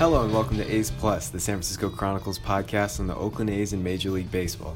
Hello 0.00 0.24
and 0.24 0.32
welcome 0.32 0.56
to 0.56 0.66
A's 0.66 0.90
Plus, 0.90 1.28
the 1.28 1.38
San 1.38 1.56
Francisco 1.56 1.90
Chronicles 1.90 2.38
podcast 2.38 3.00
on 3.00 3.06
the 3.06 3.14
Oakland 3.14 3.50
A's 3.50 3.74
and 3.74 3.84
Major 3.84 4.08
League 4.08 4.32
Baseball. 4.32 4.74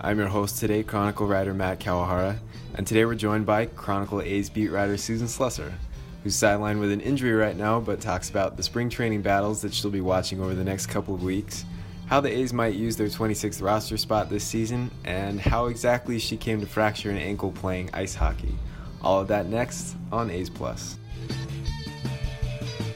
I'm 0.00 0.18
your 0.18 0.28
host 0.28 0.56
today, 0.56 0.82
Chronicle 0.82 1.26
writer 1.26 1.52
Matt 1.52 1.78
Kawahara, 1.78 2.38
and 2.76 2.86
today 2.86 3.04
we're 3.04 3.14
joined 3.14 3.44
by 3.44 3.66
Chronicle 3.66 4.22
A's 4.22 4.48
beat 4.48 4.70
writer 4.70 4.96
Susan 4.96 5.26
Slusser, 5.26 5.74
who's 6.22 6.34
sidelined 6.34 6.80
with 6.80 6.90
an 6.90 7.02
injury 7.02 7.34
right 7.34 7.54
now 7.54 7.80
but 7.80 8.00
talks 8.00 8.30
about 8.30 8.56
the 8.56 8.62
spring 8.62 8.88
training 8.88 9.20
battles 9.20 9.60
that 9.60 9.74
she'll 9.74 9.90
be 9.90 10.00
watching 10.00 10.40
over 10.40 10.54
the 10.54 10.64
next 10.64 10.86
couple 10.86 11.14
of 11.14 11.22
weeks, 11.22 11.66
how 12.06 12.22
the 12.22 12.34
A's 12.34 12.54
might 12.54 12.72
use 12.72 12.96
their 12.96 13.08
26th 13.08 13.60
roster 13.60 13.98
spot 13.98 14.30
this 14.30 14.42
season, 14.42 14.90
and 15.04 15.38
how 15.38 15.66
exactly 15.66 16.18
she 16.18 16.38
came 16.38 16.62
to 16.62 16.66
fracture 16.66 17.10
an 17.10 17.18
ankle 17.18 17.52
playing 17.52 17.90
ice 17.92 18.14
hockey. 18.14 18.54
All 19.02 19.20
of 19.20 19.28
that 19.28 19.48
next 19.48 19.96
on 20.10 20.30
A's 20.30 20.48
Plus. 20.48 20.96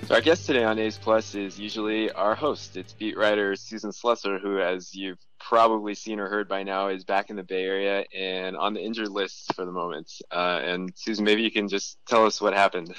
So 0.06 0.14
our 0.14 0.20
guest 0.20 0.46
today 0.46 0.62
on 0.62 0.78
A's 0.78 0.98
Plus 0.98 1.34
is 1.34 1.58
usually 1.58 2.12
our 2.12 2.36
host. 2.36 2.76
It's 2.76 2.92
beat 2.92 3.18
writer 3.18 3.56
Susan 3.56 3.90
Slusser, 3.90 4.40
who, 4.40 4.60
as 4.60 4.94
you've 4.94 5.18
probably 5.40 5.96
seen 5.96 6.20
or 6.20 6.28
heard 6.28 6.46
by 6.48 6.62
now, 6.62 6.86
is 6.86 7.02
back 7.02 7.28
in 7.28 7.34
the 7.34 7.42
Bay 7.42 7.64
Area 7.64 8.04
and 8.16 8.56
on 8.56 8.72
the 8.72 8.80
injured 8.80 9.08
list 9.08 9.52
for 9.54 9.64
the 9.64 9.72
moment. 9.72 10.12
Uh, 10.30 10.60
and 10.62 10.92
Susan, 10.94 11.24
maybe 11.24 11.42
you 11.42 11.50
can 11.50 11.66
just 11.66 11.98
tell 12.06 12.24
us 12.24 12.40
what 12.40 12.54
happened. 12.54 12.94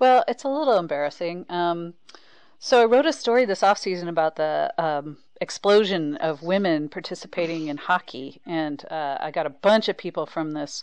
Well, 0.00 0.24
it's 0.26 0.42
a 0.42 0.48
little 0.48 0.76
embarrassing. 0.78 1.46
Um, 1.48 1.94
so 2.58 2.82
I 2.82 2.86
wrote 2.86 3.06
a 3.06 3.12
story 3.12 3.44
this 3.44 3.62
off 3.62 3.78
season 3.78 4.08
about 4.08 4.34
the 4.34 4.74
um, 4.76 5.18
explosion 5.40 6.16
of 6.16 6.42
women 6.42 6.88
participating 6.88 7.68
in 7.68 7.76
hockey, 7.76 8.40
and 8.44 8.84
uh, 8.90 9.18
I 9.20 9.30
got 9.30 9.46
a 9.46 9.50
bunch 9.50 9.88
of 9.88 9.96
people 9.96 10.26
from 10.26 10.50
this 10.52 10.82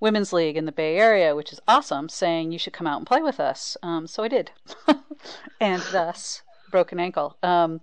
women's 0.00 0.32
league 0.32 0.56
in 0.56 0.64
the 0.64 0.72
Bay 0.72 0.96
Area, 0.96 1.34
which 1.34 1.52
is 1.52 1.60
awesome, 1.66 2.08
saying 2.08 2.52
you 2.52 2.58
should 2.58 2.72
come 2.72 2.86
out 2.86 2.98
and 2.98 3.06
play 3.06 3.20
with 3.20 3.40
us. 3.40 3.76
Um, 3.82 4.06
so 4.06 4.22
I 4.22 4.28
did, 4.28 4.52
and 5.60 5.82
thus 5.92 6.42
broken 6.70 7.00
ankle. 7.00 7.36
Um, 7.42 7.80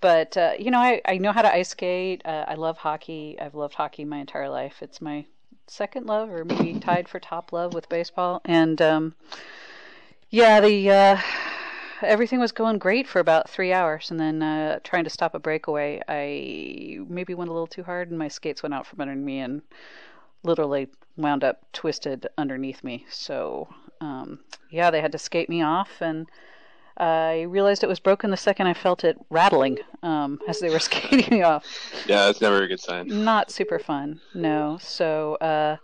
but 0.00 0.36
uh, 0.36 0.52
you 0.58 0.70
know, 0.70 0.80
I, 0.80 1.00
I 1.04 1.18
know 1.18 1.32
how 1.32 1.42
to 1.42 1.54
ice 1.54 1.70
skate. 1.70 2.22
Uh, 2.24 2.44
I 2.48 2.54
love 2.54 2.78
hockey. 2.78 3.36
I've 3.40 3.54
loved 3.54 3.74
hockey 3.74 4.04
my 4.04 4.18
entire 4.18 4.48
life. 4.48 4.82
It's 4.82 5.00
my 5.00 5.26
second 5.66 6.06
love, 6.06 6.30
or 6.30 6.44
maybe 6.44 6.74
tied 6.80 7.08
for 7.08 7.20
top 7.20 7.52
love 7.52 7.74
with 7.74 7.88
baseball. 7.88 8.40
And 8.44 8.80
um, 8.82 9.14
yeah, 10.30 10.60
the 10.60 10.90
uh, 10.90 11.20
everything 12.02 12.40
was 12.40 12.52
going 12.52 12.78
great 12.78 13.06
for 13.06 13.20
about 13.20 13.48
three 13.48 13.72
hours, 13.72 14.10
and 14.10 14.18
then 14.18 14.42
uh, 14.42 14.80
trying 14.82 15.04
to 15.04 15.10
stop 15.10 15.34
a 15.34 15.38
breakaway, 15.38 16.00
I 16.08 16.98
maybe 17.08 17.34
went 17.34 17.50
a 17.50 17.52
little 17.52 17.66
too 17.66 17.84
hard, 17.84 18.10
and 18.10 18.18
my 18.18 18.28
skates 18.28 18.62
went 18.62 18.74
out 18.74 18.86
from 18.86 19.00
under 19.00 19.14
me 19.14 19.40
and 19.40 19.62
literally 20.42 20.88
wound 21.16 21.44
up 21.44 21.64
twisted 21.72 22.26
underneath 22.38 22.82
me. 22.82 23.06
So, 23.10 23.68
um, 24.00 24.40
yeah, 24.70 24.90
they 24.90 25.00
had 25.00 25.12
to 25.12 25.18
skate 25.18 25.48
me 25.48 25.62
off, 25.62 26.00
and 26.00 26.26
I 26.96 27.42
realized 27.42 27.82
it 27.82 27.88
was 27.88 28.00
broken 28.00 28.30
the 28.30 28.36
second 28.36 28.66
I 28.66 28.74
felt 28.74 29.04
it 29.04 29.18
rattling 29.30 29.78
um, 30.02 30.40
as 30.48 30.60
they 30.60 30.70
were 30.70 30.78
skating 30.90 31.38
me 31.38 31.42
off. 31.42 31.64
Yeah, 32.06 32.26
that's 32.26 32.40
never 32.40 32.62
a 32.62 32.68
good 32.68 32.80
sign. 32.80 33.06
Not 33.08 33.50
super 33.50 33.78
fun, 33.78 34.20
no. 34.34 34.78
So, 34.80 35.36
uh, 35.36 35.76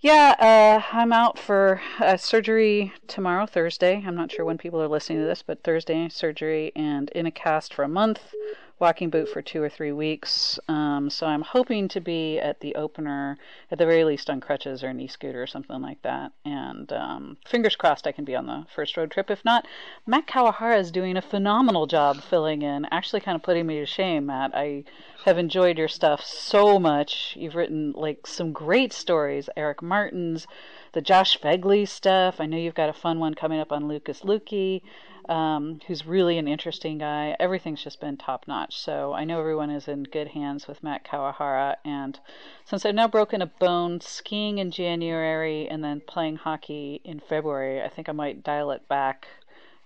yeah, 0.00 0.34
uh, 0.40 0.96
I'm 0.96 1.12
out 1.12 1.38
for 1.38 1.80
uh, 2.00 2.16
surgery 2.16 2.92
tomorrow, 3.06 3.46
Thursday. 3.46 4.02
I'm 4.04 4.16
not 4.16 4.32
sure 4.32 4.44
when 4.44 4.58
people 4.58 4.82
are 4.82 4.88
listening 4.88 5.20
to 5.20 5.26
this, 5.26 5.44
but 5.44 5.62
Thursday 5.62 6.08
surgery 6.08 6.72
and 6.74 7.08
in 7.10 7.24
a 7.24 7.30
cast 7.30 7.72
for 7.72 7.84
a 7.84 7.88
month 7.88 8.34
walking 8.82 9.10
boot 9.10 9.28
for 9.28 9.40
two 9.40 9.62
or 9.62 9.68
three 9.68 9.92
weeks. 9.92 10.58
Um, 10.66 11.08
so 11.08 11.24
I'm 11.24 11.42
hoping 11.42 11.86
to 11.88 12.00
be 12.00 12.40
at 12.40 12.58
the 12.58 12.74
opener, 12.74 13.38
at 13.70 13.78
the 13.78 13.86
very 13.86 14.02
least 14.02 14.28
on 14.28 14.40
crutches 14.40 14.82
or 14.82 14.92
knee 14.92 15.06
scooter 15.06 15.40
or 15.40 15.46
something 15.46 15.80
like 15.80 16.02
that. 16.02 16.32
And 16.44 16.92
um, 16.92 17.36
fingers 17.46 17.76
crossed 17.76 18.08
I 18.08 18.12
can 18.12 18.24
be 18.24 18.34
on 18.34 18.46
the 18.46 18.66
first 18.74 18.96
road 18.96 19.12
trip. 19.12 19.30
If 19.30 19.44
not, 19.44 19.68
Matt 20.04 20.26
Kawahara 20.26 20.80
is 20.80 20.90
doing 20.90 21.16
a 21.16 21.22
phenomenal 21.22 21.86
job 21.86 22.22
filling 22.22 22.62
in, 22.62 22.84
actually 22.90 23.20
kind 23.20 23.36
of 23.36 23.42
putting 23.44 23.68
me 23.68 23.78
to 23.78 23.86
shame, 23.86 24.26
Matt. 24.26 24.50
I 24.52 24.82
have 25.24 25.38
enjoyed 25.38 25.78
your 25.78 25.86
stuff 25.86 26.24
so 26.24 26.80
much. 26.80 27.34
You've 27.38 27.54
written 27.54 27.92
like 27.92 28.26
some 28.26 28.52
great 28.52 28.92
stories, 28.92 29.48
Eric 29.56 29.80
Martins', 29.80 30.48
the 30.92 31.00
Josh 31.00 31.38
Phegley 31.38 31.88
stuff. 31.88 32.40
I 32.40 32.46
know 32.46 32.56
you've 32.56 32.74
got 32.74 32.88
a 32.88 32.94
fun 32.94 33.18
one 33.18 33.34
coming 33.34 33.58
up 33.58 33.72
on 33.72 33.88
Lucas 33.88 34.20
Lukey, 34.20 34.82
um, 35.28 35.80
who's 35.86 36.06
really 36.06 36.38
an 36.38 36.48
interesting 36.48 36.98
guy. 36.98 37.34
Everything's 37.40 37.82
just 37.82 38.00
been 38.00 38.16
top 38.16 38.46
notch. 38.46 38.78
So 38.78 39.12
I 39.12 39.24
know 39.24 39.40
everyone 39.40 39.70
is 39.70 39.88
in 39.88 40.04
good 40.04 40.28
hands 40.28 40.68
with 40.68 40.82
Matt 40.82 41.04
Kawahara. 41.04 41.76
And 41.84 42.18
since 42.64 42.84
I've 42.84 42.94
now 42.94 43.08
broken 43.08 43.40
a 43.40 43.46
bone 43.46 44.00
skiing 44.00 44.58
in 44.58 44.70
January 44.70 45.68
and 45.68 45.82
then 45.82 46.02
playing 46.06 46.36
hockey 46.36 47.00
in 47.04 47.20
February, 47.20 47.82
I 47.82 47.88
think 47.88 48.08
I 48.08 48.12
might 48.12 48.44
dial 48.44 48.70
it 48.70 48.86
back 48.88 49.26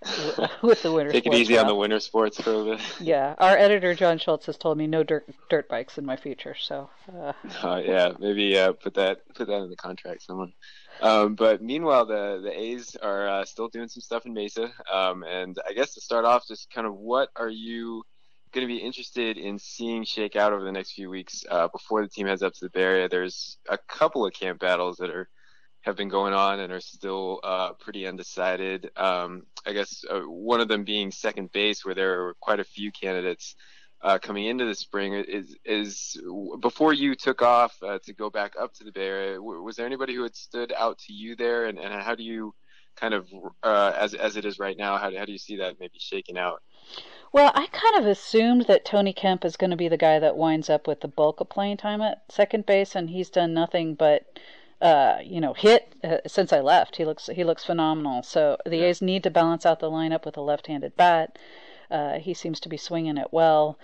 with 0.61 0.83
the 0.83 0.91
winter. 0.91 1.11
Take 1.11 1.25
it 1.25 1.33
easy 1.33 1.57
on 1.57 1.65
the 1.65 1.73
winter 1.75 1.99
sports 1.99 2.39
for 2.39 2.53
a 2.53 2.63
bit. 2.63 2.81
Yeah, 2.99 3.35
our 3.39 3.57
editor 3.57 3.95
John 3.95 4.19
Schultz 4.19 4.45
has 4.45 4.57
told 4.57 4.77
me 4.77 4.85
no 4.85 5.03
dirt 5.03 5.27
dirt 5.49 5.67
bikes 5.67 5.97
in 5.97 6.05
my 6.05 6.15
future. 6.15 6.55
So. 6.59 6.89
Uh, 7.11 7.33
uh, 7.63 7.81
yeah, 7.83 8.11
maybe 8.19 8.57
uh, 8.57 8.73
put 8.73 8.93
that 8.95 9.21
put 9.33 9.47
that 9.47 9.63
in 9.63 9.69
the 9.69 9.75
contract, 9.75 10.23
someone. 10.23 10.53
Um, 11.01 11.35
but 11.35 11.61
meanwhile, 11.61 12.05
the 12.05 12.41
the 12.43 12.57
A's 12.57 12.95
are 12.95 13.27
uh, 13.27 13.45
still 13.45 13.69
doing 13.69 13.87
some 13.87 14.01
stuff 14.01 14.25
in 14.25 14.33
Mesa. 14.33 14.71
Um, 14.91 15.23
and 15.23 15.57
I 15.67 15.73
guess 15.73 15.95
to 15.95 16.01
start 16.01 16.25
off, 16.25 16.47
just 16.47 16.69
kind 16.69 16.85
of 16.85 16.93
what 16.95 17.29
are 17.35 17.49
you 17.49 18.03
going 18.51 18.67
to 18.67 18.73
be 18.73 18.79
interested 18.79 19.37
in 19.37 19.59
seeing 19.59 20.03
shake 20.03 20.35
out 20.35 20.53
over 20.53 20.63
the 20.63 20.71
next 20.71 20.91
few 20.91 21.09
weeks 21.09 21.43
uh, 21.49 21.67
before 21.67 22.01
the 22.01 22.07
team 22.07 22.27
heads 22.27 22.43
up 22.43 22.53
to 22.53 22.65
the 22.65 22.69
Bay 22.69 22.83
Area? 22.83 23.09
There's 23.09 23.57
a 23.67 23.77
couple 23.77 24.25
of 24.25 24.33
camp 24.33 24.59
battles 24.59 24.97
that 24.97 25.09
are 25.09 25.27
have 25.87 25.95
been 25.95 26.09
going 26.09 26.33
on 26.33 26.59
and 26.59 26.71
are 26.71 26.81
still 26.81 27.39
uh, 27.43 27.71
pretty 27.73 28.05
undecided. 28.05 28.91
Um, 28.97 29.43
I 29.65 29.71
guess 29.71 30.03
uh, 30.09 30.19
one 30.19 30.59
of 30.59 30.67
them 30.67 30.83
being 30.83 31.11
second 31.11 31.51
base, 31.53 31.85
where 31.85 31.95
there 31.95 32.27
are 32.27 32.33
quite 32.41 32.59
a 32.59 32.65
few 32.65 32.91
candidates 32.91 33.55
uh, 34.01 34.19
coming 34.19 34.45
into 34.45 34.65
the 34.65 34.75
spring 34.75 35.13
is 35.13 35.55
is 35.65 36.21
before 36.59 36.93
you 36.93 37.15
took 37.15 37.41
off 37.41 37.75
uh, 37.81 37.99
to 38.03 38.13
go 38.13 38.29
back 38.29 38.53
up 38.59 38.73
to 38.73 38.83
the 38.83 38.91
Bay 38.91 39.07
Area. 39.07 39.41
Was 39.41 39.77
there 39.77 39.85
anybody 39.85 40.13
who 40.13 40.23
had 40.23 40.35
stood 40.35 40.73
out 40.77 40.99
to 40.99 41.13
you 41.13 41.35
there, 41.37 41.65
and, 41.65 41.79
and 41.79 41.93
how 42.03 42.15
do 42.15 42.23
you 42.23 42.53
kind 42.97 43.13
of 43.13 43.27
uh, 43.63 43.93
as 43.97 44.13
as 44.13 44.35
it 44.35 44.43
is 44.43 44.59
right 44.59 44.77
now? 44.77 44.97
How 44.97 45.09
do, 45.09 45.17
how 45.17 45.25
do 45.25 45.31
you 45.31 45.37
see 45.37 45.55
that 45.57 45.79
maybe 45.79 45.99
shaking 45.99 46.37
out? 46.37 46.61
Well, 47.31 47.51
I 47.55 47.67
kind 47.67 47.95
of 47.95 48.05
assumed 48.05 48.65
that 48.67 48.85
Tony 48.85 49.13
Kemp 49.13 49.45
is 49.45 49.57
going 49.57 49.71
to 49.71 49.77
be 49.77 49.87
the 49.87 49.97
guy 49.97 50.19
that 50.19 50.37
winds 50.37 50.69
up 50.69 50.85
with 50.85 50.99
the 50.99 51.07
bulk 51.07 51.39
of 51.39 51.49
playing 51.49 51.77
time 51.77 52.01
at 52.01 52.23
second 52.29 52.65
base, 52.65 52.93
and 52.93 53.09
he's 53.09 53.29
done 53.29 53.53
nothing 53.53 53.95
but 53.95 54.37
uh, 54.81 55.17
you 55.23 55.41
know, 55.41 55.53
hit 55.53 55.95
uh, 56.03 56.17
since 56.27 56.53
I 56.53 56.59
left. 56.59 56.97
He 56.97 57.05
looks 57.05 57.27
he 57.27 57.43
looks 57.43 57.65
phenomenal. 57.65 58.23
So 58.23 58.57
the 58.65 58.83
A's 58.83 59.01
need 59.01 59.23
to 59.23 59.29
balance 59.29 59.65
out 59.65 59.79
the 59.79 59.91
lineup 59.91 60.25
with 60.25 60.37
a 60.37 60.41
left-handed 60.41 60.95
bat. 60.95 61.37
Uh, 61.89 62.19
he 62.19 62.33
seems 62.33 62.59
to 62.59 62.69
be 62.69 62.77
swinging 62.77 63.17
it 63.17 63.31
well. 63.31 63.79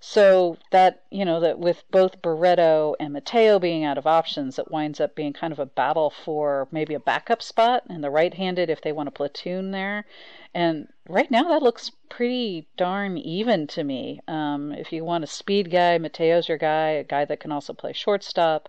So 0.00 0.56
that 0.70 1.02
you 1.10 1.24
know 1.24 1.40
that 1.40 1.58
with 1.58 1.82
both 1.90 2.22
Barreto 2.22 2.94
and 3.00 3.12
Mateo 3.12 3.58
being 3.58 3.84
out 3.84 3.98
of 3.98 4.06
options, 4.06 4.58
it 4.58 4.70
winds 4.70 5.00
up 5.00 5.16
being 5.16 5.32
kind 5.32 5.52
of 5.52 5.58
a 5.58 5.66
battle 5.66 6.08
for 6.08 6.68
maybe 6.70 6.94
a 6.94 7.00
backup 7.00 7.42
spot 7.42 7.82
and 7.90 8.02
the 8.02 8.10
right-handed 8.10 8.70
if 8.70 8.80
they 8.80 8.92
want 8.92 9.08
a 9.08 9.12
platoon 9.12 9.72
there. 9.72 10.06
And 10.54 10.88
right 11.08 11.30
now 11.30 11.48
that 11.48 11.64
looks 11.64 11.90
pretty 12.08 12.68
darn 12.76 13.18
even 13.18 13.66
to 13.66 13.82
me. 13.82 14.20
Um, 14.28 14.72
if 14.72 14.92
you 14.92 15.04
want 15.04 15.24
a 15.24 15.26
speed 15.26 15.68
guy, 15.70 15.98
Mateo's 15.98 16.48
your 16.48 16.58
guy, 16.58 16.90
a 16.90 17.04
guy 17.04 17.24
that 17.24 17.40
can 17.40 17.50
also 17.50 17.72
play 17.72 17.92
shortstop. 17.92 18.68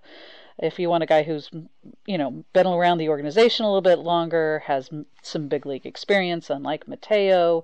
If 0.62 0.78
you 0.78 0.90
want 0.90 1.04
a 1.04 1.08
guy 1.08 1.24
who's, 1.24 1.50
you 2.06 2.18
know, 2.18 2.44
been 2.54 2.68
around 2.68 2.98
the 2.98 3.10
organization 3.10 3.66
a 3.66 3.70
little 3.70 3.82
bit 3.82 4.00
longer, 4.00 4.64
has 4.66 4.90
some 5.22 5.48
big 5.48 5.66
league 5.66 5.86
experience, 5.86 6.50
unlike 6.50 6.88
Mateo, 6.88 7.64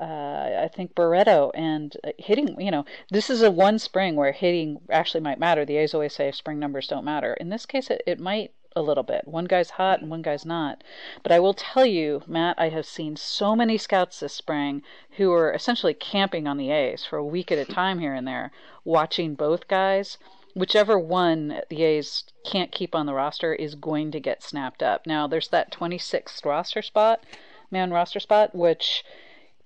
uh, 0.00 0.62
I 0.64 0.68
think 0.74 0.94
Barreto 0.94 1.52
and 1.54 1.96
uh, 2.02 2.10
hitting, 2.18 2.60
you 2.60 2.70
know, 2.70 2.84
this 3.10 3.30
is 3.30 3.42
a 3.42 3.50
one 3.50 3.78
spring 3.78 4.16
where 4.16 4.32
hitting 4.32 4.80
actually 4.90 5.20
might 5.20 5.38
matter. 5.38 5.64
The 5.64 5.76
A's 5.76 5.94
always 5.94 6.14
say 6.14 6.32
spring 6.32 6.58
numbers 6.58 6.88
don't 6.88 7.04
matter. 7.04 7.34
In 7.34 7.50
this 7.50 7.66
case, 7.66 7.90
it, 7.90 8.02
it 8.06 8.18
might 8.18 8.52
a 8.74 8.82
little 8.82 9.02
bit. 9.02 9.28
One 9.28 9.44
guy's 9.44 9.70
hot 9.70 10.00
and 10.00 10.10
one 10.10 10.22
guy's 10.22 10.46
not. 10.46 10.82
But 11.22 11.30
I 11.30 11.38
will 11.38 11.54
tell 11.54 11.84
you, 11.86 12.22
Matt, 12.26 12.56
I 12.58 12.70
have 12.70 12.86
seen 12.86 13.16
so 13.16 13.54
many 13.54 13.76
scouts 13.76 14.20
this 14.20 14.32
spring 14.32 14.82
who 15.18 15.30
are 15.32 15.52
essentially 15.52 15.94
camping 15.94 16.46
on 16.48 16.56
the 16.56 16.70
A's 16.70 17.04
for 17.04 17.18
a 17.18 17.24
week 17.24 17.52
at 17.52 17.58
a 17.58 17.70
time 17.70 17.98
here 17.98 18.14
and 18.14 18.26
there, 18.26 18.50
watching 18.84 19.34
both 19.34 19.68
guys. 19.68 20.18
Whichever 20.54 20.98
one 20.98 21.62
the 21.70 21.82
A's 21.82 22.24
can't 22.44 22.72
keep 22.72 22.94
on 22.94 23.06
the 23.06 23.14
roster 23.14 23.54
is 23.54 23.74
going 23.74 24.10
to 24.12 24.20
get 24.20 24.42
snapped 24.42 24.82
up. 24.82 25.06
Now, 25.06 25.26
there's 25.26 25.48
that 25.48 25.72
26th 25.72 26.44
roster 26.44 26.82
spot, 26.82 27.24
man 27.70 27.90
roster 27.90 28.20
spot, 28.20 28.54
which 28.54 29.04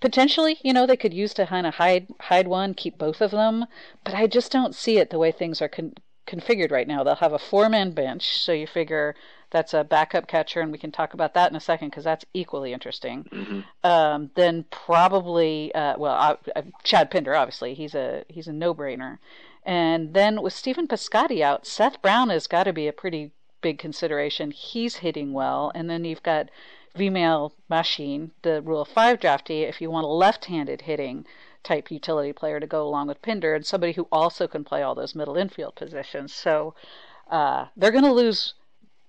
potentially, 0.01 0.59
you 0.63 0.73
know, 0.73 0.87
they 0.87 0.97
could 0.97 1.15
use 1.15 1.35
to 1.35 1.47
kind 1.47 1.67
of 1.67 1.75
hide 1.75 2.09
hide 2.21 2.49
one, 2.49 2.75
keep 2.75 2.99
both 2.99 3.21
of 3.21 3.31
them. 3.31 3.67
But 4.05 4.15
I 4.15 4.27
just 4.27 4.53
don't 4.53 4.75
see 4.75 4.99
it 4.99 5.11
the 5.11 5.19
way 5.19 5.33
things 5.33 5.61
are 5.61 5.69
con- 5.69 5.95
configured 6.27 6.71
right 6.71 6.89
now. 6.89 7.03
They'll 7.03 7.17
have 7.17 7.33
a 7.33 7.39
four 7.39 7.69
man 7.69 7.93
bench, 7.93 8.39
so 8.39 8.53
you 8.53 8.67
figure 8.67 9.15
that's 9.51 9.75
a 9.75 9.85
backup 9.85 10.27
catcher, 10.27 10.61
and 10.61 10.73
we 10.73 10.79
can 10.79 10.91
talk 10.91 11.15
about 11.15 11.35
that 11.35 11.51
in 11.51 11.57
a 11.57 11.61
second 11.61 11.91
because 11.91 12.05
that's 12.05 12.25
equally 12.35 12.73
interesting. 12.73 13.25
Mm-hmm. 13.33 13.61
Um, 13.85 14.31
then 14.35 14.65
probably, 14.71 15.75
uh, 15.75 15.97
well, 15.99 16.15
uh, 16.15 16.37
uh, 16.57 16.63
Chad 16.83 17.11
Pinder, 17.11 17.35
obviously, 17.35 17.75
he's 17.75 17.95
a 17.95 18.25
he's 18.29 18.49
a 18.49 18.53
no 18.53 18.75
brainer. 18.75 19.19
And 19.67 20.15
then 20.15 20.43
with 20.43 20.53
Stephen 20.53 20.87
Piscotty 20.87 21.43
out, 21.43 21.67
Seth 21.67 22.01
Brown 22.01 22.31
has 22.31 22.47
got 22.47 22.65
to 22.65 22.73
be 22.73 22.87
a 22.87 22.93
pretty 22.93 23.33
big 23.61 23.79
consideration. 23.81 24.53
He's 24.53 24.97
hitting 24.97 25.33
well, 25.33 25.73
and 25.75 25.91
then 25.91 26.05
you've 26.05 26.23
got 26.23 26.51
Vimael 26.97 27.51
Machín, 27.69 28.31
the 28.43 28.63
Rule 28.63 28.83
of 28.83 28.89
Five 28.89 29.19
draftee, 29.19 29.69
if 29.69 29.81
you 29.81 29.91
want 29.91 30.05
a 30.05 30.09
left-handed 30.09 30.83
hitting 30.83 31.27
type 31.65 31.91
utility 31.91 32.33
player 32.33 32.61
to 32.61 32.67
go 32.67 32.87
along 32.87 33.09
with 33.09 33.21
Pinder 33.23 33.57
and 33.57 33.67
somebody 33.67 33.93
who 33.95 34.07
also 34.13 34.47
can 34.47 34.63
play 34.63 34.83
all 34.83 34.95
those 34.95 35.17
middle 35.17 35.37
infield 35.37 35.75
positions. 35.75 36.33
So 36.33 36.77
uh, 37.29 37.67
they're 37.77 37.91
going 37.91 38.05
to 38.05 38.13
lose 38.13 38.55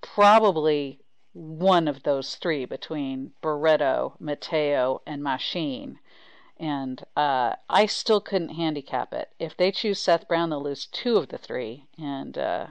probably 0.01 1.01
one 1.33 1.87
of 1.87 2.01
those 2.01 2.33
three 2.33 2.65
between 2.65 3.31
Barreto, 3.43 4.15
Mateo, 4.19 5.03
and 5.05 5.21
Machín. 5.21 5.97
And 6.59 7.03
uh, 7.15 7.53
I 7.69 7.85
still 7.85 8.21
couldn't 8.21 8.49
handicap 8.49 9.13
it. 9.13 9.29
If 9.39 9.55
they 9.55 9.71
choose 9.71 9.99
Seth 9.99 10.27
Brown, 10.27 10.49
they'll 10.49 10.63
lose 10.63 10.87
two 10.87 11.17
of 11.17 11.29
the 11.29 11.37
three. 11.37 11.85
And 11.97 12.37
uh, 12.37 12.67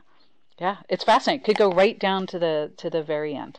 yeah, 0.59 0.79
it's 0.89 1.05
fascinating. 1.05 1.45
Could 1.45 1.57
go 1.57 1.71
right 1.71 1.99
down 1.99 2.27
to 2.29 2.39
the 2.39 2.73
to 2.79 2.91
the 2.91 3.03
very 3.03 3.35
end. 3.35 3.59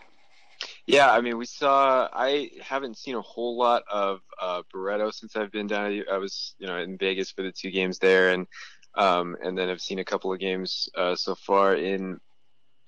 Yeah, 0.86 1.12
I 1.12 1.22
mean, 1.22 1.38
we 1.38 1.46
saw. 1.46 2.10
I 2.12 2.50
haven't 2.62 2.98
seen 2.98 3.16
a 3.16 3.22
whole 3.22 3.58
lot 3.58 3.84
of 3.92 4.22
uh, 4.42 4.64
Barreto 4.74 5.12
since 5.12 5.36
I've 5.36 5.52
been 5.52 5.68
down. 5.68 6.04
I 6.12 6.18
was, 6.18 6.56
you 6.58 6.68
know, 6.68 6.78
in 6.78 6.98
Vegas 6.98 7.32
for 7.32 7.44
the 7.44 7.52
two 7.52 7.72
games 7.72 8.00
there, 8.00 8.32
and 8.32 8.48
um, 8.96 9.38
and 9.44 9.58
then 9.58 9.70
I've 9.70 9.82
seen 9.82 10.00
a 10.00 10.06
couple 10.06 10.34
of 10.34 10.40
games 10.40 10.90
uh, 10.96 11.16
so 11.16 11.36
far 11.36 11.76
in 11.76 12.20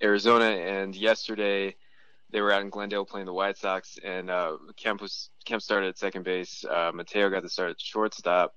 Arizona. 0.02 0.46
And 0.46 0.96
yesterday, 0.96 1.76
they 2.30 2.40
were 2.40 2.52
out 2.52 2.62
in 2.62 2.70
Glendale 2.70 3.04
playing 3.04 3.26
the 3.26 3.32
White 3.32 3.58
Sox, 3.58 3.98
and 4.02 4.30
uh, 4.30 4.56
Kemp 4.76 5.00
was 5.00 5.29
Kemp 5.50 5.62
started 5.62 5.88
at 5.88 5.98
second 5.98 6.24
base. 6.24 6.64
Uh, 6.64 6.92
Mateo 6.94 7.28
got 7.28 7.42
to 7.42 7.48
start 7.48 7.70
at 7.70 7.80
shortstop, 7.80 8.54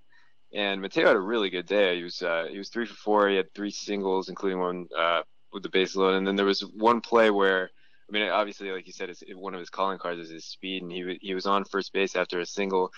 and 0.53 0.79
Mateo 0.79 1.07
had 1.07 1.15
a 1.15 1.19
really 1.19 1.49
good 1.49 1.65
day. 1.65 1.97
He 1.97 2.03
was 2.03 2.21
uh, 2.21 2.45
he 2.51 2.59
was 2.59 2.69
three 2.69 2.85
for 2.85 2.93
four. 2.93 3.29
He 3.29 3.35
had 3.35 3.51
three 3.55 3.71
singles, 3.71 4.29
including 4.29 4.59
one 4.59 4.87
uh, 4.95 5.23
with 5.51 5.63
the 5.63 5.69
base 5.69 5.95
load, 5.95 6.13
and 6.13 6.27
then 6.27 6.35
there 6.35 6.45
was 6.45 6.61
one 6.61 7.01
play 7.01 7.31
where. 7.31 7.71
I 8.07 8.11
mean, 8.11 8.29
obviously, 8.29 8.69
like 8.69 8.85
you 8.85 8.93
said, 8.93 9.09
it's, 9.09 9.23
one 9.33 9.53
of 9.53 9.59
his 9.59 9.69
calling 9.69 9.97
cards 9.97 10.19
is 10.19 10.29
his 10.29 10.45
speed, 10.45 10.83
and 10.83 10.91
he 10.91 11.17
he 11.19 11.33
was 11.33 11.47
on 11.47 11.65
first 11.65 11.93
base 11.93 12.15
after 12.15 12.39
a 12.39 12.45
single 12.45 12.91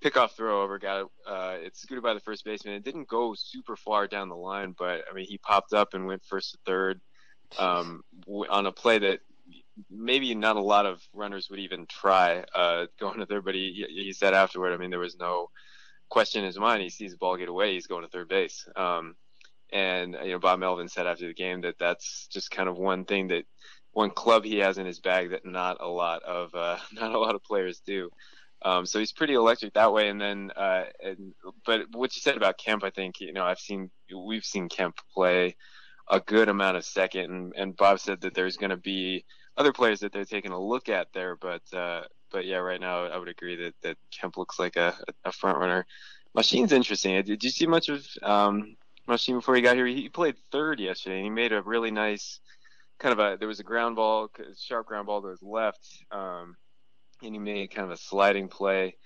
pickoff 0.00 0.32
throw 0.36 0.62
over, 0.62 0.78
got 0.78 1.00
it. 1.00 1.06
Uh, 1.26 1.56
scooted 1.72 2.04
by 2.04 2.14
the 2.14 2.20
first 2.20 2.44
baseman. 2.44 2.74
It 2.74 2.84
didn't 2.84 3.08
go 3.08 3.34
super 3.36 3.74
far 3.74 4.06
down 4.06 4.28
the 4.28 4.36
line, 4.36 4.76
but 4.78 5.02
I 5.10 5.14
mean, 5.14 5.26
he 5.26 5.38
popped 5.38 5.72
up 5.72 5.94
and 5.94 6.06
went 6.06 6.24
first 6.24 6.52
to 6.52 6.58
third 6.64 7.00
um, 7.58 8.04
on 8.48 8.66
a 8.66 8.72
play 8.72 8.98
that 8.98 9.20
maybe 9.90 10.34
not 10.34 10.56
a 10.56 10.62
lot 10.62 10.86
of 10.86 11.00
runners 11.12 11.48
would 11.50 11.60
even 11.60 11.86
try 11.86 12.44
uh, 12.54 12.86
going 12.98 13.18
to 13.20 13.26
third. 13.26 13.44
But 13.44 13.54
he, 13.54 13.86
he 13.88 14.12
said 14.12 14.34
afterward, 14.34 14.72
I 14.72 14.76
mean, 14.76 14.90
there 14.90 14.98
was 14.98 15.16
no 15.16 15.50
question 16.08 16.40
in 16.40 16.46
his 16.46 16.58
mind. 16.58 16.82
He 16.82 16.90
sees 16.90 17.12
the 17.12 17.18
ball 17.18 17.36
get 17.36 17.48
away, 17.48 17.74
he's 17.74 17.86
going 17.86 18.02
to 18.02 18.08
third 18.10 18.28
base. 18.28 18.66
Um, 18.76 19.14
and 19.72 20.16
you 20.24 20.32
know, 20.32 20.38
Bob 20.38 20.58
Melvin 20.58 20.88
said 20.88 21.06
after 21.06 21.26
the 21.26 21.34
game 21.34 21.60
that 21.60 21.78
that's 21.78 22.26
just 22.26 22.50
kind 22.50 22.68
of 22.68 22.76
one 22.76 23.04
thing 23.04 23.28
that 23.28 23.44
one 23.92 24.10
club 24.10 24.44
he 24.44 24.58
has 24.58 24.78
in 24.78 24.86
his 24.86 25.00
bag 25.00 25.30
that 25.30 25.44
not 25.44 25.76
a 25.80 25.88
lot 25.88 26.22
of 26.24 26.54
uh, 26.54 26.78
not 26.92 27.12
a 27.12 27.18
lot 27.18 27.34
of 27.34 27.42
players 27.42 27.80
do. 27.86 28.10
Um, 28.62 28.84
so 28.84 28.98
he's 28.98 29.12
pretty 29.12 29.34
electric 29.34 29.74
that 29.74 29.92
way. 29.92 30.08
And 30.08 30.20
then, 30.20 30.50
uh, 30.54 30.84
and, 31.02 31.32
but 31.64 31.82
what 31.92 32.14
you 32.14 32.20
said 32.20 32.36
about 32.36 32.58
Kemp, 32.58 32.84
I 32.84 32.90
think, 32.90 33.20
you 33.20 33.32
know, 33.32 33.44
I've 33.44 33.58
seen, 33.58 33.90
we've 34.14 34.44
seen 34.44 34.68
Kemp 34.68 34.96
play 35.14 35.56
a 36.10 36.20
good 36.20 36.48
amount 36.48 36.76
of 36.76 36.84
second. 36.84 37.30
And, 37.30 37.52
and 37.56 37.76
Bob 37.76 38.00
said 38.00 38.20
that 38.20 38.34
there's 38.34 38.58
going 38.58 38.70
to 38.70 38.76
be 38.76 39.24
other 39.56 39.72
players 39.72 40.00
that 40.00 40.12
they're 40.12 40.24
taking 40.24 40.52
a 40.52 40.58
look 40.58 40.88
at 40.88 41.08
there. 41.12 41.36
But, 41.36 41.62
uh, 41.72 42.02
but 42.30 42.46
yeah, 42.46 42.58
right 42.58 42.80
now 42.80 43.04
I 43.04 43.18
would 43.18 43.28
agree 43.28 43.56
that, 43.56 43.74
that 43.82 43.96
Kemp 44.10 44.36
looks 44.36 44.58
like 44.58 44.76
a, 44.76 44.96
a 45.24 45.32
front 45.32 45.58
runner. 45.58 45.86
Machín's 46.36 46.72
interesting. 46.72 47.22
Did 47.24 47.42
you 47.42 47.50
see 47.50 47.66
much 47.66 47.88
of, 47.88 48.06
um, 48.22 48.76
Machín 49.08 49.34
before 49.34 49.56
he 49.56 49.62
got 49.62 49.76
here? 49.76 49.86
He 49.86 50.08
played 50.08 50.36
third 50.52 50.78
yesterday 50.78 51.16
and 51.16 51.24
he 51.24 51.30
made 51.30 51.52
a 51.52 51.62
really 51.62 51.90
nice 51.90 52.40
kind 52.98 53.12
of 53.12 53.18
a, 53.18 53.36
there 53.38 53.48
was 53.48 53.60
a 53.60 53.64
ground 53.64 53.96
ball, 53.96 54.30
sharp 54.58 54.86
ground 54.86 55.06
ball 55.06 55.22
to 55.22 55.28
his 55.28 55.42
left. 55.42 56.04
Um, 56.12 56.56
and 57.22 57.34
he 57.34 57.38
made 57.38 57.74
kind 57.74 57.86
of 57.86 57.90
a 57.90 57.96
sliding 57.96 58.48
play, 58.48 58.96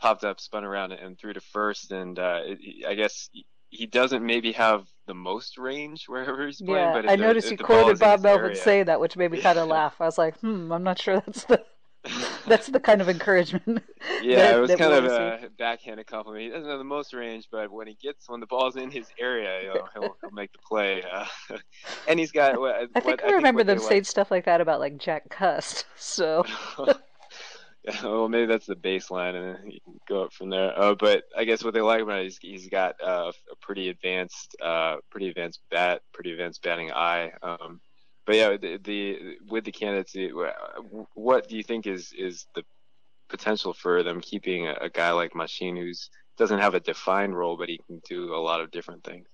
popped 0.00 0.24
up, 0.24 0.40
spun 0.40 0.64
around, 0.64 0.92
and 0.92 1.18
threw 1.18 1.32
to 1.32 1.40
first. 1.40 1.90
And 1.90 2.18
uh, 2.18 2.40
it, 2.44 2.86
I 2.86 2.94
guess 2.94 3.30
he 3.74 3.86
doesn't 3.86 4.24
maybe 4.24 4.52
have 4.52 4.86
the 5.06 5.14
most 5.14 5.58
range 5.58 6.04
wherever 6.06 6.46
he's 6.46 6.60
playing. 6.60 6.76
Yeah, 6.76 6.92
but 6.92 7.10
I 7.10 7.16
noticed 7.16 7.50
you 7.50 7.58
quoted 7.58 7.98
Bob 7.98 8.22
Melvin 8.22 8.54
say 8.54 8.82
that, 8.82 9.00
which 9.00 9.16
made 9.16 9.32
me 9.32 9.40
kind 9.40 9.58
of 9.58 9.68
laugh. 9.76 9.96
I 10.00 10.04
was 10.04 10.18
like, 10.18 10.38
hmm, 10.40 10.72
I'm 10.72 10.82
not 10.82 11.00
sure 11.00 11.20
that's 11.20 11.44
the 11.44 11.64
that's 12.46 12.66
the 12.66 12.80
kind 12.80 13.00
of 13.00 13.08
encouragement. 13.08 13.82
Yeah, 14.22 14.36
that, 14.36 14.56
it 14.56 14.60
was 14.60 14.74
kind 14.74 14.92
of 14.92 15.04
a 15.04 15.48
backhanded 15.58 16.06
compliment. 16.06 16.44
He 16.44 16.50
doesn't 16.50 16.68
have 16.68 16.78
the 16.78 16.84
most 16.84 17.14
range, 17.14 17.48
but 17.50 17.70
when 17.70 17.86
he 17.86 17.94
gets 17.94 18.28
when 18.28 18.40
the 18.40 18.46
ball's 18.46 18.76
in 18.76 18.90
his 18.90 19.06
area, 19.18 19.62
you 19.62 19.68
know, 19.68 19.88
he'll, 19.94 20.16
he'll 20.20 20.30
make 20.30 20.52
the 20.52 20.58
play. 20.58 21.02
Uh, 21.10 21.26
and 22.08 22.18
he's 22.18 22.30
got. 22.30 22.60
What, 22.60 22.74
I 22.74 22.86
think 23.00 23.04
what, 23.04 23.24
I 23.24 23.32
remember 23.32 23.64
think 23.64 23.80
them 23.80 23.88
saying 23.88 24.04
stuff 24.04 24.30
like 24.30 24.44
that 24.44 24.60
about 24.60 24.80
like 24.80 24.98
Jack 24.98 25.30
Cust. 25.30 25.86
So. 25.96 26.44
well, 28.02 28.28
maybe 28.28 28.46
that's 28.46 28.66
the 28.66 28.76
baseline, 28.76 29.34
and 29.34 29.56
then 29.56 29.70
you 29.70 29.80
can 29.84 30.00
go 30.08 30.24
up 30.24 30.32
from 30.32 30.50
there. 30.50 30.78
Uh, 30.78 30.94
but 30.94 31.24
I 31.36 31.44
guess 31.44 31.62
what 31.62 31.74
they 31.74 31.82
like 31.82 32.00
about 32.00 32.22
it 32.22 32.26
is 32.26 32.38
he's 32.40 32.68
got 32.68 32.96
uh, 33.02 33.32
a 33.52 33.56
pretty 33.60 33.90
advanced, 33.90 34.56
uh, 34.62 34.96
pretty 35.10 35.28
advanced 35.28 35.60
bat, 35.70 36.00
pretty 36.12 36.32
advanced 36.32 36.62
batting 36.62 36.92
eye. 36.92 37.32
Um, 37.42 37.80
but 38.26 38.36
yeah, 38.36 38.56
the, 38.56 38.78
the 38.82 39.18
with 39.48 39.64
the 39.64 39.72
candidates, 39.72 40.16
what 41.14 41.48
do 41.48 41.56
you 41.56 41.62
think 41.62 41.86
is 41.86 42.12
is 42.16 42.46
the 42.54 42.64
potential 43.28 43.74
for 43.74 44.02
them 44.02 44.20
keeping 44.20 44.66
a, 44.66 44.74
a 44.82 44.88
guy 44.88 45.10
like 45.12 45.32
Machín 45.32 45.76
who's 45.76 46.08
doesn't 46.38 46.60
have 46.60 46.74
a 46.74 46.80
defined 46.80 47.36
role, 47.36 47.56
but 47.56 47.68
he 47.68 47.78
can 47.86 48.00
do 48.08 48.34
a 48.34 48.40
lot 48.40 48.60
of 48.60 48.70
different 48.70 49.04
things? 49.04 49.26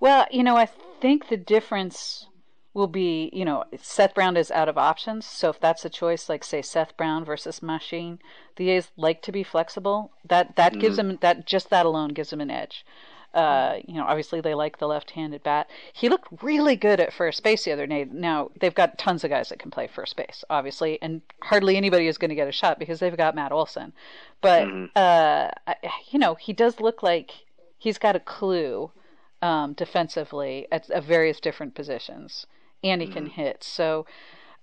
Well, 0.00 0.26
you 0.32 0.42
know, 0.42 0.56
I 0.56 0.66
think 1.00 1.28
the 1.28 1.36
difference 1.36 2.26
will 2.74 2.86
be, 2.86 3.28
you 3.32 3.44
know, 3.44 3.64
Seth 3.80 4.14
Brown 4.14 4.36
is 4.36 4.50
out 4.50 4.68
of 4.68 4.78
options. 4.78 5.26
So 5.26 5.50
if 5.50 5.60
that's 5.60 5.84
a 5.84 5.90
choice, 5.90 6.28
like 6.28 6.42
say 6.42 6.62
Seth 6.62 6.96
Brown 6.96 7.24
versus 7.24 7.60
Machín, 7.60 8.18
the 8.56 8.70
A's 8.70 8.90
like 8.96 9.22
to 9.22 9.32
be 9.32 9.42
flexible. 9.42 10.12
That 10.26 10.56
that 10.56 10.72
mm-hmm. 10.72 10.80
gives 10.80 10.96
them 10.96 11.18
that 11.20 11.46
just 11.46 11.70
that 11.70 11.86
alone 11.86 12.10
gives 12.10 12.30
them 12.30 12.40
an 12.40 12.50
edge. 12.50 12.84
Uh, 13.34 13.78
you 13.86 13.94
know, 13.94 14.04
obviously 14.04 14.42
they 14.42 14.54
like 14.54 14.78
the 14.78 14.86
left-handed 14.86 15.42
bat. 15.42 15.66
He 15.94 16.10
looked 16.10 16.42
really 16.42 16.76
good 16.76 17.00
at 17.00 17.14
first 17.14 17.42
base 17.42 17.64
the 17.64 17.72
other 17.72 17.86
night. 17.86 18.12
Now 18.12 18.50
they've 18.60 18.74
got 18.74 18.98
tons 18.98 19.24
of 19.24 19.30
guys 19.30 19.48
that 19.48 19.58
can 19.58 19.70
play 19.70 19.86
first 19.86 20.16
base, 20.16 20.44
obviously, 20.50 21.00
and 21.00 21.22
hardly 21.42 21.76
anybody 21.76 22.08
is 22.08 22.18
going 22.18 22.28
to 22.28 22.34
get 22.34 22.48
a 22.48 22.52
shot 22.52 22.78
because 22.78 23.00
they've 23.00 23.16
got 23.16 23.34
Matt 23.34 23.52
Olson. 23.52 23.94
But 24.40 24.66
mm-hmm. 24.66 24.86
uh, 24.96 25.74
you 26.10 26.18
know, 26.18 26.34
he 26.34 26.52
does 26.52 26.80
look 26.80 27.02
like 27.02 27.32
he's 27.78 27.98
got 27.98 28.16
a 28.16 28.20
clue 28.20 28.90
um, 29.40 29.72
defensively 29.72 30.66
at, 30.70 30.90
at 30.90 31.04
various 31.04 31.40
different 31.40 31.74
positions 31.74 32.46
and 32.82 33.00
he 33.00 33.08
can 33.08 33.24
mm-hmm. 33.24 33.40
hit. 33.40 33.64
So 33.64 34.06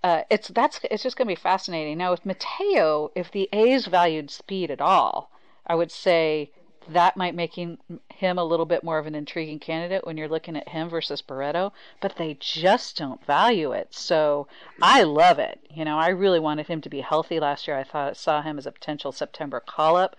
uh, 0.03 0.23
it's 0.29 0.47
that's 0.49 0.79
it's 0.89 1.03
just 1.03 1.17
going 1.17 1.27
to 1.27 1.35
be 1.35 1.41
fascinating. 1.41 1.97
Now 1.97 2.11
with 2.11 2.25
Mateo, 2.25 3.11
if 3.15 3.31
the 3.31 3.49
A's 3.51 3.85
valued 3.87 4.31
speed 4.31 4.71
at 4.71 4.81
all, 4.81 5.31
I 5.65 5.75
would 5.75 5.91
say 5.91 6.51
that 6.91 7.17
might 7.17 7.35
make 7.35 7.55
him, 7.55 7.77
him 8.09 8.37
a 8.37 8.43
little 8.43 8.65
bit 8.65 8.83
more 8.83 8.97
of 8.97 9.05
an 9.05 9.15
intriguing 9.15 9.59
candidate 9.59 10.05
when 10.05 10.17
you're 10.17 10.27
looking 10.27 10.55
at 10.55 10.69
him 10.69 10.89
versus 10.89 11.21
Barreto, 11.21 11.71
but 12.01 12.15
they 12.15 12.35
just 12.39 12.97
don't 12.97 13.23
value 13.25 13.71
it. 13.71 13.93
So 13.93 14.47
I 14.81 15.03
love 15.03 15.39
it. 15.39 15.59
You 15.69 15.85
know, 15.85 15.97
I 15.97 16.09
really 16.09 16.39
wanted 16.39 16.67
him 16.67 16.81
to 16.81 16.89
be 16.89 17.01
healthy 17.01 17.39
last 17.39 17.67
year. 17.67 17.77
I 17.77 17.83
thought 17.83 18.17
saw 18.17 18.41
him 18.41 18.57
as 18.57 18.65
a 18.65 18.71
potential 18.71 19.11
September 19.11 19.59
call 19.59 19.95
up 19.95 20.15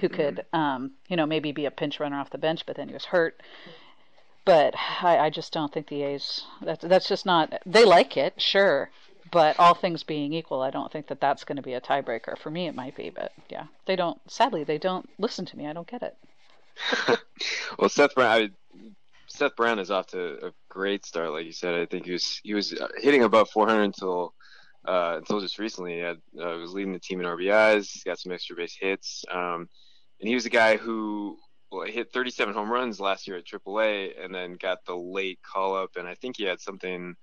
who 0.00 0.08
could 0.08 0.44
mm-hmm. 0.52 0.56
um, 0.56 0.92
you 1.08 1.16
know, 1.16 1.26
maybe 1.26 1.52
be 1.52 1.66
a 1.66 1.70
pinch 1.70 1.98
runner 2.00 2.18
off 2.18 2.30
the 2.30 2.38
bench, 2.38 2.66
but 2.66 2.76
then 2.76 2.88
he 2.88 2.94
was 2.94 3.06
hurt. 3.06 3.40
But 4.44 4.74
I, 4.76 5.18
I 5.18 5.30
just 5.30 5.52
don't 5.52 5.72
think 5.72 5.88
the 5.88 6.02
A's. 6.02 6.44
That's 6.60 6.84
that's 6.84 7.08
just 7.08 7.26
not. 7.26 7.52
They 7.64 7.84
like 7.84 8.16
it, 8.16 8.40
sure, 8.40 8.90
but 9.30 9.58
all 9.58 9.74
things 9.74 10.02
being 10.02 10.32
equal, 10.32 10.62
I 10.62 10.70
don't 10.70 10.92
think 10.92 11.06
that 11.08 11.20
that's 11.20 11.44
going 11.44 11.56
to 11.56 11.62
be 11.62 11.74
a 11.74 11.80
tiebreaker. 11.80 12.36
For 12.38 12.50
me, 12.50 12.66
it 12.66 12.74
might 12.74 12.96
be, 12.96 13.10
but 13.10 13.32
yeah, 13.48 13.66
they 13.86 13.96
don't. 13.96 14.20
Sadly, 14.30 14.64
they 14.64 14.78
don't 14.78 15.08
listen 15.18 15.46
to 15.46 15.56
me. 15.56 15.66
I 15.66 15.72
don't 15.72 15.90
get 15.90 16.02
it. 16.02 16.16
well, 17.78 17.88
Seth 17.88 18.14
Brown, 18.14 18.30
I, 18.30 18.50
Seth 19.26 19.56
Brown 19.56 19.78
is 19.78 19.90
off 19.90 20.08
to 20.08 20.46
a 20.46 20.52
great 20.68 21.06
start, 21.06 21.32
like 21.32 21.46
you 21.46 21.52
said. 21.52 21.74
I 21.74 21.86
think 21.86 22.04
he 22.06 22.12
was 22.12 22.40
he 22.42 22.54
was 22.54 22.74
hitting 22.98 23.22
above 23.22 23.48
400 23.50 23.82
until 23.82 24.34
uh, 24.86 25.14
until 25.18 25.40
just 25.40 25.58
recently. 25.58 25.94
He 25.94 26.00
had, 26.00 26.18
uh, 26.38 26.56
was 26.58 26.72
leading 26.72 26.92
the 26.92 26.98
team 26.98 27.20
in 27.20 27.26
RBIs. 27.26 27.92
He's 27.92 28.04
got 28.04 28.18
some 28.18 28.32
extra 28.32 28.56
base 28.56 28.76
hits, 28.78 29.24
um, 29.30 29.68
and 30.20 30.28
he 30.28 30.34
was 30.34 30.46
a 30.46 30.50
guy 30.50 30.76
who 30.76 31.38
well, 31.72 31.86
hit 31.86 32.12
37 32.12 32.54
home 32.54 32.70
runs 32.70 33.00
last 33.00 33.26
year 33.26 33.38
at 33.38 33.46
AAA, 33.46 34.22
and 34.22 34.34
then 34.34 34.54
got 34.54 34.84
the 34.84 34.94
late 34.94 35.40
call 35.42 35.74
up, 35.74 35.96
and 35.96 36.06
I 36.06 36.14
think 36.14 36.36
he 36.36 36.44
had 36.44 36.60
something 36.60 37.14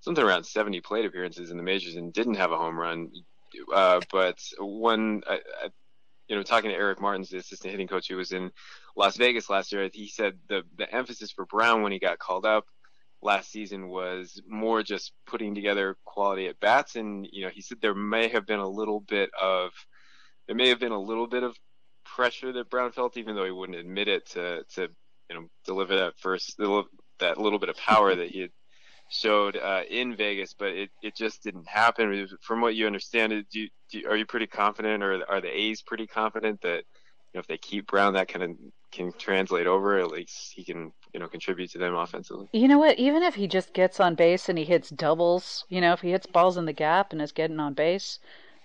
something 0.00 0.24
around 0.24 0.44
70 0.44 0.80
plate 0.80 1.04
appearances 1.04 1.50
in 1.50 1.56
the 1.56 1.62
majors 1.62 1.96
and 1.96 2.12
didn't 2.12 2.36
have 2.36 2.52
a 2.52 2.56
home 2.56 2.78
run. 2.78 3.10
Uh, 3.74 4.00
but 4.12 4.38
when 4.60 5.22
I, 5.28 5.40
I, 5.64 5.68
you 6.28 6.36
know, 6.36 6.42
talking 6.42 6.70
to 6.70 6.76
Eric 6.76 7.00
Martins, 7.00 7.30
the 7.30 7.38
assistant 7.38 7.72
hitting 7.72 7.88
coach 7.88 8.08
who 8.08 8.16
was 8.16 8.32
in 8.32 8.52
Las 8.96 9.16
Vegas 9.16 9.50
last 9.50 9.72
year, 9.72 9.88
he 9.92 10.08
said 10.08 10.38
the 10.48 10.62
the 10.76 10.92
emphasis 10.94 11.32
for 11.32 11.46
Brown 11.46 11.82
when 11.82 11.92
he 11.92 11.98
got 11.98 12.18
called 12.18 12.46
up 12.46 12.66
last 13.20 13.50
season 13.50 13.88
was 13.88 14.40
more 14.46 14.82
just 14.82 15.12
putting 15.26 15.54
together 15.54 15.96
quality 16.04 16.46
at 16.46 16.60
bats, 16.60 16.96
and 16.96 17.28
you 17.32 17.44
know, 17.44 17.50
he 17.50 17.60
said 17.60 17.78
there 17.80 17.94
may 17.94 18.28
have 18.28 18.46
been 18.46 18.60
a 18.60 18.68
little 18.68 19.00
bit 19.00 19.30
of 19.40 19.72
there 20.46 20.56
may 20.56 20.68
have 20.68 20.80
been 20.80 20.92
a 20.92 21.00
little 21.00 21.26
bit 21.26 21.42
of 21.42 21.56
pressure 22.16 22.52
that 22.52 22.70
Brown 22.70 22.92
felt, 22.92 23.16
even 23.16 23.34
though 23.34 23.44
he 23.44 23.50
wouldn't 23.50 23.78
admit 23.78 24.08
it, 24.08 24.26
to 24.30 24.64
to 24.74 24.88
you 25.28 25.36
know 25.36 25.46
deliver 25.64 25.96
that 25.96 26.14
first 26.18 26.56
that 26.58 27.38
little 27.38 27.58
bit 27.58 27.68
of 27.68 27.76
power 27.76 28.14
that 28.14 28.30
he 28.30 28.48
showed 29.10 29.56
uh, 29.56 29.82
in 29.88 30.14
Vegas, 30.16 30.54
but 30.58 30.68
it, 30.68 30.90
it 31.02 31.16
just 31.16 31.42
didn't 31.42 31.66
happen. 31.66 32.28
From 32.42 32.60
what 32.60 32.74
you 32.74 32.86
understand, 32.86 33.32
do 33.50 33.60
you, 33.60 33.68
do 33.90 33.98
you, 33.98 34.08
are 34.08 34.16
you 34.16 34.26
pretty 34.26 34.46
confident, 34.46 35.02
or 35.02 35.22
are 35.28 35.40
the 35.40 35.48
A's 35.48 35.82
pretty 35.82 36.06
confident 36.06 36.60
that 36.62 36.84
you 37.32 37.34
know, 37.34 37.40
if 37.40 37.46
they 37.46 37.58
keep 37.58 37.86
Brown, 37.86 38.14
that 38.14 38.28
kind 38.28 38.42
of 38.42 38.50
can 38.92 39.12
translate 39.18 39.66
over? 39.66 39.98
At 39.98 40.10
least 40.10 40.52
he 40.54 40.64
can 40.64 40.92
you 41.12 41.20
know 41.20 41.28
contribute 41.28 41.70
to 41.72 41.78
them 41.78 41.94
offensively. 41.94 42.48
You 42.52 42.68
know 42.68 42.78
what? 42.78 42.98
Even 42.98 43.22
if 43.22 43.34
he 43.34 43.48
just 43.48 43.72
gets 43.72 44.00
on 44.00 44.14
base 44.14 44.48
and 44.48 44.58
he 44.58 44.64
hits 44.64 44.90
doubles, 44.90 45.64
you 45.68 45.80
know, 45.80 45.92
if 45.92 46.00
he 46.00 46.10
hits 46.10 46.26
balls 46.26 46.56
in 46.56 46.66
the 46.66 46.72
gap 46.72 47.12
and 47.12 47.22
is 47.22 47.32
getting 47.32 47.60
on 47.60 47.74
base, 47.74 48.18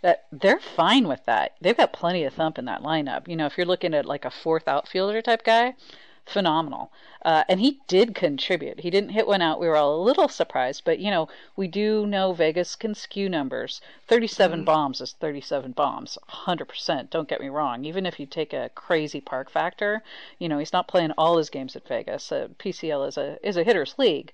that 0.04 0.26
they're 0.32 0.60
fine 0.60 1.08
with 1.08 1.24
that. 1.26 1.56
They've 1.62 1.78
got 1.78 1.94
plenty 1.94 2.26
of 2.26 2.34
thump 2.34 2.60
in 2.60 2.66
that 2.66 2.84
lineup. 2.84 3.28
You 3.28 3.38
know, 3.38 3.46
if 3.46 3.58
you're 3.58 3.66
looking 3.66 3.94
at 3.94 4.06
like 4.06 4.26
a 4.26 4.30
fourth 4.30 4.68
outfielder 4.68 5.22
type 5.22 5.44
guy, 5.46 5.76
phenomenal. 6.26 6.92
Uh, 7.24 7.46
and 7.48 7.62
he 7.62 7.80
did 7.88 8.14
contribute. 8.14 8.82
He 8.82 8.90
didn't 8.90 9.12
hit 9.12 9.28
one 9.28 9.42
out. 9.42 9.62
We 9.62 9.68
were 9.68 9.78
all 9.78 9.96
a 9.96 10.04
little 10.04 10.28
surprised, 10.28 10.84
but 10.84 11.00
you 11.00 11.10
know, 11.10 11.30
we 11.56 11.68
do 11.68 12.06
know 12.06 12.34
Vegas 12.34 12.76
can 12.76 12.96
skew 12.96 13.30
numbers. 13.30 13.80
37 14.08 14.62
mm. 14.62 14.66
bombs 14.66 15.00
is 15.00 15.14
37 15.14 15.72
bombs, 15.72 16.18
100%. 16.30 17.10
Don't 17.10 17.30
get 17.30 17.40
me 17.40 17.48
wrong. 17.48 17.86
Even 17.86 18.06
if 18.06 18.20
you 18.20 18.26
take 18.26 18.52
a 18.52 18.72
crazy 18.76 19.22
park 19.22 19.50
factor, 19.50 20.04
you 20.38 20.50
know, 20.50 20.60
he's 20.60 20.74
not 20.74 20.88
playing 20.90 21.12
all 21.12 21.38
his 21.38 21.50
games 21.50 21.78
at 21.78 21.88
Vegas. 21.88 22.30
Uh, 22.30 22.50
PCL 22.60 23.08
is 23.08 23.18
a 23.18 23.38
is 23.42 23.56
a 23.56 23.64
hitters 23.64 23.96
league 23.98 24.34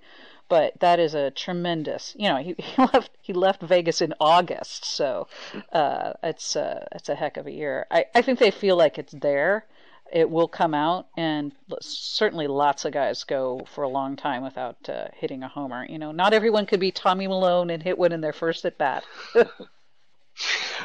but 0.50 0.80
that 0.80 1.00
is 1.00 1.14
a 1.14 1.32
tremendous. 1.32 2.16
You 2.18 2.30
know, 2.30 2.38
he, 2.38 2.56
he 2.58 2.82
left 2.82 3.12
he 3.22 3.34
left 3.34 3.62
Vegas 3.62 4.02
in 4.02 4.14
August, 4.20 4.84
so 4.84 5.28
uh, 5.72 6.14
it's 6.24 6.56
uh, 6.56 6.86
it's 6.92 7.10
a 7.10 7.16
heck 7.16 7.38
of 7.38 7.48
a 7.48 7.52
year. 7.52 7.86
I 7.90 8.06
I 8.14 8.22
think 8.22 8.40
they 8.40 8.52
feel 8.52 8.76
like 8.76 8.98
it's 8.98 9.14
there. 9.14 9.66
It 10.12 10.28
will 10.28 10.48
come 10.48 10.74
out, 10.74 11.08
and 11.16 11.52
certainly 11.82 12.48
lots 12.48 12.84
of 12.84 12.94
guys 12.94 13.24
go 13.24 13.62
for 13.68 13.84
a 13.84 13.88
long 13.90 14.16
time 14.16 14.42
without 14.42 14.90
uh, 14.90 15.10
hitting 15.14 15.44
a 15.44 15.48
homer. 15.48 15.86
You 15.88 16.00
know, 16.00 16.12
not 16.12 16.34
everyone 16.34 16.66
could 16.66 16.80
be 16.80 16.92
Tommy 16.92 17.28
Milone 17.28 17.70
and 17.70 17.84
hit 17.84 17.98
one 17.98 18.12
in 18.12 18.20
their 18.20 18.34
first 18.34 18.66
at 18.66 18.80
bat. 18.80 19.04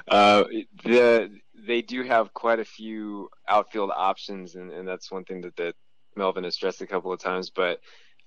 uh, 0.09 0.45
the 0.85 1.31
they 1.67 1.81
do 1.81 2.03
have 2.03 2.35
quite 2.35 2.61
a 2.61 2.65
few 2.65 3.31
outfield 3.49 3.91
options, 3.97 4.55
and, 4.57 4.71
and 4.71 4.87
that's 4.87 5.11
one 5.11 5.25
thing 5.25 5.41
that, 5.41 5.57
that 5.57 5.75
Melvin 6.17 6.45
has 6.45 6.55
stressed 6.55 6.83
a 6.83 6.87
couple 6.87 7.11
of 7.11 7.19
times. 7.19 7.49
But 7.49 7.81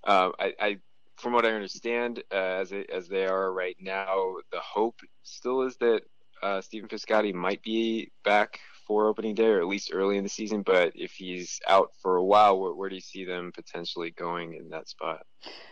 uh, 0.03 0.31
I, 0.39 0.53
I 0.59 0.77
from 1.17 1.33
what 1.33 1.45
I 1.45 1.51
understand, 1.51 2.23
uh, 2.31 2.35
as 2.35 2.71
it, 2.71 2.89
as 2.89 3.07
they 3.07 3.25
are 3.25 3.51
right 3.51 3.75
now, 3.79 4.35
the 4.51 4.59
hope 4.59 5.01
still 5.23 5.63
is 5.63 5.77
that 5.77 6.01
uh, 6.41 6.61
Stephen 6.61 6.87
Piscotty 6.87 7.33
might 7.33 7.61
be 7.63 8.11
back 8.23 8.59
for 8.85 9.07
opening 9.07 9.35
day, 9.35 9.47
or 9.47 9.59
at 9.59 9.67
least 9.67 9.91
early 9.93 10.17
in 10.17 10.23
the 10.23 10.29
season. 10.29 10.61
But 10.61 10.93
if 10.95 11.11
he's 11.11 11.59
out 11.67 11.91
for 12.01 12.15
a 12.15 12.23
while, 12.23 12.59
where, 12.59 12.73
where 12.73 12.89
do 12.89 12.95
you 12.95 13.01
see 13.01 13.25
them 13.25 13.51
potentially 13.53 14.11
going 14.11 14.53
in 14.53 14.69
that 14.69 14.87
spot? 14.87 15.25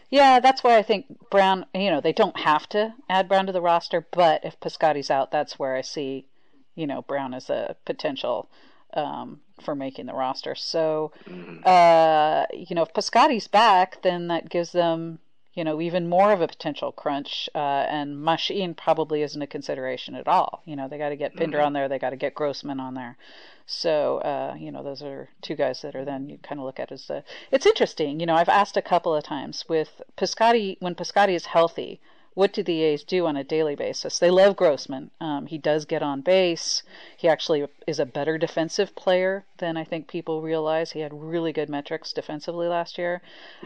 Yeah, 0.09 0.39
that's 0.39 0.63
why 0.63 0.77
I 0.77 0.81
think 0.81 1.05
Brown. 1.31 1.65
You 1.73 1.91
know, 1.91 2.01
they 2.01 2.13
don't 2.13 2.37
have 2.39 2.67
to 2.69 2.93
add 3.09 3.29
Brown 3.29 3.45
to 3.45 3.53
the 3.53 3.61
roster, 3.61 4.05
but 4.11 4.43
if 4.43 4.59
Piscotty's 4.59 5.11
out, 5.11 5.31
that's 5.31 5.57
where 5.57 5.75
I 5.75 5.81
see, 5.81 6.27
you 6.75 6.87
know, 6.87 7.03
Brown 7.03 7.33
as 7.33 7.49
a 7.49 7.75
potential 7.85 8.49
um, 8.93 9.41
for 9.61 9.75
making 9.75 10.07
the 10.07 10.13
roster. 10.13 10.55
So, 10.55 11.11
mm-hmm. 11.25 11.59
uh, 11.65 12.45
you 12.53 12.75
know, 12.75 12.83
if 12.83 12.93
Piscotty's 12.93 13.47
back, 13.47 14.01
then 14.01 14.27
that 14.27 14.49
gives 14.49 14.71
them 14.71 15.19
you 15.55 15.63
know, 15.63 15.81
even 15.81 16.09
more 16.09 16.33
of 16.33 16.41
a 16.41 16.47
potential 16.47 16.91
crunch. 16.91 17.49
Uh, 17.55 17.85
and 17.89 18.17
Machín 18.17 18.75
probably 18.75 19.21
isn't 19.23 19.41
a 19.41 19.47
consideration 19.47 20.13
at 20.13 20.27
all. 20.27 20.61
You 20.65 20.75
know, 20.75 20.87
they 20.87 20.97
got 20.97 21.09
to 21.09 21.15
get 21.15 21.35
Pinder 21.35 21.57
mm-hmm. 21.57 21.67
on 21.67 21.73
there, 21.73 21.87
they 21.87 21.97
got 21.97 22.09
to 22.09 22.17
get 22.17 22.35
Grossman 22.35 22.79
on 22.79 22.93
there. 22.93 23.17
So, 23.65 24.19
uh, 24.19 24.55
you 24.59 24.71
know, 24.71 24.83
those 24.83 25.01
are 25.01 25.29
two 25.41 25.55
guys 25.55 25.81
that 25.81 25.95
are 25.95 26.05
then 26.05 26.29
you 26.29 26.37
kind 26.37 26.59
of 26.59 26.65
look 26.65 26.79
at 26.79 26.91
as 26.91 27.07
the. 27.07 27.23
It's 27.51 27.65
interesting. 27.65 28.19
You 28.19 28.25
know, 28.25 28.35
I've 28.35 28.49
asked 28.49 28.77
a 28.77 28.81
couple 28.81 29.15
of 29.15 29.23
times 29.23 29.65
with 29.67 30.01
Piscotty, 30.17 30.77
when 30.81 30.93
Piscotty 30.93 31.35
is 31.35 31.47
healthy, 31.47 31.99
what 32.35 32.51
do 32.51 32.61
the 32.61 32.83
A's 32.83 33.03
do 33.03 33.25
on 33.25 33.37
a 33.37 33.43
daily 33.43 33.75
basis? 33.75 34.19
They 34.19 34.29
love 34.29 34.57
Grossman. 34.57 35.09
Um, 35.21 35.47
he 35.47 35.57
does 35.57 35.85
get 35.85 36.03
on 36.03 36.21
base. 36.21 36.83
He 37.17 37.29
actually 37.29 37.65
is 37.87 37.97
a 37.97 38.05
better 38.05 38.37
defensive 38.37 38.93
player 38.93 39.45
than 39.57 39.77
I 39.77 39.85
think 39.85 40.07
people 40.07 40.41
realize. 40.41 40.91
He 40.91 40.99
had 40.99 41.13
really 41.13 41.53
good 41.53 41.69
metrics 41.69 42.11
defensively 42.11 42.67
last 42.67 42.97
year. 42.97 43.21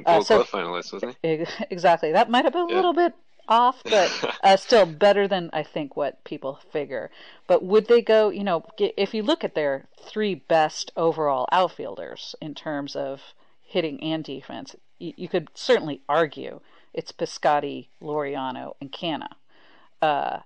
Uh, 0.06 0.22
so, 0.22 0.44
finalist, 0.44 0.94
wasn't 0.94 1.18
he? 1.22 1.46
Exactly. 1.70 2.12
That 2.12 2.30
might 2.30 2.46
have 2.46 2.54
been 2.54 2.62
a 2.62 2.66
little 2.66 2.94
bit 2.94 3.14
off, 3.48 3.82
but 3.90 4.38
uh, 4.44 4.56
still 4.56 4.86
better 4.86 5.28
than 5.28 5.50
I 5.52 5.64
think 5.64 5.98
what 5.98 6.24
people 6.24 6.60
figure. 6.72 7.10
But 7.48 7.64
would 7.64 7.88
they 7.88 8.04
go? 8.04 8.30
You 8.30 8.44
know, 8.44 8.64
if 8.78 9.16
you 9.16 9.24
look 9.24 9.44
at 9.44 9.56
their 9.56 9.88
three 10.00 10.36
best 10.36 10.92
overall 10.96 11.48
outfielders 11.52 12.36
in 12.40 12.54
terms 12.54 12.96
of 12.96 13.34
hitting 13.64 14.02
and 14.04 14.24
defense, 14.24 14.76
you, 15.00 15.14
you 15.18 15.28
could 15.28 15.50
certainly 15.56 16.02
argue 16.08 16.62
it's 16.94 17.12
Piscotty, 17.12 17.88
Laureano, 18.02 18.76
and 18.82 18.92
Canha. 18.92 19.30
Uh, 20.02 20.40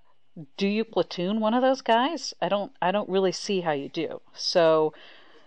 do 0.57 0.67
you 0.67 0.83
platoon 0.83 1.39
one 1.39 1.53
of 1.53 1.61
those 1.61 1.81
guys? 1.81 2.33
I 2.41 2.49
don't. 2.49 2.71
I 2.81 2.91
don't 2.91 3.09
really 3.09 3.31
see 3.31 3.61
how 3.61 3.71
you 3.71 3.89
do. 3.89 4.21
So 4.33 4.93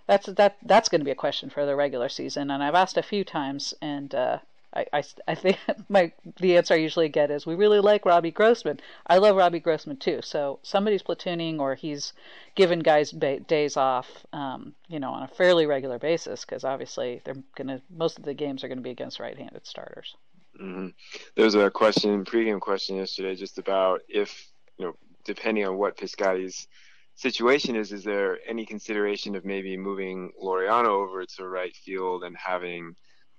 that's 0.06 0.26
that. 0.26 0.58
That's 0.62 0.88
going 0.88 1.00
to 1.00 1.04
be 1.04 1.10
a 1.10 1.16
question 1.16 1.50
for 1.50 1.66
the 1.66 1.76
regular 1.76 2.08
season, 2.08 2.50
and 2.50 2.62
I've 2.62 2.74
asked 2.74 2.96
a 2.96 3.02
few 3.02 3.24
times, 3.24 3.74
and 3.82 4.14
uh, 4.14 4.38
I, 4.76 4.86
I, 4.92 5.04
I 5.26 5.34
think 5.34 5.58
my 5.88 6.12
the 6.38 6.56
answer 6.56 6.74
I 6.74 6.78
usually 6.78 7.08
get 7.08 7.30
is 7.30 7.46
we 7.46 7.54
really 7.54 7.80
like 7.80 8.04
Robbie 8.04 8.30
Grossman. 8.30 8.78
I 9.06 9.18
love 9.18 9.36
Robbie 9.36 9.60
Grossman 9.60 9.96
too. 9.96 10.20
So 10.22 10.58
somebody's 10.62 11.02
platooning 11.02 11.58
or 11.58 11.74
he's 11.74 12.12
given 12.54 12.80
guys 12.80 13.10
ba- 13.10 13.40
days 13.40 13.76
off, 13.76 14.26
um, 14.32 14.74
you 14.88 15.00
know, 15.00 15.12
on 15.12 15.22
a 15.22 15.28
fairly 15.28 15.66
regular 15.66 15.98
basis 15.98 16.44
because 16.44 16.64
obviously 16.64 17.22
they're 17.24 17.42
gonna 17.56 17.80
most 17.90 18.18
of 18.18 18.24
the 18.24 18.34
games 18.34 18.62
are 18.62 18.68
going 18.68 18.78
to 18.78 18.84
be 18.84 18.90
against 18.90 19.18
right-handed 19.18 19.66
starters. 19.66 20.14
Mm-hmm. 20.60 20.88
There 21.34 21.44
was 21.44 21.54
a 21.54 21.70
question, 21.70 22.24
pregame 22.24 22.60
question 22.60 22.96
yesterday, 22.96 23.34
just 23.34 23.58
about 23.58 24.00
if 24.08 24.48
you 24.78 24.86
know, 24.86 24.96
depending 25.24 25.66
on 25.66 25.76
what 25.76 25.96
Piscotty's 25.96 26.66
situation 27.14 27.76
is, 27.76 27.92
is 27.92 28.04
there 28.04 28.38
any 28.46 28.64
consideration 28.64 29.34
of 29.34 29.44
maybe 29.44 29.76
moving 29.76 30.32
Laureano 30.42 30.88
over 30.88 31.24
to 31.24 31.48
right 31.48 31.74
field 31.74 32.24
and 32.24 32.36
having 32.36 32.94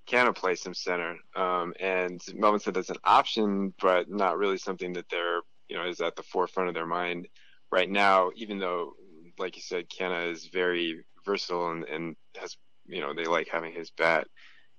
Canha 0.08 0.34
play 0.34 0.54
some 0.54 0.74
center? 0.74 1.16
Um, 1.34 1.74
and 1.80 2.20
Melvin 2.34 2.60
said 2.60 2.74
that's 2.74 2.90
an 2.90 2.96
option, 3.04 3.72
but 3.80 4.10
not 4.10 4.38
really 4.38 4.58
something 4.58 4.92
that 4.94 5.08
they're 5.10 5.40
you 5.68 5.76
know 5.76 5.86
is 5.86 6.00
at 6.00 6.16
the 6.16 6.22
forefront 6.22 6.68
of 6.68 6.74
their 6.74 6.86
mind 6.86 7.28
right 7.70 7.90
now. 7.90 8.30
Even 8.36 8.58
though, 8.58 8.92
like 9.38 9.56
you 9.56 9.62
said, 9.62 9.88
Canha 9.88 10.30
is 10.30 10.46
very 10.46 11.04
versatile 11.24 11.70
and, 11.70 11.84
and 11.84 12.16
has 12.36 12.56
you 12.86 13.00
know 13.00 13.14
they 13.14 13.24
like 13.24 13.48
having 13.48 13.72
his 13.72 13.90
bat 13.90 14.26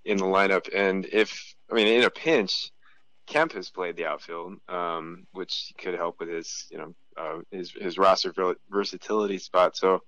in 0.09 0.17
the 0.17 0.25
lineup. 0.25 0.67
And 0.73 1.05
if 1.05 1.55
I 1.71 1.75
mean 1.75 1.87
in 1.87 2.03
a 2.03 2.09
pinch, 2.09 2.71
Kemp 3.27 3.53
has 3.53 3.69
played 3.69 3.95
the 3.95 4.05
outfield, 4.05 4.57
um, 4.67 5.27
which 5.31 5.71
could 5.77 5.93
help 5.93 6.19
with 6.19 6.29
his 6.29 6.65
you 6.71 6.77
know 6.79 6.95
uh, 7.15 7.39
his 7.51 7.71
his 7.71 7.97
roster 7.97 8.33
versatility 8.69 9.37
spot. 9.37 9.77
So. 9.77 10.01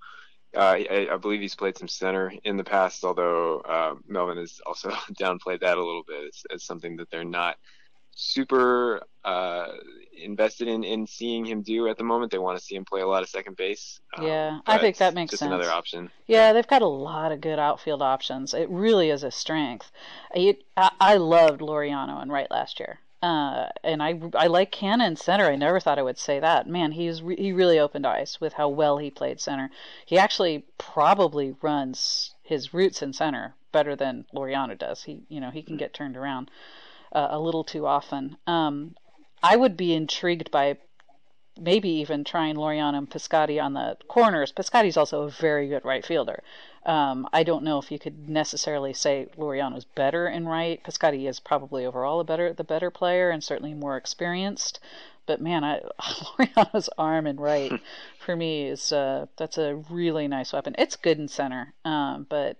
Uh, 0.53 0.83
I, 0.91 1.07
I, 1.09 1.15
believe 1.15 1.39
he's 1.39 1.55
played 1.55 1.77
some 1.77 1.87
center 1.87 2.33
in 2.43 2.57
the 2.57 2.63
past, 2.65 3.05
although 3.05 3.61
uh, 3.61 3.95
Melvin 4.05 4.35
has 4.35 4.59
also 4.65 4.89
downplayed 5.13 5.61
that 5.61 5.77
a 5.77 5.85
little 5.85 6.03
bit 6.05 6.27
as, 6.27 6.43
as 6.53 6.65
something 6.65 6.97
that 6.97 7.09
they're 7.09 7.23
not 7.23 7.55
super 8.21 9.01
uh, 9.25 9.67
invested 10.17 10.67
in 10.67 10.83
in 10.83 11.07
seeing 11.07 11.45
him 11.45 11.61
do 11.61 11.87
at 11.87 11.97
the 11.97 12.03
moment. 12.03 12.31
They 12.31 12.37
want 12.37 12.57
to 12.57 12.63
see 12.63 12.75
him 12.75 12.85
play 12.85 13.01
a 13.01 13.07
lot 13.07 13.23
of 13.23 13.29
second 13.29 13.57
base. 13.57 13.99
Um, 14.17 14.25
yeah, 14.25 14.59
I 14.65 14.77
think 14.77 14.97
that 14.97 15.13
makes 15.13 15.31
just 15.31 15.39
sense. 15.39 15.49
another 15.49 15.69
option. 15.69 16.09
Yeah, 16.27 16.53
they've 16.53 16.67
got 16.67 16.81
a 16.81 16.87
lot 16.87 17.31
of 17.31 17.41
good 17.41 17.59
outfield 17.59 18.01
options. 18.01 18.53
It 18.53 18.69
really 18.69 19.09
is 19.09 19.23
a 19.23 19.31
strength. 19.31 19.91
I, 20.35 20.57
I 20.77 21.17
loved 21.17 21.61
Laureano 21.61 22.21
and 22.21 22.31
right 22.31 22.49
last 22.51 22.79
year. 22.79 22.99
Uh, 23.23 23.67
and 23.83 24.01
I, 24.01 24.19
I 24.33 24.47
like 24.47 24.71
Cannon 24.71 25.15
center. 25.15 25.45
I 25.45 25.55
never 25.55 25.79
thought 25.79 25.99
I 25.99 26.03
would 26.03 26.17
say 26.17 26.39
that. 26.39 26.67
Man, 26.67 26.91
he's 26.93 27.21
re- 27.21 27.35
he 27.35 27.53
really 27.53 27.77
opened 27.77 28.07
eyes 28.07 28.41
with 28.41 28.53
how 28.53 28.67
well 28.69 28.97
he 28.97 29.11
played 29.11 29.39
center. 29.39 29.69
He 30.07 30.17
actually 30.17 30.65
probably 30.79 31.55
runs 31.61 32.33
his 32.41 32.73
routes 32.73 33.03
in 33.03 33.13
center 33.13 33.53
better 33.71 33.95
than 33.95 34.25
Laureano 34.33 34.77
does. 34.77 35.03
He, 35.03 35.21
you 35.29 35.39
know, 35.39 35.51
he 35.51 35.61
can 35.61 35.77
get 35.77 35.93
turned 35.93 36.17
around 36.17 36.49
uh, 37.11 37.27
a 37.31 37.39
little 37.39 37.63
too 37.63 37.85
often. 37.85 38.37
Um, 38.47 38.95
I 39.43 39.55
would 39.55 39.75
be 39.75 39.93
intrigued 39.93 40.51
by 40.51 40.77
maybe 41.59 41.89
even 41.89 42.23
trying 42.23 42.55
Laureano 42.55 42.97
and 42.97 43.09
Piscotty 43.09 43.61
on 43.61 43.73
the 43.73 43.97
corners. 44.07 44.51
Piscotty's 44.51 44.97
also 44.97 45.23
a 45.23 45.29
very 45.29 45.67
good 45.67 45.83
right 45.83 46.05
fielder. 46.05 46.43
Um, 46.85 47.27
I 47.31 47.43
don't 47.43 47.63
know 47.63 47.77
if 47.77 47.91
you 47.91 47.99
could 47.99 48.27
necessarily 48.29 48.93
say 48.93 49.27
Laureano's 49.37 49.85
better 49.85 50.27
in 50.27 50.47
right. 50.47 50.83
Piscotty 50.83 51.27
is 51.27 51.39
probably 51.39 51.85
overall 51.85 52.19
a 52.19 52.23
better 52.23 52.53
the 52.53 52.63
better 52.63 52.89
player 52.89 53.29
and 53.29 53.43
certainly 53.43 53.73
more 53.73 53.97
experienced. 53.97 54.79
But 55.25 55.41
man, 55.41 55.63
I, 55.63 55.81
Laureano's 55.99 56.89
arm 56.97 57.27
and 57.27 57.39
right 57.39 57.71
for 58.19 58.35
me 58.35 58.67
is 58.67 58.91
uh, 58.91 59.27
that's 59.37 59.57
a 59.57 59.75
really 59.89 60.27
nice 60.27 60.53
weapon. 60.53 60.75
It's 60.77 60.95
good 60.95 61.19
in 61.19 61.27
center, 61.27 61.73
um, 61.85 62.25
but 62.29 62.57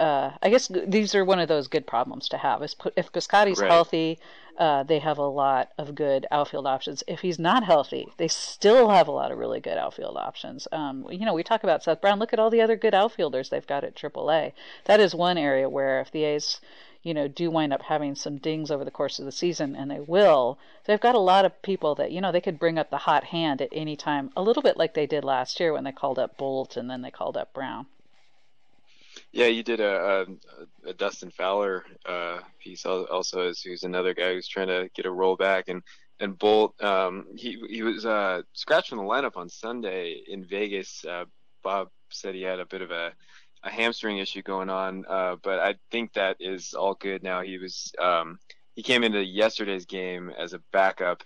uh, 0.00 0.32
I 0.42 0.48
guess 0.48 0.70
these 0.86 1.14
are 1.14 1.26
one 1.26 1.38
of 1.40 1.48
those 1.48 1.68
good 1.68 1.86
problems 1.86 2.28
to 2.30 2.38
have. 2.38 2.62
Is 2.62 2.74
if 2.96 3.12
Piscotty's 3.12 3.60
right. 3.60 3.70
healthy, 3.70 4.18
uh, 4.56 4.82
they 4.82 4.98
have 4.98 5.18
a 5.18 5.26
lot 5.26 5.72
of 5.76 5.94
good 5.94 6.26
outfield 6.30 6.66
options. 6.66 7.04
If 7.06 7.20
he's 7.20 7.38
not 7.38 7.64
healthy, 7.64 8.08
they 8.16 8.26
still 8.26 8.88
have 8.88 9.08
a 9.08 9.12
lot 9.12 9.30
of 9.30 9.36
really 9.36 9.60
good 9.60 9.76
outfield 9.76 10.16
options. 10.16 10.66
Um, 10.72 11.06
you 11.10 11.26
know, 11.26 11.34
we 11.34 11.42
talk 11.42 11.64
about 11.64 11.82
Seth 11.82 12.00
Brown. 12.00 12.18
Look 12.18 12.32
at 12.32 12.38
all 12.38 12.48
the 12.48 12.62
other 12.62 12.76
good 12.76 12.94
outfielders 12.94 13.50
they've 13.50 13.66
got 13.66 13.84
at 13.84 13.94
AAA. 13.94 14.52
That 14.86 15.00
is 15.00 15.14
one 15.14 15.36
area 15.36 15.68
where 15.68 16.00
if 16.00 16.10
the 16.10 16.24
A's 16.24 16.62
you 17.02 17.14
know, 17.14 17.28
do 17.28 17.50
wind 17.50 17.72
up 17.72 17.82
having 17.82 18.14
some 18.14 18.36
dings 18.38 18.70
over 18.70 18.84
the 18.84 18.90
course 18.90 19.18
of 19.18 19.24
the 19.24 19.32
season, 19.32 19.74
and 19.74 19.90
they 19.90 20.00
will. 20.00 20.58
They've 20.84 21.00
got 21.00 21.14
a 21.14 21.18
lot 21.18 21.44
of 21.44 21.62
people 21.62 21.94
that, 21.96 22.10
you 22.10 22.20
know, 22.20 22.32
they 22.32 22.42
could 22.42 22.58
bring 22.58 22.78
up 22.78 22.90
the 22.90 22.98
hot 22.98 23.24
hand 23.24 23.62
at 23.62 23.70
any 23.72 23.96
time, 23.96 24.30
a 24.36 24.42
little 24.42 24.62
bit 24.62 24.76
like 24.76 24.94
they 24.94 25.06
did 25.06 25.24
last 25.24 25.60
year 25.60 25.72
when 25.72 25.84
they 25.84 25.92
called 25.92 26.18
up 26.18 26.36
Bolt 26.36 26.76
and 26.76 26.90
then 26.90 27.02
they 27.02 27.10
called 27.10 27.36
up 27.36 27.52
Brown. 27.54 27.86
Yeah, 29.32 29.46
you 29.46 29.62
did 29.62 29.80
a, 29.80 30.26
a, 30.84 30.90
a 30.90 30.92
Dustin 30.94 31.30
Fowler 31.30 31.84
uh, 32.04 32.40
piece 32.58 32.84
also, 32.84 33.48
as 33.48 33.60
who's 33.60 33.84
another 33.84 34.12
guy 34.12 34.34
who's 34.34 34.48
trying 34.48 34.68
to 34.68 34.90
get 34.94 35.06
a 35.06 35.10
role 35.10 35.36
back, 35.36 35.68
and 35.68 35.82
and 36.18 36.38
Bolt, 36.38 36.80
um, 36.82 37.26
he 37.36 37.62
he 37.68 37.82
was 37.82 38.04
uh, 38.04 38.42
scratched 38.54 38.90
from 38.90 38.98
the 38.98 39.04
lineup 39.04 39.36
on 39.36 39.48
Sunday 39.48 40.22
in 40.26 40.44
Vegas. 40.44 41.04
Uh, 41.04 41.24
Bob 41.62 41.88
said 42.10 42.34
he 42.34 42.42
had 42.42 42.60
a 42.60 42.66
bit 42.66 42.82
of 42.82 42.90
a 42.90 43.12
a 43.62 43.70
hamstring 43.70 44.18
issue 44.18 44.42
going 44.42 44.70
on, 44.70 45.04
uh, 45.08 45.36
but 45.42 45.60
I 45.60 45.74
think 45.90 46.14
that 46.14 46.36
is 46.40 46.74
all 46.74 46.94
good 46.94 47.22
now. 47.22 47.42
He 47.42 47.58
was 47.58 47.92
um, 48.00 48.38
he 48.74 48.82
came 48.82 49.04
into 49.04 49.22
yesterday's 49.22 49.86
game 49.86 50.32
as 50.36 50.54
a 50.54 50.60
backup 50.72 51.22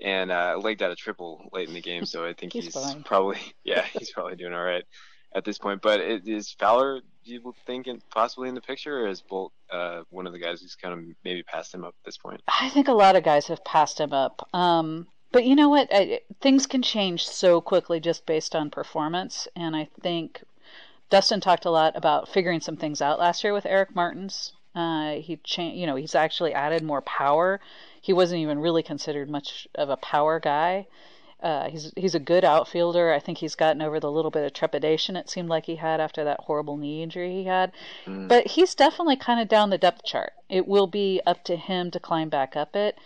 and 0.00 0.30
uh, 0.30 0.58
legged 0.62 0.82
out 0.82 0.90
a 0.90 0.96
triple 0.96 1.48
late 1.52 1.68
in 1.68 1.74
the 1.74 1.82
game, 1.82 2.06
so 2.06 2.24
I 2.24 2.32
think 2.32 2.52
he's, 2.54 2.74
he's 2.74 2.94
probably 3.04 3.38
yeah 3.64 3.84
he's 3.92 4.10
probably 4.10 4.36
doing 4.36 4.54
all 4.54 4.64
right 4.64 4.84
at 5.34 5.44
this 5.44 5.58
point. 5.58 5.82
But 5.82 6.00
is 6.00 6.52
Fowler 6.52 7.02
do 7.26 7.32
you 7.32 7.54
think 7.66 7.88
possibly 8.10 8.48
in 8.48 8.54
the 8.54 8.60
picture, 8.60 9.00
or 9.00 9.08
is 9.08 9.20
Bolt 9.20 9.52
uh, 9.70 10.02
one 10.10 10.26
of 10.26 10.32
the 10.32 10.38
guys 10.38 10.62
who's 10.62 10.76
kind 10.76 10.94
of 10.94 11.04
maybe 11.24 11.42
passed 11.42 11.74
him 11.74 11.84
up 11.84 11.94
at 12.00 12.04
this 12.04 12.16
point? 12.16 12.40
I 12.46 12.70
think 12.70 12.88
a 12.88 12.92
lot 12.92 13.16
of 13.16 13.24
guys 13.24 13.48
have 13.48 13.64
passed 13.64 14.00
him 14.00 14.12
up. 14.12 14.48
Um, 14.54 15.08
but 15.32 15.44
you 15.44 15.56
know 15.56 15.68
what? 15.68 15.88
I, 15.90 16.20
things 16.40 16.66
can 16.66 16.82
change 16.82 17.26
so 17.26 17.60
quickly 17.60 17.98
just 17.98 18.26
based 18.26 18.54
on 18.54 18.70
performance, 18.70 19.48
and 19.56 19.74
I 19.74 19.88
think 20.00 20.42
Dustin 21.10 21.40
talked 21.40 21.64
a 21.64 21.70
lot 21.70 21.96
about 21.96 22.28
figuring 22.28 22.60
some 22.60 22.76
things 22.76 23.02
out 23.02 23.18
last 23.18 23.42
year 23.42 23.52
with 23.52 23.66
Eric 23.66 23.94
Martins. 23.94 24.52
Uh, 24.74 25.14
he 25.14 25.36
changed, 25.38 25.78
you 25.78 25.86
know, 25.86 25.96
he's 25.96 26.14
actually 26.14 26.52
added 26.52 26.82
more 26.82 27.02
power. 27.02 27.60
He 28.00 28.12
wasn't 28.12 28.42
even 28.42 28.60
really 28.60 28.82
considered 28.82 29.28
much 29.28 29.66
of 29.74 29.88
a 29.88 29.96
power 29.96 30.38
guy. 30.38 30.86
Uh, 31.46 31.70
he's 31.70 31.92
he's 31.96 32.14
a 32.16 32.18
good 32.18 32.44
outfielder. 32.44 33.12
I 33.12 33.20
think 33.20 33.38
he's 33.38 33.54
gotten 33.54 33.80
over 33.80 34.00
the 34.00 34.10
little 34.10 34.32
bit 34.32 34.44
of 34.44 34.52
trepidation 34.52 35.14
it 35.14 35.30
seemed 35.30 35.48
like 35.48 35.66
he 35.66 35.76
had 35.76 36.00
after 36.00 36.24
that 36.24 36.40
horrible 36.40 36.76
knee 36.76 37.04
injury 37.04 37.30
he 37.30 37.44
had. 37.44 37.70
Mm. 38.04 38.26
But 38.26 38.48
he's 38.48 38.74
definitely 38.74 39.16
kind 39.16 39.38
of 39.40 39.46
down 39.46 39.70
the 39.70 39.78
depth 39.78 40.04
chart. 40.04 40.32
It 40.48 40.66
will 40.66 40.88
be 40.88 41.20
up 41.24 41.44
to 41.44 41.54
him 41.54 41.92
to 41.92 42.00
climb 42.00 42.30
back 42.30 42.56
up 42.56 42.74
it 42.74 42.98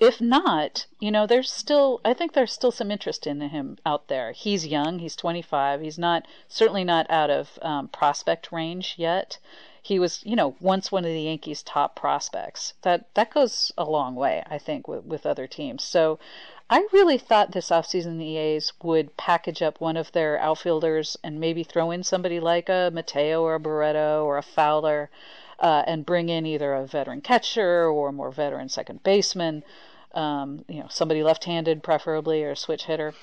if 0.00 0.20
not, 0.20 0.86
you 1.00 1.10
know, 1.10 1.26
there's 1.26 1.50
still, 1.50 2.00
I 2.04 2.14
think 2.14 2.32
there's 2.32 2.52
still 2.52 2.70
some 2.70 2.90
interest 2.90 3.26
in 3.26 3.40
him 3.40 3.78
out 3.84 4.06
there. 4.08 4.32
He's 4.32 4.66
young, 4.66 5.00
he's 5.00 5.16
25, 5.16 5.80
he's 5.80 5.98
not, 5.98 6.24
certainly 6.46 6.84
not 6.84 7.10
out 7.10 7.30
of 7.30 7.58
um, 7.62 7.88
prospect 7.88 8.52
range 8.52 8.94
yet. 8.96 9.38
He 9.82 9.98
was, 9.98 10.24
you 10.24 10.36
know, 10.36 10.54
once 10.60 10.92
one 10.92 11.04
of 11.04 11.10
the 11.10 11.22
Yankees' 11.22 11.62
top 11.62 11.96
prospects. 11.96 12.74
That 12.82 13.12
that 13.14 13.32
goes 13.32 13.72
a 13.78 13.84
long 13.84 14.14
way, 14.14 14.44
I 14.46 14.58
think, 14.58 14.86
with, 14.86 15.04
with 15.04 15.24
other 15.24 15.46
teams. 15.46 15.82
So 15.82 16.18
I 16.70 16.86
really 16.92 17.18
thought 17.18 17.52
this 17.52 17.70
offseason 17.70 18.18
the 18.18 18.36
A's 18.36 18.72
would 18.82 19.16
package 19.16 19.62
up 19.62 19.80
one 19.80 19.96
of 19.96 20.12
their 20.12 20.38
outfielders 20.38 21.16
and 21.24 21.40
maybe 21.40 21.62
throw 21.62 21.90
in 21.90 22.02
somebody 22.02 22.40
like 22.40 22.68
a 22.68 22.90
Mateo 22.92 23.42
or 23.42 23.54
a 23.54 23.60
Barreto 23.60 24.24
or 24.24 24.36
a 24.36 24.42
Fowler 24.42 25.10
uh, 25.58 25.82
and 25.86 26.04
bring 26.04 26.28
in 26.28 26.44
either 26.44 26.74
a 26.74 26.86
veteran 26.86 27.20
catcher 27.22 27.88
or 27.88 28.10
a 28.10 28.12
more 28.12 28.30
veteran 28.30 28.68
second 28.68 29.02
baseman 29.02 29.64
um, 30.14 30.64
you 30.68 30.80
know, 30.80 30.86
somebody 30.88 31.22
left-handed 31.22 31.82
preferably 31.82 32.42
or 32.42 32.50
a 32.50 32.56
switch 32.56 32.84
hitter. 32.84 33.14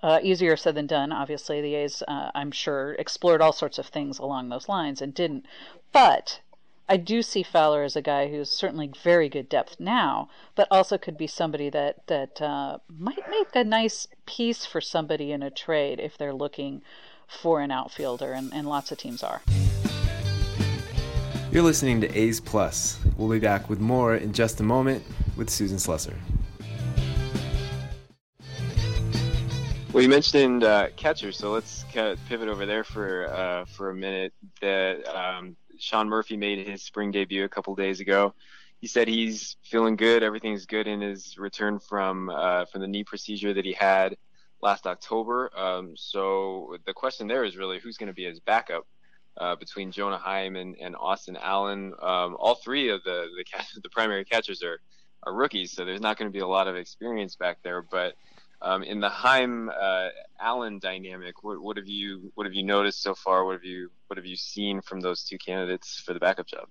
Uh, 0.00 0.20
easier 0.22 0.56
said 0.56 0.76
than 0.76 0.86
done. 0.86 1.10
Obviously, 1.10 1.60
the 1.60 1.74
A's, 1.74 2.02
uh, 2.06 2.30
I'm 2.34 2.52
sure, 2.52 2.92
explored 2.92 3.40
all 3.40 3.52
sorts 3.52 3.78
of 3.78 3.86
things 3.86 4.18
along 4.18 4.48
those 4.48 4.68
lines 4.68 5.02
and 5.02 5.12
didn't. 5.12 5.44
But 5.92 6.40
I 6.90 6.96
do 6.96 7.20
see 7.20 7.42
Fowler 7.42 7.82
as 7.82 7.96
a 7.96 8.02
guy 8.02 8.28
who's 8.28 8.50
certainly 8.50 8.90
very 9.02 9.28
good 9.28 9.50
depth 9.50 9.78
now, 9.78 10.30
but 10.54 10.66
also 10.70 10.96
could 10.96 11.18
be 11.18 11.26
somebody 11.26 11.68
that 11.68 12.06
that 12.06 12.40
uh, 12.40 12.78
might 12.88 13.28
make 13.28 13.54
a 13.54 13.62
nice 13.62 14.08
piece 14.24 14.64
for 14.64 14.80
somebody 14.80 15.30
in 15.30 15.42
a 15.42 15.50
trade 15.50 16.00
if 16.00 16.16
they're 16.16 16.32
looking 16.32 16.80
for 17.26 17.60
an 17.60 17.70
outfielder, 17.70 18.32
and, 18.32 18.54
and 18.54 18.66
lots 18.66 18.90
of 18.90 18.96
teams 18.96 19.22
are. 19.22 19.42
You're 21.52 21.62
listening 21.62 22.00
to 22.00 22.18
A's 22.18 22.40
Plus. 22.40 22.98
We'll 23.18 23.28
be 23.28 23.38
back 23.38 23.68
with 23.68 23.80
more 23.80 24.16
in 24.16 24.32
just 24.32 24.60
a 24.60 24.62
moment 24.62 25.04
with 25.36 25.50
Susan 25.50 25.76
Slusser. 25.76 26.14
Well, 29.92 30.02
you 30.02 30.08
mentioned 30.08 30.64
uh, 30.64 30.88
catcher, 30.96 31.32
so 31.32 31.52
let's 31.52 31.84
kind 31.92 32.08
of 32.08 32.18
pivot 32.28 32.48
over 32.48 32.64
there 32.64 32.84
for 32.84 33.26
uh, 33.30 33.66
for 33.66 33.90
a 33.90 33.94
minute. 33.94 34.32
That 34.62 35.06
um, 35.06 35.56
Sean 35.78 36.08
Murphy 36.08 36.36
made 36.36 36.66
his 36.66 36.82
spring 36.82 37.10
debut 37.10 37.44
a 37.44 37.48
couple 37.48 37.74
days 37.74 38.00
ago. 38.00 38.34
He 38.80 38.86
said 38.86 39.08
he's 39.08 39.56
feeling 39.62 39.96
good. 39.96 40.22
Everything's 40.22 40.66
good 40.66 40.86
in 40.86 41.00
his 41.00 41.36
return 41.36 41.78
from 41.78 42.30
uh, 42.30 42.66
from 42.66 42.80
the 42.80 42.86
knee 42.86 43.04
procedure 43.04 43.52
that 43.54 43.64
he 43.64 43.72
had 43.72 44.16
last 44.60 44.86
October. 44.86 45.50
Um, 45.56 45.96
so 45.96 46.76
the 46.86 46.92
question 46.92 47.26
there 47.26 47.44
is 47.44 47.56
really 47.56 47.78
who's 47.80 47.96
going 47.96 48.08
to 48.08 48.14
be 48.14 48.24
his 48.24 48.40
backup 48.40 48.86
uh, 49.36 49.56
between 49.56 49.92
Jonah 49.92 50.18
Heim 50.18 50.56
and, 50.56 50.76
and 50.80 50.96
Austin 50.96 51.36
Allen. 51.36 51.94
Um, 52.00 52.36
all 52.38 52.56
three 52.56 52.90
of 52.90 53.02
the 53.04 53.28
the, 53.36 53.44
catch, 53.44 53.72
the 53.82 53.88
primary 53.88 54.24
catchers 54.24 54.62
are 54.62 54.80
are 55.24 55.34
rookies, 55.34 55.72
so 55.72 55.84
there's 55.84 56.00
not 56.00 56.16
going 56.16 56.30
to 56.30 56.32
be 56.32 56.40
a 56.40 56.46
lot 56.46 56.68
of 56.68 56.76
experience 56.76 57.34
back 57.34 57.58
there. 57.62 57.82
But 57.82 58.14
um, 58.62 58.82
in 58.82 59.00
the 59.00 59.08
Heim 59.08 59.68
uh, 59.68 60.08
Allen 60.40 60.78
dynamic, 60.78 61.42
what, 61.42 61.60
what, 61.60 61.76
have 61.76 61.88
you 61.88 62.30
what 62.34 62.46
have 62.46 62.54
you 62.54 62.62
noticed 62.62 63.02
so 63.02 63.14
far? 63.14 63.44
What 63.44 63.52
have 63.52 63.64
you 63.64 63.90
what 64.06 64.16
have 64.16 64.26
you 64.26 64.36
seen 64.36 64.80
from 64.80 65.00
those 65.00 65.24
two 65.24 65.38
candidates 65.38 66.00
for 66.00 66.14
the 66.14 66.20
backup 66.20 66.46
job? 66.46 66.68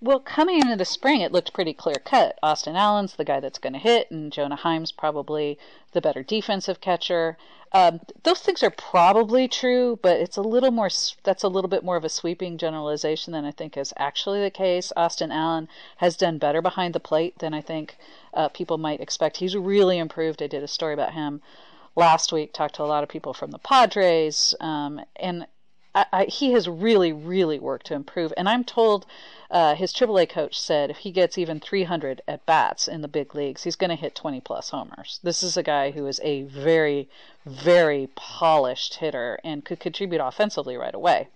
Well, 0.00 0.20
coming 0.20 0.60
into 0.60 0.76
the 0.76 0.84
spring, 0.84 1.20
it 1.20 1.30
looked 1.30 1.52
pretty 1.52 1.74
clear 1.74 1.96
cut. 2.04 2.38
Austin 2.42 2.76
Allen's 2.76 3.14
the 3.14 3.24
guy 3.24 3.38
that's 3.38 3.58
going 3.58 3.74
to 3.74 3.78
hit, 3.78 4.10
and 4.10 4.32
Jonah 4.32 4.56
Heim's 4.56 4.92
probably 4.92 5.58
the 5.92 6.00
better 6.00 6.22
defensive 6.22 6.80
catcher. 6.80 7.36
Um, 7.72 8.00
those 8.24 8.40
things 8.40 8.62
are 8.62 8.70
probably 8.70 9.46
true, 9.46 9.98
but 10.02 10.18
it's 10.18 10.36
a 10.36 10.42
little 10.42 10.70
more. 10.70 10.88
That's 11.22 11.44
a 11.44 11.48
little 11.48 11.68
bit 11.68 11.84
more 11.84 11.96
of 11.96 12.04
a 12.04 12.08
sweeping 12.08 12.58
generalization 12.58 13.32
than 13.32 13.44
I 13.44 13.52
think 13.52 13.76
is 13.76 13.92
actually 13.96 14.42
the 14.42 14.50
case. 14.50 14.92
Austin 14.96 15.30
Allen 15.30 15.68
has 15.98 16.16
done 16.16 16.38
better 16.38 16.62
behind 16.62 16.94
the 16.94 17.00
plate 17.00 17.38
than 17.38 17.54
I 17.54 17.60
think 17.60 17.96
uh, 18.34 18.48
people 18.48 18.78
might 18.78 19.00
expect. 19.00 19.36
He's 19.36 19.56
really 19.56 19.98
improved. 19.98 20.42
I 20.42 20.46
did 20.46 20.62
a 20.62 20.68
story 20.68 20.94
about 20.94 21.12
him 21.12 21.42
last 22.00 22.32
week. 22.32 22.52
Talked 22.52 22.76
to 22.76 22.82
a 22.82 22.84
lot 22.84 23.04
of 23.04 23.08
people 23.08 23.32
from 23.32 23.52
the 23.52 23.58
Padres, 23.58 24.54
um, 24.58 25.00
and 25.16 25.46
I, 25.94 26.06
I, 26.12 26.24
he 26.24 26.52
has 26.52 26.68
really, 26.68 27.12
really 27.12 27.58
worked 27.58 27.86
to 27.86 27.94
improve. 27.94 28.32
And 28.36 28.48
I'm 28.48 28.64
told 28.64 29.06
uh, 29.50 29.74
his 29.74 29.92
AAA 29.92 30.28
coach 30.28 30.58
said 30.58 30.90
if 30.90 30.98
he 30.98 31.10
gets 31.10 31.36
even 31.36 31.60
300 31.60 32.22
at 32.26 32.46
bats 32.46 32.88
in 32.88 33.02
the 33.02 33.08
big 33.08 33.34
leagues, 33.34 33.64
he's 33.64 33.76
going 33.76 33.90
to 33.90 33.96
hit 33.96 34.14
20 34.14 34.40
plus 34.40 34.70
homers. 34.70 35.20
This 35.22 35.42
is 35.42 35.56
a 35.56 35.62
guy 35.62 35.90
who 35.90 36.06
is 36.06 36.20
a 36.22 36.42
very, 36.42 37.08
very 37.44 38.08
polished 38.14 38.94
hitter 38.94 39.38
and 39.44 39.64
could 39.64 39.80
contribute 39.80 40.20
offensively 40.20 40.76
right 40.76 40.94
away. 40.94 41.28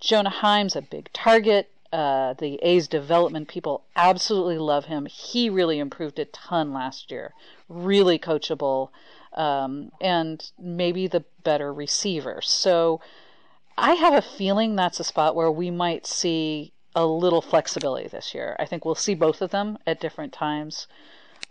Jonah 0.00 0.30
Heim's 0.30 0.76
a 0.76 0.82
big 0.82 1.10
target. 1.12 1.70
Uh, 1.92 2.34
the 2.34 2.58
A's 2.60 2.88
development 2.88 3.46
people 3.46 3.84
absolutely 3.94 4.58
love 4.58 4.86
him. 4.86 5.06
He 5.06 5.48
really 5.48 5.78
improved 5.78 6.18
a 6.18 6.24
ton 6.24 6.72
last 6.72 7.12
year. 7.12 7.32
Really 7.68 8.18
coachable, 8.18 8.88
um, 9.34 9.90
and 10.00 10.50
maybe 10.58 11.06
the 11.06 11.24
better 11.42 11.72
receiver. 11.72 12.40
So 12.42 13.00
I 13.76 13.94
have 13.94 14.14
a 14.14 14.22
feeling 14.22 14.76
that's 14.76 15.00
a 15.00 15.04
spot 15.04 15.34
where 15.34 15.50
we 15.50 15.70
might 15.70 16.06
see 16.06 16.72
a 16.94 17.04
little 17.04 17.42
flexibility 17.42 18.08
this 18.08 18.34
year. 18.34 18.56
I 18.58 18.66
think 18.66 18.84
we'll 18.84 18.94
see 18.94 19.14
both 19.14 19.42
of 19.42 19.50
them 19.50 19.78
at 19.86 20.00
different 20.00 20.32
times. 20.32 20.86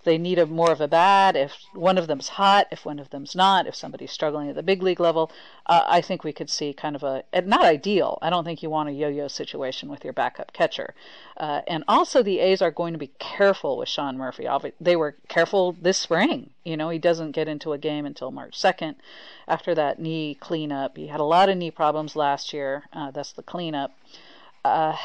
They 0.04 0.18
need 0.18 0.40
a 0.40 0.46
more 0.46 0.72
of 0.72 0.82
a 0.82 0.88
bat. 0.88 1.36
If 1.36 1.66
one 1.74 1.98
of 1.98 2.08
them's 2.08 2.30
hot, 2.30 2.68
if 2.72 2.86
one 2.86 3.00
of 3.00 3.10
them's 3.10 3.36
not, 3.36 3.68
if 3.68 3.76
somebody's 3.76 4.12
struggling 4.12 4.50
at 4.50 4.56
the 4.56 4.64
big 4.64 4.84
league 4.84 5.00
level, 5.00 5.32
uh, 5.66 5.84
I 5.88 6.02
think 6.02 6.24
we 6.24 6.34
could 6.34 6.50
see 6.50 6.74
kind 6.74 6.96
of 6.96 7.04
a 7.04 7.24
not 7.44 7.66
ideal. 7.66 8.20
I 8.22 8.30
don't 8.30 8.44
think 8.44 8.62
you 8.62 8.70
want 8.70 8.90
a 8.90 8.94
yo-yo 8.94 9.28
situation 9.28 9.90
with 9.90 10.04
your 10.04 10.14
backup 10.14 10.54
catcher. 10.54 10.94
Uh, 11.38 11.62
and 11.68 11.84
also, 11.88 12.22
the 12.22 12.40
A's 12.40 12.62
are 12.62 12.72
going 12.72 12.94
to 12.94 13.00
be 13.00 13.12
careful 13.20 13.78
with 13.78 13.90
Sean 13.90 14.18
Murphy. 14.18 14.48
They 14.80 14.96
were 14.96 15.16
careful 15.28 15.76
this 15.82 15.98
spring. 15.98 16.50
You 16.64 16.78
know, 16.78 16.90
he 16.90 17.00
doesn't 17.00 17.32
get 17.32 17.48
into 17.48 17.74
a 17.74 17.78
game 17.78 18.06
until 18.06 18.32
March 18.32 18.60
2nd. 18.60 18.96
After 19.48 19.74
that 19.76 20.00
knee 20.00 20.36
cleanup, 20.36 20.98
he 20.98 21.08
had 21.08 21.20
a 21.20 21.26
lot 21.26 21.50
of 21.50 21.58
knee 21.58 21.72
problems 21.72 22.16
last 22.16 22.54
year. 22.54 22.84
Uh, 22.94 23.12
that's 23.12 23.32
the 23.32 23.44
cleanup. 23.44 23.92
Uh, 24.64 24.96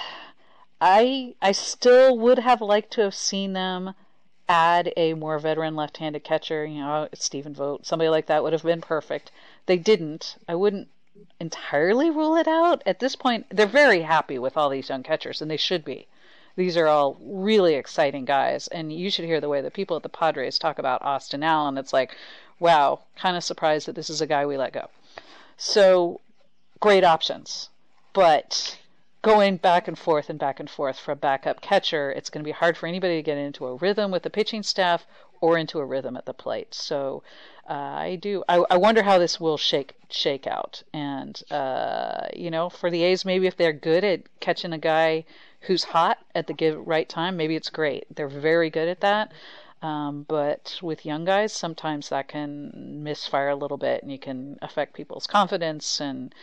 I 0.80 1.34
I 1.42 1.52
still 1.52 2.16
would 2.18 2.38
have 2.38 2.60
liked 2.60 2.92
to 2.92 3.02
have 3.02 3.14
seen 3.14 3.52
them 3.52 3.94
add 4.48 4.92
a 4.96 5.14
more 5.14 5.38
veteran 5.38 5.76
left-handed 5.76 6.24
catcher. 6.24 6.64
You 6.64 6.80
know, 6.80 7.08
Stephen 7.14 7.54
Vogt, 7.54 7.86
somebody 7.86 8.08
like 8.08 8.26
that 8.26 8.42
would 8.42 8.52
have 8.52 8.62
been 8.62 8.80
perfect. 8.80 9.30
They 9.66 9.76
didn't. 9.76 10.36
I 10.48 10.54
wouldn't 10.54 10.88
entirely 11.40 12.10
rule 12.10 12.36
it 12.36 12.48
out. 12.48 12.82
At 12.86 13.00
this 13.00 13.16
point, 13.16 13.46
they're 13.50 13.66
very 13.66 14.02
happy 14.02 14.38
with 14.38 14.56
all 14.56 14.68
these 14.68 14.88
young 14.88 15.02
catchers, 15.02 15.42
and 15.42 15.50
they 15.50 15.56
should 15.56 15.84
be. 15.84 16.06
These 16.56 16.76
are 16.76 16.88
all 16.88 17.16
really 17.20 17.74
exciting 17.74 18.24
guys, 18.24 18.66
and 18.68 18.92
you 18.92 19.10
should 19.10 19.24
hear 19.24 19.40
the 19.40 19.48
way 19.48 19.60
the 19.60 19.70
people 19.70 19.96
at 19.96 20.02
the 20.02 20.08
Padres 20.08 20.58
talk 20.58 20.78
about 20.78 21.02
Austin 21.02 21.42
Allen. 21.42 21.78
It's 21.78 21.92
like, 21.92 22.16
wow, 22.58 23.00
kind 23.16 23.36
of 23.36 23.44
surprised 23.44 23.86
that 23.86 23.94
this 23.94 24.10
is 24.10 24.20
a 24.20 24.26
guy 24.26 24.44
we 24.44 24.56
let 24.56 24.72
go. 24.72 24.88
So, 25.56 26.20
great 26.80 27.04
options. 27.04 27.68
But 28.12 28.78
going 29.28 29.58
back 29.58 29.86
and 29.86 29.98
forth 29.98 30.30
and 30.30 30.38
back 30.38 30.58
and 30.58 30.70
forth 30.70 30.98
for 30.98 31.12
a 31.12 31.16
backup 31.16 31.60
catcher, 31.60 32.10
it's 32.10 32.30
going 32.30 32.42
to 32.42 32.48
be 32.48 32.52
hard 32.52 32.78
for 32.78 32.86
anybody 32.86 33.16
to 33.16 33.22
get 33.22 33.36
into 33.36 33.66
a 33.66 33.74
rhythm 33.74 34.10
with 34.10 34.22
the 34.22 34.30
pitching 34.30 34.62
staff 34.62 35.06
or 35.42 35.58
into 35.58 35.78
a 35.78 35.84
rhythm 35.84 36.16
at 36.16 36.24
the 36.24 36.32
plate. 36.32 36.72
So 36.72 37.22
uh, 37.68 37.74
I 37.74 38.16
do. 38.16 38.42
I, 38.48 38.64
I, 38.70 38.78
wonder 38.78 39.02
how 39.02 39.18
this 39.18 39.38
will 39.38 39.58
shake 39.58 39.92
shake 40.08 40.46
out. 40.46 40.82
And 40.94 41.40
uh, 41.50 42.28
you 42.34 42.50
know, 42.50 42.70
for 42.70 42.90
the 42.90 43.02
A's, 43.02 43.26
maybe 43.26 43.46
if 43.46 43.56
they're 43.58 43.74
good 43.74 44.02
at 44.02 44.22
catching 44.40 44.72
a 44.72 44.78
guy 44.78 45.26
who's 45.60 45.84
hot 45.84 46.18
at 46.34 46.46
the 46.46 46.54
give, 46.54 46.86
right 46.86 47.08
time, 47.08 47.36
maybe 47.36 47.54
it's 47.54 47.68
great. 47.68 48.06
They're 48.14 48.28
very 48.28 48.70
good 48.70 48.88
at 48.88 49.00
that. 49.00 49.32
Um, 49.82 50.24
but 50.26 50.78
with 50.80 51.04
young 51.04 51.26
guys, 51.26 51.52
sometimes 51.52 52.08
that 52.08 52.28
can 52.28 53.02
misfire 53.04 53.50
a 53.50 53.56
little 53.56 53.76
bit, 53.76 54.02
and 54.02 54.10
you 54.10 54.18
can 54.18 54.58
affect 54.62 54.94
people's 54.94 55.26
confidence 55.26 56.00
and 56.00 56.34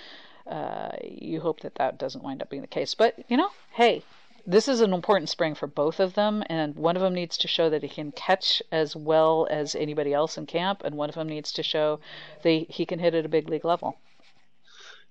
uh, 0.48 0.92
you 1.04 1.42
hope 1.42 1.62
that 1.62 1.76
that 1.76 1.98
doesn't 1.98 2.24
wind 2.24 2.42
up 2.42 2.50
being 2.50 2.62
the 2.62 2.68
case. 2.68 2.94
But, 2.94 3.16
you 3.30 3.38
know, 3.38 3.50
hey, 3.72 4.04
this 4.48 4.68
is 4.68 4.82
an 4.82 4.94
important 4.94 5.30
spring 5.30 5.56
for 5.56 5.68
both 5.68 6.00
of 6.00 6.14
them, 6.14 6.44
and 6.48 6.76
one 6.76 6.96
of 6.96 7.02
them 7.02 7.16
needs 7.16 7.38
to 7.38 7.48
show 7.48 7.70
that 7.70 7.82
he 7.82 7.90
can 7.90 8.12
catch 8.12 8.62
as 8.72 8.96
well 8.96 9.48
as 9.50 9.76
anybody 9.76 10.14
else 10.14 10.38
in 10.38 10.46
camp, 10.46 10.84
and 10.84 10.96
one 10.96 11.10
of 11.10 11.16
them 11.16 11.28
needs 11.28 11.52
to 11.54 11.64
show 11.64 12.00
that 12.44 12.66
he 12.70 12.86
can 12.86 13.00
hit 13.00 13.16
at 13.16 13.26
a 13.26 13.30
big 13.30 13.50
league 13.50 13.66
level. 13.66 13.98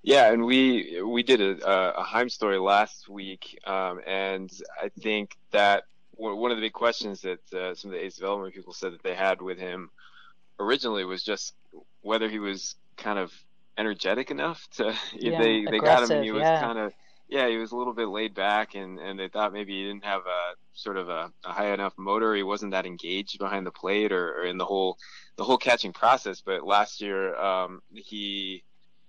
Yeah, 0.03 0.31
and 0.31 0.45
we 0.45 1.03
we 1.03 1.23
did 1.23 1.41
a, 1.41 1.99
a 1.99 2.03
Heim 2.03 2.29
story 2.29 2.59
last 2.59 3.09
week, 3.09 3.59
um, 3.67 4.03
and 4.07 4.51
I 4.81 4.91
think 5.01 5.37
that 5.51 5.85
one 6.17 6.51
of 6.51 6.59
the 6.59 6.61
big 6.61 6.75
questions 6.75 7.23
that 7.23 7.53
uh, 7.53 7.75
some 7.75 7.91
of 7.91 7.97
the 7.97 8.05
A's 8.05 8.17
development 8.17 8.55
people 8.55 8.73
said 8.73 8.93
that 8.93 9.03
they 9.03 9.15
had 9.15 9.43
with 9.43 9.59
him 9.59 9.91
originally 10.61 11.05
was 11.05 11.25
just 11.25 11.55
whether 12.03 12.29
he 12.29 12.39
was 12.39 12.77
kind 12.97 13.19
of 13.19 13.33
energetic 13.79 14.31
enough 14.31 14.67
to 14.77 14.95
yeah, 15.15 15.41
they 15.41 15.65
they 15.65 15.79
got 15.79 16.03
him 16.03 16.11
and 16.11 16.25
he 16.25 16.31
was 16.31 16.43
yeah. 16.43 16.61
kind 16.61 16.79
of 16.79 16.93
yeah 17.29 17.49
he 17.49 17.57
was 17.57 17.73
a 17.73 17.77
little 17.77 17.93
bit 17.93 18.09
laid 18.09 18.35
back 18.35 18.75
and 18.75 18.99
and 18.99 19.19
they 19.19 19.29
thought 19.29 19.53
maybe 19.53 19.73
he 19.73 19.87
didn't 19.89 20.05
have 20.05 20.23
a 20.27 20.55
sort 20.75 20.97
of 20.97 21.09
a, 21.09 21.33
a 21.45 21.53
high 21.53 21.73
enough 21.73 21.95
motor 21.97 22.35
he 22.35 22.43
wasn't 22.43 22.71
that 22.71 22.87
engaged 22.87 23.39
behind 23.39 23.67
the 23.67 23.71
plate 23.71 24.13
or, 24.13 24.41
or 24.41 24.45
in 24.45 24.59
the 24.59 24.65
whole 24.65 24.99
the 25.37 25.45
whole 25.45 25.59
catching 25.59 25.93
process 25.93 26.41
but 26.41 26.65
last 26.65 27.01
year 27.01 27.35
um, 27.37 27.81
he 27.95 28.63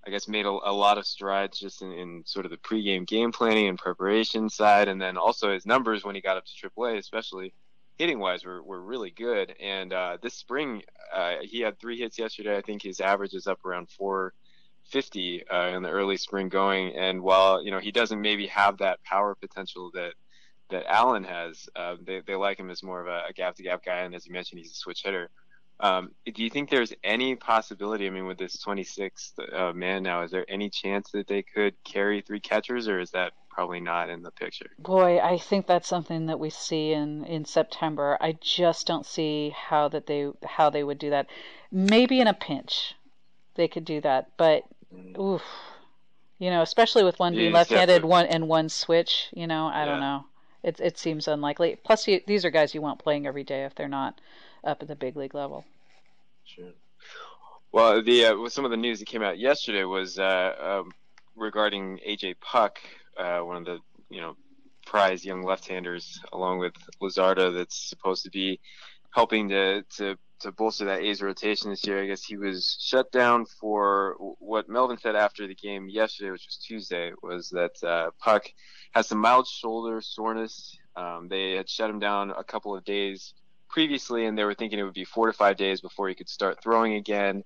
I 0.05 0.11
guess 0.11 0.27
made 0.27 0.45
a, 0.45 0.49
a 0.49 0.71
lot 0.71 0.97
of 0.97 1.07
strides 1.07 1.59
just 1.59 1.81
in, 1.81 1.91
in, 1.91 2.23
sort 2.25 2.45
of 2.45 2.51
the 2.51 2.57
pregame 2.57 3.07
game 3.07 3.31
planning 3.31 3.67
and 3.67 3.77
preparation 3.77 4.49
side, 4.49 4.87
and 4.87 5.01
then 5.01 5.17
also 5.17 5.51
his 5.51 5.65
numbers 5.65 6.03
when 6.03 6.13
he 6.13 6.21
got 6.21 6.37
up 6.37 6.45
to 6.45 6.69
AAA, 6.69 6.99
especially 6.99 7.53
hitting 7.97 8.19
wise, 8.19 8.45
were, 8.45 8.61
were 8.61 8.81
really 8.81 9.09
good. 9.09 9.55
And 9.59 9.91
uh, 9.93 10.17
this 10.21 10.35
spring, 10.35 10.83
uh, 11.13 11.37
he 11.41 11.61
had 11.61 11.79
three 11.79 11.97
hits 11.97 12.19
yesterday. 12.19 12.55
I 12.55 12.61
think 12.61 12.83
his 12.83 12.99
average 12.99 13.33
is 13.33 13.47
up 13.47 13.65
around 13.65 13.89
four 13.89 14.33
50 14.85 15.47
uh, 15.47 15.71
in 15.75 15.83
the 15.83 15.89
early 15.89 16.17
spring 16.17 16.49
going. 16.49 16.95
And 16.95 17.21
while 17.21 17.63
you 17.63 17.71
know 17.71 17.79
he 17.79 17.91
doesn't 17.91 18.21
maybe 18.21 18.47
have 18.47 18.77
that 18.79 19.03
power 19.03 19.35
potential 19.35 19.91
that 19.93 20.13
that 20.69 20.85
Allen 20.87 21.23
has, 21.23 21.67
uh, 21.75 21.95
they 22.01 22.21
they 22.25 22.35
like 22.35 22.59
him 22.59 22.69
as 22.69 22.83
more 22.83 23.01
of 23.01 23.07
a, 23.07 23.33
gap 23.33 23.55
to 23.55 23.63
gap 23.63 23.83
guy. 23.85 23.99
And 23.99 24.15
as 24.15 24.25
you 24.25 24.33
mentioned, 24.33 24.59
he's 24.59 24.71
a 24.71 24.75
switch 24.75 25.03
hitter. 25.03 25.29
Um, 25.79 26.11
do 26.25 26.41
you 26.41 26.49
think 26.49 26.69
there's 26.69 26.93
any 27.03 27.35
possibility? 27.35 28.07
I 28.07 28.09
mean, 28.09 28.25
with 28.25 28.37
this 28.37 28.63
26th 28.63 29.33
uh, 29.53 29.73
man 29.73 30.03
now, 30.03 30.23
is 30.23 30.31
there 30.31 30.45
any 30.47 30.69
chance 30.69 31.11
that 31.11 31.27
they 31.27 31.43
could 31.43 31.75
carry 31.83 32.21
three 32.21 32.39
catchers, 32.39 32.87
or 32.87 32.99
is 32.99 33.11
that 33.11 33.33
probably 33.49 33.81
not 33.81 34.09
in 34.09 34.21
the 34.21 34.31
picture? 34.31 34.69
Boy, 34.79 35.19
I 35.19 35.37
think 35.37 35.67
that's 35.67 35.87
something 35.87 36.27
that 36.27 36.39
we 36.39 36.49
see 36.49 36.93
in 36.93 37.25
in 37.25 37.45
September. 37.45 38.17
I 38.21 38.37
just 38.39 38.87
don't 38.87 39.05
see 39.05 39.53
how 39.55 39.89
that 39.89 40.07
they 40.07 40.29
how 40.45 40.69
they 40.69 40.83
would 40.83 40.99
do 40.99 41.09
that. 41.09 41.27
Maybe 41.71 42.21
in 42.21 42.27
a 42.27 42.33
pinch, 42.33 42.95
they 43.55 43.67
could 43.67 43.85
do 43.85 43.99
that, 44.01 44.29
but 44.37 44.63
oof, 45.19 45.41
you 46.39 46.49
know, 46.49 46.61
especially 46.61 47.03
with 47.03 47.19
one 47.19 47.33
being 47.33 47.53
left-handed, 47.53 48.03
one 48.03 48.25
and 48.25 48.47
one 48.47 48.69
switch. 48.69 49.27
You 49.33 49.47
know, 49.47 49.67
I 49.67 49.79
yeah. 49.79 49.85
don't 49.85 49.99
know. 49.99 50.25
It 50.63 50.79
it 50.79 50.97
seems 50.97 51.27
unlikely. 51.27 51.77
Plus, 51.83 52.07
you, 52.07 52.21
these 52.25 52.45
are 52.45 52.49
guys 52.49 52.73
you 52.73 52.81
want 52.81 52.99
playing 52.99 53.27
every 53.27 53.43
day 53.43 53.65
if 53.65 53.75
they're 53.75 53.87
not 53.87 54.19
up 54.63 54.81
at 54.81 54.87
the 54.87 54.95
big 54.95 55.15
league 55.15 55.35
level. 55.35 55.65
Sure. 56.43 56.71
Well, 57.71 58.01
the 58.01 58.25
uh, 58.25 58.49
some 58.49 58.65
of 58.65 58.71
the 58.71 58.77
news 58.77 58.99
that 58.99 59.05
came 59.05 59.21
out 59.21 59.37
yesterday 59.37 59.83
was 59.83 60.17
uh, 60.17 60.81
um, 60.81 60.91
regarding 61.35 61.99
AJ 62.07 62.35
Puk, 62.39 62.79
uh, 63.17 63.39
one 63.39 63.57
of 63.57 63.65
the 63.65 63.79
you 64.09 64.21
know 64.21 64.35
prize 64.85 65.25
young 65.25 65.43
left-handers, 65.43 66.19
along 66.31 66.59
with 66.59 66.73
Luzardo, 67.01 67.53
that's 67.53 67.89
supposed 67.89 68.23
to 68.23 68.29
be 68.29 68.59
helping 69.11 69.49
to 69.49 69.83
to 69.97 70.17
to 70.39 70.51
bolster 70.51 70.85
that 70.85 71.01
A's 71.01 71.21
rotation 71.21 71.69
this 71.69 71.85
year. 71.85 72.01
I 72.01 72.07
guess 72.07 72.23
he 72.23 72.37
was 72.37 72.77
shut 72.79 73.11
down 73.11 73.45
for 73.45 74.15
what 74.39 74.69
Melvin 74.69 74.97
said 74.97 75.15
after 75.15 75.47
the 75.47 75.55
game 75.55 75.89
yesterday, 75.89 76.31
which 76.31 76.45
was 76.47 76.57
Tuesday, 76.57 77.11
was 77.21 77.49
that 77.49 77.81
uh, 77.83 78.11
Puk 78.19 78.45
has 78.93 79.07
some 79.07 79.19
mild 79.19 79.47
shoulder 79.47 80.01
soreness. 80.01 80.77
Um, 80.95 81.27
they 81.29 81.53
had 81.53 81.69
shut 81.69 81.89
him 81.89 81.99
down 81.99 82.31
a 82.31 82.43
couple 82.43 82.75
of 82.75 82.83
days 82.83 83.33
previously, 83.69 84.25
and 84.25 84.37
they 84.37 84.43
were 84.43 84.53
thinking 84.53 84.79
it 84.79 84.83
would 84.83 84.93
be 84.93 85.05
four 85.05 85.27
to 85.27 85.33
five 85.33 85.57
days 85.57 85.81
before 85.81 86.07
he 86.07 86.15
could 86.15 86.29
start 86.29 86.61
throwing 86.61 86.93
again, 86.93 87.43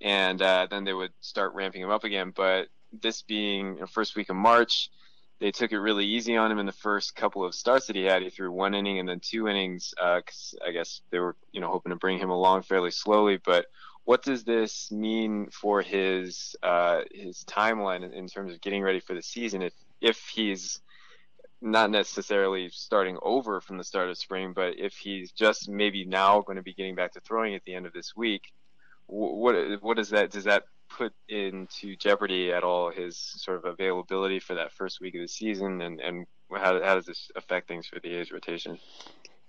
and 0.00 0.40
uh, 0.40 0.66
then 0.70 0.84
they 0.84 0.92
would 0.92 1.12
start 1.20 1.54
ramping 1.54 1.82
him 1.82 1.90
up 1.90 2.04
again. 2.04 2.32
But 2.34 2.68
this 3.02 3.22
being 3.22 3.76
the 3.76 3.86
first 3.86 4.16
week 4.16 4.30
of 4.30 4.36
March, 4.36 4.90
they 5.44 5.52
took 5.52 5.72
it 5.72 5.78
really 5.78 6.06
easy 6.06 6.38
on 6.38 6.50
him 6.50 6.58
in 6.58 6.64
the 6.64 6.72
first 6.72 7.14
couple 7.14 7.44
of 7.44 7.54
starts 7.54 7.88
that 7.88 7.96
he 7.96 8.04
had. 8.04 8.22
He 8.22 8.30
threw 8.30 8.50
one 8.50 8.72
inning 8.74 8.98
and 8.98 9.06
then 9.06 9.20
two 9.20 9.46
innings 9.46 9.92
because 9.94 10.54
uh, 10.58 10.68
I 10.68 10.72
guess 10.72 11.02
they 11.10 11.18
were 11.18 11.36
you 11.52 11.60
know 11.60 11.68
hoping 11.68 11.90
to 11.90 11.96
bring 11.96 12.18
him 12.18 12.30
along 12.30 12.62
fairly 12.62 12.90
slowly. 12.90 13.38
But 13.44 13.66
what 14.04 14.22
does 14.22 14.44
this 14.44 14.90
mean 14.90 15.50
for 15.50 15.82
his 15.82 16.56
uh, 16.62 17.02
his 17.12 17.44
timeline 17.44 18.04
in, 18.04 18.14
in 18.14 18.26
terms 18.26 18.54
of 18.54 18.62
getting 18.62 18.82
ready 18.82 19.00
for 19.00 19.12
the 19.12 19.20
season? 19.20 19.60
If 19.60 19.74
if 20.00 20.16
he's 20.34 20.80
not 21.60 21.90
necessarily 21.90 22.70
starting 22.70 23.18
over 23.20 23.60
from 23.60 23.76
the 23.76 23.84
start 23.84 24.08
of 24.08 24.16
spring, 24.16 24.54
but 24.54 24.78
if 24.78 24.94
he's 24.94 25.30
just 25.30 25.68
maybe 25.68 26.06
now 26.06 26.40
going 26.40 26.56
to 26.56 26.62
be 26.62 26.72
getting 26.72 26.94
back 26.94 27.12
to 27.12 27.20
throwing 27.20 27.54
at 27.54 27.64
the 27.66 27.74
end 27.74 27.84
of 27.84 27.92
this 27.92 28.16
week, 28.16 28.50
what 29.08 29.82
what 29.82 29.98
does 29.98 30.08
that 30.08 30.30
does 30.30 30.44
that 30.44 30.64
put 30.96 31.12
into 31.28 31.96
jeopardy 31.96 32.52
at 32.52 32.64
all 32.64 32.90
his 32.90 33.16
sort 33.16 33.58
of 33.58 33.64
availability 33.64 34.38
for 34.38 34.54
that 34.54 34.72
first 34.72 35.00
week 35.00 35.14
of 35.14 35.20
the 35.20 35.28
season, 35.28 35.80
and 35.82 36.00
and 36.00 36.26
how 36.50 36.80
how 36.82 36.94
does 36.94 37.06
this 37.06 37.30
affect 37.36 37.68
things 37.68 37.86
for 37.86 38.00
the 38.00 38.14
A's 38.14 38.32
rotation? 38.32 38.78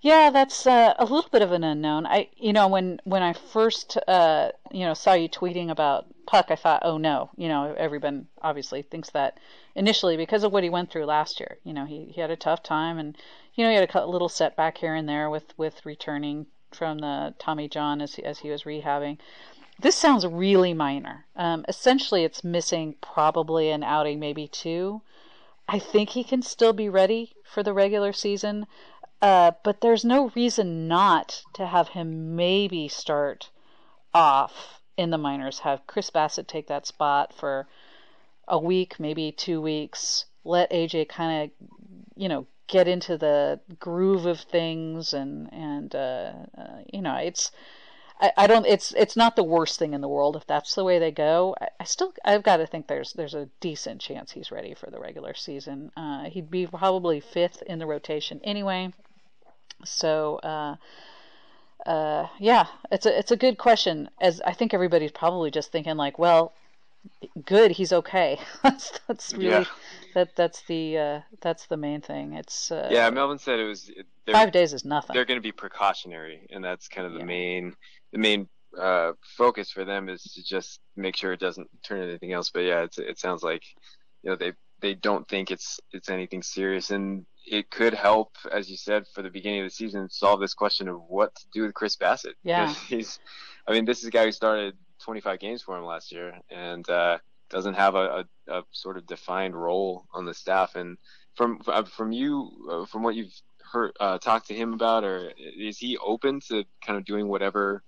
Yeah, 0.02 0.30
that's 0.30 0.68
uh, 0.68 0.94
a 1.00 1.06
little 1.06 1.30
bit 1.32 1.42
of 1.42 1.52
an 1.52 1.64
unknown. 1.64 2.06
I, 2.06 2.30
you 2.38 2.54
know, 2.54 2.68
when 2.68 3.00
when 3.06 3.24
I 3.24 3.34
first, 3.34 3.98
uh, 4.08 4.52
you 4.72 4.86
know, 4.86 4.94
saw 4.94 5.14
you 5.14 5.30
tweeting 5.30 5.72
about 5.72 6.06
Puk, 6.28 6.48
I 6.50 6.56
thought, 6.56 6.84
oh 6.86 6.98
no, 6.98 7.30
you 7.38 7.48
know, 7.48 7.74
everyone 7.78 8.28
obviously 8.42 8.82
thinks 8.82 9.10
that 9.12 9.40
initially 9.76 10.18
because 10.18 10.44
of 10.44 10.52
what 10.52 10.64
he 10.64 10.70
went 10.70 10.92
through 10.92 11.06
last 11.06 11.40
year. 11.40 11.58
You 11.64 11.74
know, 11.74 11.86
he 11.86 12.12
he 12.14 12.22
had 12.22 12.32
a 12.32 12.36
tough 12.36 12.62
time, 12.62 13.00
and 13.00 13.18
you 13.56 13.64
know, 13.64 13.72
he 13.72 13.78
had 13.78 13.96
a 13.96 14.06
little 14.06 14.30
setback 14.30 14.78
here 14.78 14.96
and 14.96 15.08
there 15.10 15.30
with 15.30 15.54
with 15.58 15.86
returning 15.86 16.48
from 16.72 17.00
the 17.00 17.34
Tommy 17.40 17.68
John 17.68 18.02
as 18.02 18.20
as 18.20 18.40
he 18.40 18.50
was 18.50 18.64
rehabbing. 18.64 19.18
This 19.80 19.96
sounds 19.96 20.26
really 20.26 20.74
minor. 20.74 21.26
Um, 21.36 21.66
essentially, 21.68 22.24
it's 22.24 22.44
missing 22.44 22.96
probably 23.02 23.70
an 23.70 23.84
outing, 23.84 24.20
maybe 24.20 24.48
two. 24.48 25.02
I 25.68 25.80
think 25.80 26.10
he 26.10 26.24
can 26.24 26.42
still 26.42 26.74
be 26.74 26.90
ready 26.90 27.34
for 27.44 27.64
the 27.64 27.74
regular 27.74 28.14
season, 28.14 28.68
uh, 29.22 29.52
but 29.64 29.82
there's 29.82 30.06
no 30.06 30.30
reason 30.36 30.88
not 30.88 31.44
to 31.54 31.66
have 31.66 31.90
him 31.90 32.36
maybe 32.36 32.88
start 32.88 33.50
off 34.14 34.82
in 34.96 35.10
the 35.10 35.18
minors. 35.18 35.60
Have 35.60 35.88
Chris 35.88 36.10
Bassitt 36.10 36.48
take 36.48 36.68
that 36.68 36.86
spot 36.86 37.34
for 37.34 37.68
a 38.48 38.60
week, 38.60 39.00
maybe 39.00 39.32
two 39.32 39.60
weeks. 39.60 40.26
Let 40.44 40.72
AJ 40.72 41.10
kind 41.10 41.44
of, 41.44 41.68
you 42.16 42.30
know, 42.30 42.46
get 42.68 42.88
into 42.88 43.18
the 43.18 43.60
groove 43.80 44.26
of 44.26 44.40
things, 44.40 45.14
and 45.14 45.52
and 45.52 45.94
uh, 45.96 46.34
uh, 46.58 46.82
you 46.94 47.02
know, 47.02 47.16
it's 47.16 47.52
I, 48.20 48.32
I 48.38 48.48
don't. 48.48 48.66
It's 48.66 48.94
it's 48.94 49.16
not 49.16 49.36
the 49.36 49.44
worst 49.44 49.78
thing 49.78 49.94
in 49.94 50.02
the 50.02 50.08
world 50.08 50.36
if 50.36 50.48
that's 50.48 50.76
the 50.76 50.84
way 50.84 51.00
they 51.00 51.12
go. 51.12 51.56
I, 51.60 51.68
I 51.82 51.84
still 51.84 52.14
I've 52.24 52.44
got 52.44 52.58
to 52.58 52.68
think 52.68 52.88
there's 52.88 53.14
there's 53.14 53.34
a 53.34 53.50
decent 53.60 54.02
chance 54.02 54.32
he's 54.32 54.52
ready 54.52 54.74
for 54.74 54.90
the 54.90 55.00
regular 55.00 55.34
season. 55.34 55.92
Uh, 55.98 56.26
he'd 56.26 56.50
be 56.50 56.68
probably 56.68 57.20
fifth 57.20 57.62
in 57.64 57.80
the 57.80 57.86
rotation 57.86 58.40
anyway. 58.44 58.94
So. 59.84 60.38
Uh, 60.38 60.76
uh, 61.86 62.28
yeah, 62.40 62.66
it's 62.92 63.06
a 63.06 63.20
it's 63.20 63.32
a 63.32 63.36
good 63.36 63.60
question. 63.60 64.10
As 64.20 64.42
I 64.42 64.54
think 64.54 64.74
everybody's 64.74 65.12
probably 65.12 65.52
just 65.52 65.72
thinking 65.72 65.98
like, 65.98 66.18
well, 66.18 66.52
good, 67.46 67.72
he's 67.72 67.94
okay. 67.94 68.40
that's 68.64 69.00
that's 69.08 69.34
really 69.34 69.50
yeah. 69.50 69.66
that 70.14 70.36
that's 70.36 70.62
the 70.64 70.98
uh, 70.98 71.22
that's 71.42 71.68
the 71.68 71.78
main 71.78 72.02
thing. 72.02 72.34
It's 72.34 72.72
uh, 72.72 72.90
yeah. 72.92 73.10
Melvin 73.10 73.38
said 73.38 73.60
it 73.60 73.66
was 73.66 73.92
five 74.32 74.52
days 74.52 74.74
is 74.74 74.86
nothing. 74.86 75.14
They're 75.14 75.26
going 75.26 75.40
to 75.40 75.44
be 75.44 75.52
precautionary, 75.52 76.48
and 76.50 76.64
that's 76.64 76.88
kind 76.88 77.06
of 77.06 77.14
the 77.14 77.20
yeah. 77.20 77.26
main 77.26 77.76
the 78.16 78.22
main 78.22 78.48
uh, 78.80 79.12
focus 79.38 79.70
for 79.70 79.84
them 79.84 80.08
is 80.08 80.24
to 80.24 80.42
just 80.42 80.80
make 80.96 81.18
sure 81.18 81.34
it 81.34 81.40
doesn't 81.40 81.68
turn 81.84 82.00
into 82.00 82.12
anything 82.12 82.32
else. 82.32 82.50
But 82.50 82.62
yeah, 82.62 82.88
it 82.98 83.20
sounds 83.20 83.44
like 83.44 83.64
you 84.24 84.30
know 84.30 84.38
they 84.38 84.54
they 84.82 84.96
don't 84.96 85.28
think 85.28 85.52
it's 85.52 85.82
it's 85.92 86.10
anything 86.10 86.42
serious, 86.42 86.92
and 86.92 87.26
it 87.46 87.70
could 87.70 87.94
help, 87.94 88.38
as 88.50 88.72
you 88.72 88.78
said, 88.78 89.04
for 89.14 89.22
the 89.22 89.30
beginning 89.30 89.60
of 89.60 89.66
the 89.66 89.76
season, 89.76 90.10
solve 90.10 90.40
this 90.40 90.54
question 90.54 90.88
of 90.88 91.02
what 91.10 91.36
to 91.36 91.46
do 91.54 91.64
with 91.64 91.74
Chris 91.74 91.98
Bassitt. 91.98 92.36
Yeah, 92.44 92.74
he's, 92.88 93.20
I 93.68 93.74
mean, 93.74 93.84
this 93.84 94.00
is 94.00 94.06
a 94.06 94.12
guy 94.12 94.24
who 94.24 94.32
started 94.32 94.76
25 95.04 95.40
games 95.40 95.62
for 95.62 95.78
him 95.78 95.84
last 95.84 96.14
year, 96.14 96.40
and 96.50 96.90
uh, 96.90 97.18
doesn't 97.50 97.74
have 97.74 97.96
a, 97.96 98.26
a, 98.48 98.60
a, 98.60 98.64
sort 98.72 98.96
of 98.96 99.06
defined 99.06 99.62
role 99.62 100.06
on 100.14 100.24
the 100.24 100.34
staff. 100.34 100.76
And 100.76 100.98
from 101.36 101.60
from 101.60 102.14
you, 102.14 102.50
uh, 102.72 102.86
from 102.86 103.04
what 103.04 103.16
you've 103.16 103.36
heard, 103.74 103.92
uh, 104.00 104.20
talked 104.20 104.48
to 104.48 104.56
him 104.56 104.72
about, 104.72 105.04
or 105.04 105.34
is 105.38 105.78
he 105.78 105.98
open 105.98 106.40
to 106.48 106.64
kind 106.82 106.98
of 106.98 107.04
doing 107.04 107.28
whatever? 107.28 107.84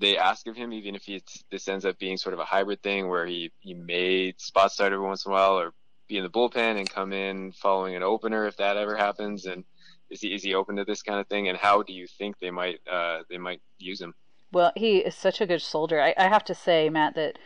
They 0.00 0.16
ask 0.16 0.46
of 0.46 0.56
him, 0.56 0.72
even 0.72 0.94
if 0.94 1.02
he, 1.02 1.22
this 1.50 1.68
ends 1.68 1.84
up 1.84 1.98
being 1.98 2.16
sort 2.16 2.32
of 2.32 2.38
a 2.40 2.44
hybrid 2.44 2.82
thing 2.82 3.08
where 3.08 3.26
he, 3.26 3.52
he 3.60 3.74
may 3.74 4.34
spot 4.38 4.72
start 4.72 4.92
every 4.92 5.04
once 5.04 5.26
in 5.26 5.30
a 5.30 5.34
while 5.34 5.58
or 5.58 5.74
be 6.08 6.16
in 6.16 6.24
the 6.24 6.30
bullpen 6.30 6.78
and 6.78 6.90
come 6.90 7.12
in 7.12 7.52
following 7.52 7.94
an 7.94 8.02
opener 8.02 8.46
if 8.46 8.56
that 8.56 8.76
ever 8.76 8.96
happens? 8.96 9.46
And 9.46 9.64
is 10.10 10.20
he 10.20 10.34
is 10.34 10.42
he 10.42 10.54
open 10.54 10.76
to 10.76 10.84
this 10.84 11.02
kind 11.02 11.20
of 11.20 11.28
thing? 11.28 11.48
And 11.48 11.56
how 11.56 11.82
do 11.82 11.92
you 11.92 12.06
think 12.06 12.38
they 12.38 12.50
might 12.50 12.80
uh, 12.90 13.20
they 13.30 13.38
might 13.38 13.60
use 13.78 14.00
him? 14.00 14.14
Well, 14.52 14.72
he 14.74 14.98
is 14.98 15.14
such 15.14 15.40
a 15.40 15.46
good 15.46 15.62
soldier. 15.62 16.00
I, 16.00 16.14
I 16.18 16.28
have 16.28 16.44
to 16.46 16.54
say, 16.54 16.88
Matt, 16.88 17.14
that 17.14 17.38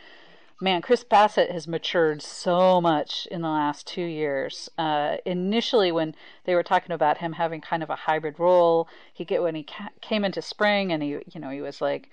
man, 0.59 0.81
Chris 0.81 1.03
Bassitt 1.03 1.51
has 1.51 1.67
matured 1.67 2.21
so 2.21 2.81
much 2.81 3.27
in 3.29 3.41
the 3.41 3.49
last 3.49 3.85
two 3.85 4.01
years. 4.01 4.69
Uh, 4.77 5.17
initially, 5.25 5.91
when 5.91 6.15
they 6.45 6.55
were 6.55 6.63
talking 6.63 6.91
about 6.91 7.19
him 7.19 7.33
having 7.33 7.61
kind 7.61 7.83
of 7.83 7.89
a 7.89 7.95
hybrid 7.95 8.39
role, 8.39 8.87
he 9.13 9.25
get 9.25 9.43
when 9.43 9.53
he 9.55 9.63
ca- 9.63 9.89
came 10.01 10.25
into 10.25 10.41
spring 10.41 10.91
and 10.91 11.03
he, 11.03 11.09
you 11.09 11.39
know, 11.39 11.49
he 11.49 11.61
was 11.61 11.81
like, 11.81 12.09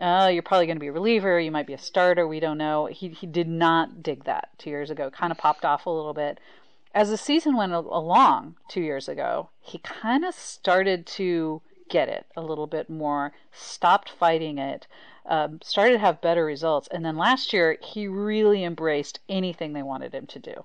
"Oh, 0.00 0.28
you're 0.28 0.42
probably 0.42 0.66
going 0.66 0.76
to 0.76 0.80
be 0.80 0.88
a 0.88 0.92
reliever. 0.92 1.38
You 1.38 1.50
might 1.50 1.66
be 1.66 1.74
a 1.74 1.78
starter. 1.78 2.26
We 2.26 2.40
don't 2.40 2.58
know." 2.58 2.86
He 2.86 3.08
he 3.08 3.26
did 3.26 3.48
not 3.48 4.02
dig 4.02 4.24
that 4.24 4.50
two 4.58 4.70
years 4.70 4.90
ago. 4.90 5.10
Kind 5.10 5.32
of 5.32 5.38
popped 5.38 5.64
off 5.64 5.86
a 5.86 5.90
little 5.90 6.14
bit. 6.14 6.38
As 6.94 7.10
the 7.10 7.16
season 7.16 7.56
went 7.56 7.72
along 7.72 8.54
two 8.68 8.80
years 8.80 9.08
ago, 9.08 9.50
he 9.60 9.78
kind 9.78 10.24
of 10.24 10.32
started 10.34 11.06
to 11.08 11.60
get 11.88 12.08
it 12.08 12.26
a 12.36 12.40
little 12.40 12.66
bit 12.66 12.88
more, 12.88 13.32
stopped 13.52 14.08
fighting 14.10 14.58
it, 14.58 14.86
um, 15.26 15.58
started 15.62 15.94
to 15.94 15.98
have 15.98 16.20
better 16.20 16.44
results. 16.44 16.88
And 16.90 17.04
then 17.04 17.16
last 17.16 17.52
year, 17.52 17.78
he 17.82 18.06
really 18.06 18.64
embraced 18.64 19.20
anything 19.28 19.72
they 19.72 19.82
wanted 19.82 20.14
him 20.14 20.26
to 20.28 20.38
do. 20.38 20.64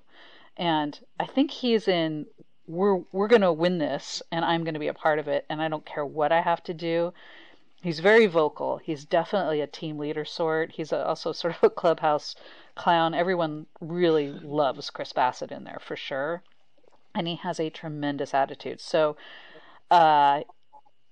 And 0.56 0.98
I 1.18 1.26
think 1.26 1.50
he's 1.50 1.88
in, 1.88 2.26
we're, 2.66 3.00
we're 3.12 3.28
going 3.28 3.42
to 3.42 3.52
win 3.52 3.78
this, 3.78 4.22
and 4.30 4.44
I'm 4.44 4.64
going 4.64 4.74
to 4.74 4.80
be 4.80 4.88
a 4.88 4.94
part 4.94 5.18
of 5.18 5.28
it, 5.28 5.46
and 5.48 5.60
I 5.60 5.68
don't 5.68 5.86
care 5.86 6.04
what 6.04 6.32
I 6.32 6.42
have 6.42 6.62
to 6.64 6.74
do. 6.74 7.12
He's 7.82 8.00
very 8.00 8.26
vocal. 8.26 8.76
He's 8.76 9.04
definitely 9.04 9.60
a 9.60 9.66
team 9.66 9.98
leader 9.98 10.24
sort. 10.24 10.72
He's 10.72 10.92
also 10.92 11.32
sort 11.32 11.56
of 11.56 11.64
a 11.64 11.70
clubhouse 11.70 12.34
clown. 12.74 13.14
Everyone 13.14 13.66
really 13.80 14.28
loves 14.28 14.90
Chris 14.90 15.12
Bassitt 15.12 15.52
in 15.52 15.64
there 15.64 15.80
for 15.80 15.96
sure. 15.96 16.42
And 17.14 17.26
he 17.26 17.36
has 17.36 17.58
a 17.58 17.70
tremendous 17.70 18.34
attitude. 18.34 18.80
So, 18.80 19.16
uh, 19.90 20.42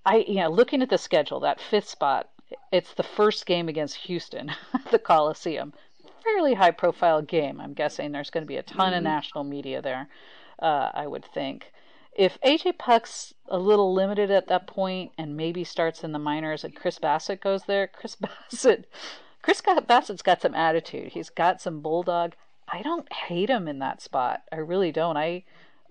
I 0.07 0.25
you 0.29 0.37
know 0.37 0.49
looking 0.49 0.81
at 0.81 0.91
the 0.91 0.99
schedule, 0.99 1.41
that 1.41 1.61
fifth 1.61 1.89
spot, 1.89 2.29
it's 2.71 2.95
the 2.95 3.03
first 3.03 3.47
game 3.47 3.69
against 3.69 3.97
Houston, 3.97 4.53
the 4.91 4.99
Coliseum. 4.99 5.73
Fairly 6.23 6.55
high 6.55 6.71
profile 6.71 7.23
game. 7.23 7.61
I'm 7.61 7.75
guessing 7.75 8.13
there's 8.13 8.31
going 8.31 8.45
to 8.45 8.49
be 8.49 8.57
a 8.57 8.63
ton 8.63 8.89
mm-hmm. 8.89 8.99
of 8.99 9.03
national 9.03 9.45
media 9.45 9.83
there. 9.83 10.09
Uh, 10.61 10.91
I 10.93 11.07
would 11.07 11.25
think. 11.25 11.73
If 12.19 12.41
AJ 12.41 12.79
Puk's 12.79 13.33
a 13.47 13.61
little 13.61 13.95
limited 13.95 14.29
at 14.29 14.49
that 14.49 14.67
point 14.67 15.13
and 15.17 15.37
maybe 15.37 15.63
starts 15.63 16.03
in 16.03 16.11
the 16.11 16.19
minors 16.19 16.65
and 16.65 16.75
Chris 16.75 16.99
Bassitt 16.99 17.41
goes 17.41 17.63
there, 17.63 17.87
Chris 17.87 18.17
Bassitt, 18.51 18.87
Chris 19.41 19.63
Bassitt's 19.63 20.23
got 20.23 20.43
some 20.43 20.55
attitude. 20.57 21.13
He's 21.13 21.31
got 21.31 21.63
some 21.63 21.81
bulldog. 21.81 22.35
I 22.67 22.83
don't 22.83 23.11
hate 23.13 23.49
him 23.49 23.69
in 23.69 23.79
that 23.79 24.03
spot. 24.03 24.43
I 24.51 24.57
really 24.57 24.91
don't. 24.91 25.17
I 25.17 25.45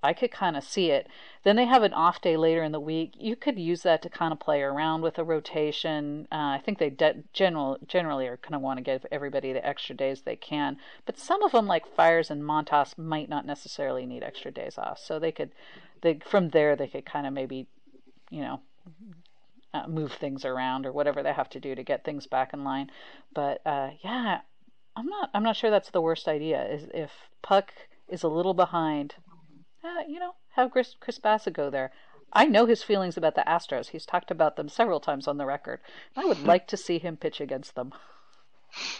I 0.03 0.13
could 0.13 0.31
kind 0.31 0.55
of 0.55 0.63
see 0.63 0.91
it. 0.91 1.07
Then 1.43 1.55
they 1.55 1.65
have 1.65 1.81
an 1.81 1.93
off 1.93 2.21
day 2.21 2.37
later 2.37 2.63
in 2.63 2.71
the 2.71 2.79
week. 2.79 3.13
You 3.17 3.35
could 3.35 3.57
use 3.57 3.81
that 3.81 4.01
to 4.03 4.09
kind 4.09 4.31
of 4.31 4.39
play 4.39 4.61
around 4.61 5.01
with 5.01 5.17
a 5.17 5.23
rotation. 5.23 6.27
Uh, 6.31 6.35
I 6.55 6.61
think 6.63 6.77
they 6.77 6.89
de- 6.89 7.23
general, 7.33 7.77
generally 7.87 8.27
are 8.27 8.37
going 8.37 8.51
to 8.51 8.59
want 8.59 8.77
to 8.77 8.83
give 8.83 9.05
everybody 9.11 9.53
the 9.53 9.65
extra 9.65 9.95
days 9.95 10.21
they 10.21 10.35
can. 10.35 10.77
But 11.05 11.17
some 11.17 11.41
of 11.41 11.51
them, 11.51 11.65
like 11.65 11.87
Fiers 11.87 12.29
and 12.29 12.43
Montas, 12.43 12.97
might 12.97 13.27
not 13.27 13.45
necessarily 13.45 14.05
need 14.05 14.23
extra 14.23 14.51
days 14.51 14.77
off. 14.77 14.99
So 14.99 15.17
they 15.17 15.31
could, 15.31 15.51
they 16.01 16.19
from 16.25 16.49
there 16.49 16.75
they 16.75 16.87
could 16.87 17.05
kind 17.05 17.27
of 17.27 17.33
maybe, 17.33 17.67
you 18.29 18.41
know, 18.41 18.61
uh, 19.73 19.87
move 19.87 20.13
things 20.13 20.45
around 20.45 20.85
or 20.85 20.91
whatever 20.91 21.23
they 21.23 21.33
have 21.33 21.49
to 21.49 21.59
do 21.59 21.75
to 21.75 21.83
get 21.83 22.03
things 22.03 22.27
back 22.27 22.53
in 22.53 22.63
line. 22.63 22.89
But 23.33 23.61
uh, 23.65 23.91
yeah, 24.03 24.41
I'm 24.95 25.07
not 25.07 25.29
I'm 25.33 25.43
not 25.43 25.55
sure 25.55 25.69
that's 25.69 25.91
the 25.91 26.01
worst 26.01 26.27
idea. 26.27 26.65
Is 26.65 26.87
if 26.93 27.11
Puk 27.41 27.71
is 28.07 28.23
a 28.23 28.29
little 28.29 28.53
behind 28.53 29.15
uh, 29.83 30.03
you 30.07 30.19
know, 30.19 30.35
have 30.55 30.71
Chris, 30.71 30.95
Chris 30.99 31.19
Bassitt 31.19 31.53
go 31.53 31.69
there. 31.69 31.91
I 32.33 32.45
know 32.45 32.65
his 32.65 32.83
feelings 32.83 33.15
about 33.15 33.35
the 33.35 33.43
Astros. 33.47 33.89
He's 33.89 34.05
talked 34.05 34.31
about 34.31 34.57
them 34.57 34.67
several 34.67 34.99
times 34.99 35.27
on 35.27 35.37
the 35.37 35.45
record. 35.45 35.79
I 36.15 36.25
would 36.25 36.43
like 36.43 36.67
to 36.67 36.77
see 36.77 36.99
him 36.99 37.15
pitch 37.15 37.39
against 37.39 37.75
them. 37.75 37.93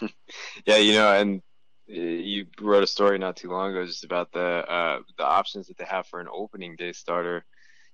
yeah, 0.64 0.76
you 0.76 0.94
know, 0.94 1.12
and 1.12 1.42
you 1.88 2.46
wrote 2.60 2.82
a 2.82 2.86
story 2.86 3.18
not 3.18 3.36
too 3.36 3.50
long 3.50 3.70
ago 3.70 3.86
just 3.86 4.04
about 4.04 4.32
the 4.32 4.40
uh, 4.40 5.00
the 5.16 5.24
options 5.24 5.68
that 5.68 5.78
they 5.78 5.84
have 5.84 6.06
for 6.06 6.20
an 6.20 6.28
opening 6.32 6.76
day 6.76 6.92
starter. 6.92 7.44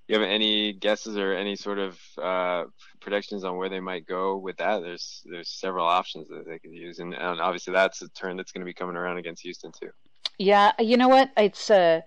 You 0.09 0.19
have 0.19 0.29
any 0.29 0.75
guesses 0.75 1.17
or 1.17 1.33
any 1.33 1.57
sort 1.57 1.79
of 1.79 1.99
uh, 2.21 2.65
predictions 3.01 3.43
on 3.43 3.57
where 3.57 3.71
they 3.71 3.81
might 3.81 4.07
go 4.07 4.37
with 4.37 4.59
that? 4.59 4.83
There's 4.83 5.23
there's 5.31 5.49
several 5.49 5.87
options 5.87 6.29
that 6.29 6.45
they 6.47 6.59
could 6.59 6.73
use, 6.73 6.99
and, 6.99 7.15
and 7.15 7.41
obviously 7.41 7.73
that's 7.73 8.03
a 8.03 8.09
turn 8.11 8.37
that's 8.37 8.53
going 8.53 8.61
to 8.61 8.67
be 8.67 8.75
coming 8.75 8.97
around 8.97 9.17
against 9.17 9.43
Houston 9.43 9.73
too. 9.73 9.91
Yeah, 10.39 10.73
you 10.79 10.97
know 10.97 11.09
what? 11.09 11.31
It's 11.37 11.71
uh, 11.71 12.03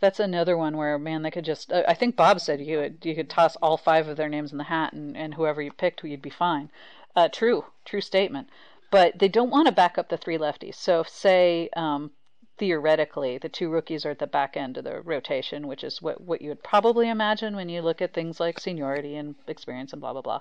that's 0.00 0.20
another 0.20 0.56
one 0.56 0.76
where 0.76 0.98
man, 0.98 1.22
they 1.22 1.30
could 1.30 1.44
just. 1.44 1.72
I 1.72 1.94
think 1.94 2.14
Bob 2.14 2.40
said 2.40 2.60
you 2.60 2.78
could 2.78 2.98
you 3.02 3.14
could 3.14 3.30
toss 3.30 3.56
all 3.56 3.76
five 3.76 4.06
of 4.08 4.16
their 4.16 4.28
names 4.28 4.52
in 4.52 4.58
the 4.58 4.64
hat, 4.64 4.92
and, 4.92 5.16
and 5.16 5.34
whoever 5.34 5.62
you 5.62 5.72
picked, 5.72 6.04
you'd 6.04 6.22
be 6.22 6.30
fine. 6.30 6.70
Uh, 7.16 7.28
true, 7.28 7.64
true 7.84 8.02
statement. 8.02 8.48
But 8.90 9.18
they 9.18 9.28
don't 9.28 9.50
want 9.50 9.66
to 9.66 9.72
back 9.72 9.98
up 9.98 10.08
the 10.08 10.16
three 10.16 10.38
lefties. 10.38 10.76
So 10.76 11.04
say 11.06 11.68
um, 11.76 12.12
theoretically 12.58 13.38
the 13.38 13.48
two 13.48 13.68
rookies 13.68 14.06
are 14.06 14.10
at 14.10 14.18
the 14.18 14.26
back 14.26 14.56
end 14.56 14.76
of 14.76 14.84
the 14.84 15.00
rotation, 15.00 15.66
which 15.66 15.84
is 15.84 16.00
what 16.00 16.20
what 16.20 16.40
you 16.40 16.48
would 16.48 16.62
probably 16.62 17.08
imagine 17.08 17.56
when 17.56 17.68
you 17.68 17.82
look 17.82 18.00
at 18.00 18.14
things 18.14 18.40
like 18.40 18.60
seniority 18.60 19.16
and 19.16 19.34
experience 19.46 19.92
and 19.92 20.00
blah 20.00 20.12
blah 20.12 20.22
blah. 20.22 20.40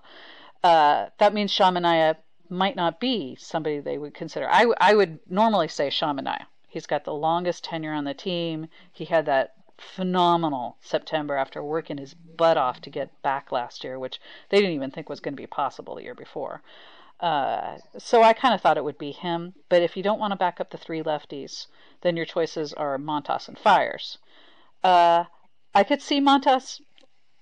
Uh, 0.63 1.09
that 1.17 1.33
means 1.33 1.51
Sean 1.51 1.73
Manaea 1.73 2.15
might 2.49 2.75
not 2.75 2.99
be 2.99 3.35
somebody 3.35 3.79
they 3.79 3.97
would 3.97 4.13
consider. 4.13 4.47
I 4.49 4.93
would 4.93 5.19
normally 5.29 5.67
say 5.67 5.89
Sean 5.89 6.17
Manaea. 6.17 6.45
He's 6.67 6.85
got 6.85 7.03
the 7.05 7.13
longest 7.13 7.63
tenure 7.63 7.93
on 7.93 8.03
the 8.03 8.13
team. 8.13 8.67
He 8.91 9.05
had 9.05 9.25
that 9.25 9.55
phenomenal 9.77 10.77
September 10.81 11.35
after 11.35 11.63
working 11.63 11.97
his 11.97 12.13
butt 12.13 12.57
off 12.57 12.81
to 12.81 12.89
get 12.89 13.21
back 13.21 13.51
last 13.51 13.83
year, 13.83 13.99
which 13.99 14.19
they 14.49 14.57
didn't 14.57 14.75
even 14.75 14.91
think 14.91 15.09
was 15.09 15.19
going 15.19 15.33
to 15.33 15.41
be 15.41 15.47
possible 15.47 15.95
the 15.95 16.03
year 16.03 16.15
before. 16.15 16.61
Uh, 17.19 17.77
so 17.97 18.21
I 18.21 18.33
kind 18.33 18.53
of 18.53 18.61
thought 18.61 18.77
it 18.77 18.83
would 18.83 18.97
be 18.97 19.11
him. 19.11 19.53
But 19.69 19.81
if 19.81 19.95
you 19.95 20.03
don't 20.03 20.19
want 20.19 20.31
to 20.31 20.37
back 20.37 20.59
up 20.59 20.69
the 20.69 20.77
three 20.77 21.01
lefties, 21.01 21.67
then 22.01 22.17
your 22.17 22.25
choices 22.25 22.73
are 22.73 22.97
Montas 22.97 23.47
and 23.47 23.57
Fiers. 23.57 24.17
Uh, 24.83 25.25
I 25.73 25.83
could 25.83 26.01
see 26.01 26.19
Montas 26.19 26.81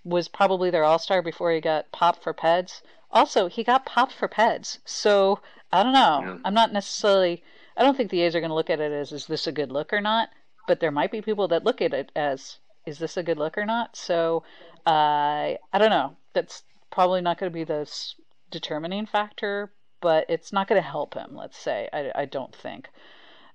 was 0.04 0.28
probably 0.28 0.70
their 0.70 0.84
all 0.84 1.00
star 1.00 1.22
before 1.22 1.52
he 1.52 1.62
got 1.62 1.92
popped 1.92 2.24
for 2.24 2.34
Peds. 2.34 2.82
Also, 3.12 3.48
he 3.48 3.64
got 3.64 3.86
popped 3.86 4.12
for 4.14 4.28
Peds. 4.28 4.80
So 4.86 5.40
I 5.72 5.84
don't 5.84 5.94
know. 5.94 6.22
Yeah. 6.24 6.38
I'm 6.46 6.54
not 6.54 6.74
necessarily 6.74 7.44
I 7.76 7.84
don't 7.84 7.98
think 7.98 8.12
the 8.12 8.22
A's 8.22 8.36
are 8.36 8.40
going 8.40 8.50
to 8.50 8.56
look 8.56 8.70
at 8.70 8.80
it 8.80 8.92
as 8.92 9.12
is 9.12 9.26
this 9.28 9.48
a 9.48 9.52
good 9.52 9.72
look 9.72 9.94
or 9.94 10.02
not, 10.02 10.30
but 10.68 10.80
there 10.80 10.92
might 10.92 11.12
be 11.12 11.22
people 11.22 11.48
that 11.48 11.64
look 11.64 11.82
at 11.82 11.94
it 11.94 12.12
as 12.16 12.60
is 12.86 13.00
this 13.00 13.18
a 13.18 13.24
good 13.24 13.38
look 13.38 13.58
or 13.58 13.66
not. 13.66 13.96
So 13.96 14.44
uh, 14.86 15.58
I 15.74 15.78
don't 15.78 15.90
know. 15.90 16.16
That's 16.34 16.64
probably 16.92 17.22
not 17.22 17.40
going 17.40 17.52
to 17.52 17.54
be 17.54 17.64
the 17.64 17.92
determining 18.54 19.06
factor, 19.06 19.74
but 20.00 20.26
it's 20.30 20.54
not 20.54 20.68
going 20.68 20.82
to 20.82 20.88
help 20.88 21.16
him. 21.16 21.36
Let's 21.36 21.58
say 21.58 21.90
I, 21.92 22.12
I 22.16 22.26
don't 22.26 22.56
think. 22.56 22.90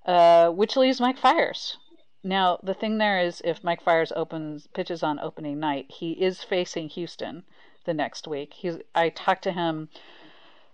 Uh, 0.05 0.49
which 0.49 0.75
leaves 0.75 0.99
Mike 0.99 1.17
Fiers. 1.17 1.77
Now 2.23 2.59
the 2.61 2.73
thing 2.73 2.97
there 2.97 3.19
is, 3.19 3.41
if 3.45 3.63
Mike 3.63 3.81
Fiers 3.81 4.11
opens 4.15 4.67
pitches 4.67 5.01
on 5.01 5.19
opening 5.19 5.59
night, 5.59 5.89
he 5.89 6.11
is 6.11 6.43
facing 6.43 6.89
Houston 6.89 7.43
the 7.85 7.93
next 7.93 8.27
week. 8.27 8.53
He's 8.53 8.77
I 8.93 9.09
talked 9.09 9.43
to 9.43 9.53
him 9.53 9.89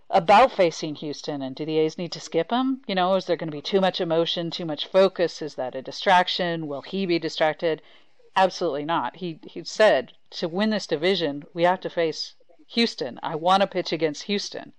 about 0.09 0.51
facing 0.51 0.95
Houston 0.95 1.41
and 1.41 1.55
do 1.55 1.65
the 1.65 1.77
A's 1.79 1.97
need 1.97 2.11
to 2.13 2.19
skip 2.19 2.51
him? 2.51 2.81
You 2.87 2.95
know, 2.95 3.15
is 3.15 3.25
there 3.25 3.35
going 3.35 3.49
to 3.49 3.55
be 3.55 3.61
too 3.61 3.81
much 3.81 3.99
emotion, 3.99 4.51
too 4.51 4.65
much 4.65 4.87
focus? 4.87 5.41
Is 5.41 5.55
that 5.55 5.75
a 5.75 5.81
distraction? 5.81 6.67
Will 6.67 6.81
he 6.81 7.05
be 7.05 7.19
distracted? 7.19 7.81
Absolutely 8.35 8.85
not. 8.85 9.17
He 9.17 9.39
he 9.43 9.63
said 9.63 10.13
to 10.31 10.47
win 10.47 10.69
this 10.69 10.87
division, 10.87 11.43
we 11.53 11.63
have 11.63 11.79
to 11.81 11.89
face 11.89 12.35
Houston. 12.75 13.19
I 13.23 13.35
want 13.35 13.61
to 13.61 13.67
pitch 13.67 13.91
against 13.91 14.23
Houston. 14.23 14.73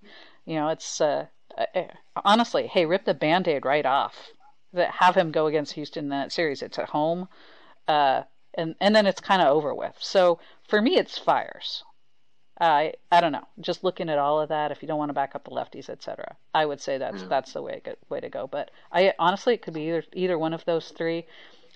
You 0.44 0.56
know, 0.56 0.68
it's 0.68 1.00
uh, 1.00 1.26
honestly, 2.24 2.66
hey, 2.66 2.86
rip 2.86 3.04
the 3.04 3.14
band-aid 3.14 3.64
right 3.64 3.86
off. 3.86 4.30
Have 4.74 5.14
him 5.16 5.32
go 5.32 5.46
against 5.46 5.72
Houston 5.72 6.04
in 6.04 6.10
that 6.10 6.32
series. 6.32 6.62
It's 6.62 6.78
at 6.78 6.90
home. 6.90 7.28
Uh, 7.88 8.22
and 8.54 8.74
and 8.80 8.94
then 8.94 9.06
it's 9.06 9.20
kind 9.20 9.42
of 9.42 9.48
over 9.48 9.74
with. 9.74 9.94
So 10.00 10.38
for 10.68 10.80
me, 10.80 10.96
it's 10.96 11.18
Fiers. 11.18 11.84
I 12.60 12.94
I 13.12 13.20
don't 13.20 13.32
know. 13.32 13.46
Just 13.60 13.84
looking 13.84 14.08
at 14.08 14.18
all 14.18 14.40
of 14.40 14.48
that, 14.48 14.72
if 14.72 14.82
you 14.82 14.88
don't 14.88 14.98
want 14.98 15.10
to 15.10 15.14
back 15.14 15.34
up 15.34 15.44
the 15.44 15.50
lefties, 15.50 15.88
etc., 15.90 16.36
I 16.54 16.64
would 16.64 16.80
say 16.80 16.98
that's 16.98 17.22
Yeah. 17.22 17.28
that's 17.28 17.52
the 17.52 17.62
way 17.62 17.82
way 18.08 18.20
to 18.20 18.28
go. 18.28 18.46
But 18.46 18.70
I 18.92 19.12
honestly, 19.18 19.54
it 19.54 19.62
could 19.62 19.74
be 19.74 19.88
either 19.88 20.04
either 20.14 20.38
one 20.38 20.54
of 20.54 20.64
those 20.64 20.90
three. 20.90 21.26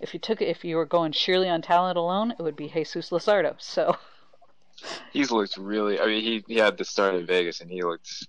If 0.00 0.14
you 0.14 0.20
took 0.20 0.40
if 0.40 0.64
you 0.64 0.76
were 0.76 0.86
going 0.86 1.12
sheerly 1.12 1.48
on 1.48 1.60
talent 1.62 1.98
alone, 1.98 2.32
it 2.32 2.42
would 2.42 2.56
be 2.56 2.68
Jesus 2.68 3.10
Luzardo. 3.10 3.54
So 3.58 3.96
He's 5.12 5.30
looked 5.30 5.56
really. 5.56 6.00
I 6.00 6.06
mean, 6.06 6.22
he 6.22 6.44
he 6.46 6.56
had 6.56 6.76
the 6.78 6.84
start 6.84 7.14
in 7.14 7.26
Vegas, 7.26 7.60
and 7.60 7.70
he 7.70 7.82
looked 7.82 8.26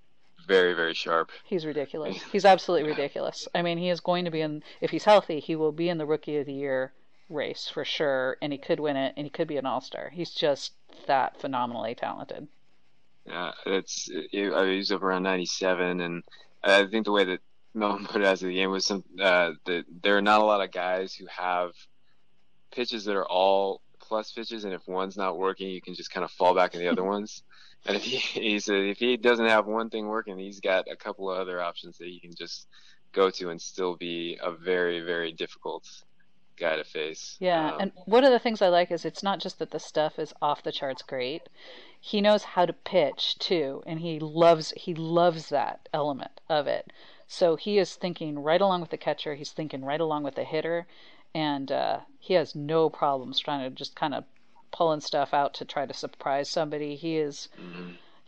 very 0.48 0.74
very 0.74 0.94
sharp. 0.94 1.32
he's 1.46 1.66
ridiculous. 1.66 2.22
He's 2.32 2.46
absolutely 2.46 2.90
ridiculous. 2.90 3.48
I 3.54 3.62
mean, 3.62 3.78
he 3.78 3.90
is 3.90 4.00
going 4.00 4.26
to 4.26 4.32
be 4.32 4.42
in 4.42 4.64
if 4.82 4.90
he's 4.90 5.06
healthy, 5.06 5.40
he 5.40 5.56
will 5.56 5.72
be 5.72 5.88
in 5.88 5.98
the 5.98 6.06
Rookie 6.06 6.38
of 6.38 6.46
the 6.46 6.54
Year 6.54 6.94
race 7.30 7.70
for 7.74 7.86
sure, 7.86 8.38
and 8.42 8.52
he 8.52 8.60
could 8.60 8.80
win 8.80 8.98
it, 8.98 9.14
and 9.16 9.26
he 9.26 9.30
could 9.30 9.48
be 9.48 9.58
an 9.58 9.66
All 9.66 9.82
Star. 9.82 10.10
He's 10.10 10.32
just 10.32 10.74
that 11.08 11.40
phenomenally 11.40 11.96
talented. 11.96 12.48
Yeah, 13.26 13.52
it's. 13.66 14.10
It, 14.12 14.54
I 14.54 14.66
mean, 14.66 14.78
he's 14.78 14.92
up 14.92 15.04
around 15.04 15.24
97, 15.24 16.02
and 16.02 16.24
I 16.64 16.86
think 16.86 17.06
the 17.06 17.12
way 17.12 17.24
that 17.26 17.40
Melvin 17.74 18.06
put 18.10 18.22
it 18.22 18.28
as 18.28 18.42
the 18.42 18.54
game 18.54 18.72
was 18.72 18.86
some 18.86 19.04
uh, 19.22 19.52
that 19.66 19.86
there 20.02 20.18
are 20.18 20.22
not 20.22 20.42
a 20.42 20.46
lot 20.46 20.62
of 20.62 20.72
guys 20.72 21.14
who 21.14 21.26
have 21.28 21.72
pitches 22.72 23.06
that 23.06 23.16
are 23.16 23.28
all 23.28 23.82
plus 24.12 24.34
pitches, 24.34 24.66
and 24.66 24.76
if 24.76 24.88
one's 24.88 25.18
not 25.18 25.40
working, 25.40 25.70
you 25.72 25.82
can 25.82 25.96
just 25.96 26.12
kind 26.12 26.26
of 26.26 26.32
fall 26.32 26.56
back 26.56 26.76
in 26.76 26.82
the 26.82 26.90
other 26.90 27.06
ones. 27.16 27.44
And 27.86 27.98
if 27.98 28.04
he, 28.04 28.18
he 28.18 28.60
said 28.60 28.78
if 28.84 29.00
he 29.00 29.18
doesn't 29.18 29.48
have 29.48 29.68
one 29.68 29.90
thing 29.90 30.08
working, 30.08 30.40
he's 30.40 30.62
got 30.62 30.86
a 30.92 30.98
couple 30.98 31.32
of 31.32 31.40
other 31.40 31.62
options 31.62 31.98
that 32.00 32.08
he 32.10 32.20
can 32.20 32.36
just 32.36 32.68
go 33.14 33.30
to 33.32 33.50
and 33.52 33.62
still 33.62 33.98
be 33.98 34.40
a 34.44 34.52
very 34.54 35.02
very 35.02 35.34
difficult 35.34 35.86
guy 36.60 36.78
to 36.78 36.86
face. 36.86 37.40
Yeah, 37.40 37.72
Um, 37.72 37.80
and 37.80 37.92
one 38.06 38.24
of 38.24 38.32
the 38.32 38.40
things 38.40 38.62
I 38.62 38.70
like 38.70 38.92
is 38.92 39.04
it's 39.06 39.24
not 39.24 39.42
just 39.42 39.60
that 39.60 39.72
the 39.72 39.80
stuff 39.80 40.20
is 40.20 40.34
off 40.42 40.64
the 40.64 40.72
charts 40.72 41.02
great. 41.02 41.50
He 42.00 42.22
knows 42.22 42.44
how 42.44 42.66
to 42.66 42.74
pitch 42.74 43.38
too, 43.40 43.84
and 43.86 44.00
he 44.00 44.20
loves 44.20 44.72
he 44.78 44.94
loves 44.96 45.50
that 45.50 45.90
element 45.94 46.40
of 46.50 46.68
it. 46.68 46.92
So 47.28 47.56
he 47.58 47.80
is 47.80 47.96
thinking 47.96 48.40
right 48.40 48.62
along 48.62 48.82
with 48.82 48.92
the 48.92 48.98
catcher. 48.98 49.36
He's 49.36 49.52
thinking 49.52 49.84
right 49.84 50.00
along 50.02 50.24
with 50.24 50.36
the 50.36 50.44
hitter, 50.46 50.88
and 51.34 51.72
uh, 51.72 52.00
he 52.20 52.34
has 52.36 52.56
no 52.56 52.90
problems 52.90 53.40
trying 53.40 53.70
to 53.70 53.76
just 53.76 53.96
kind 53.96 54.14
of 54.14 54.24
pulling 54.72 55.02
stuff 55.02 55.34
out 55.34 55.54
to 55.54 55.66
try 55.66 55.86
to 55.86 55.94
surprise 55.94 56.50
somebody. 56.50 56.96
He 56.96 57.18
is 57.18 57.50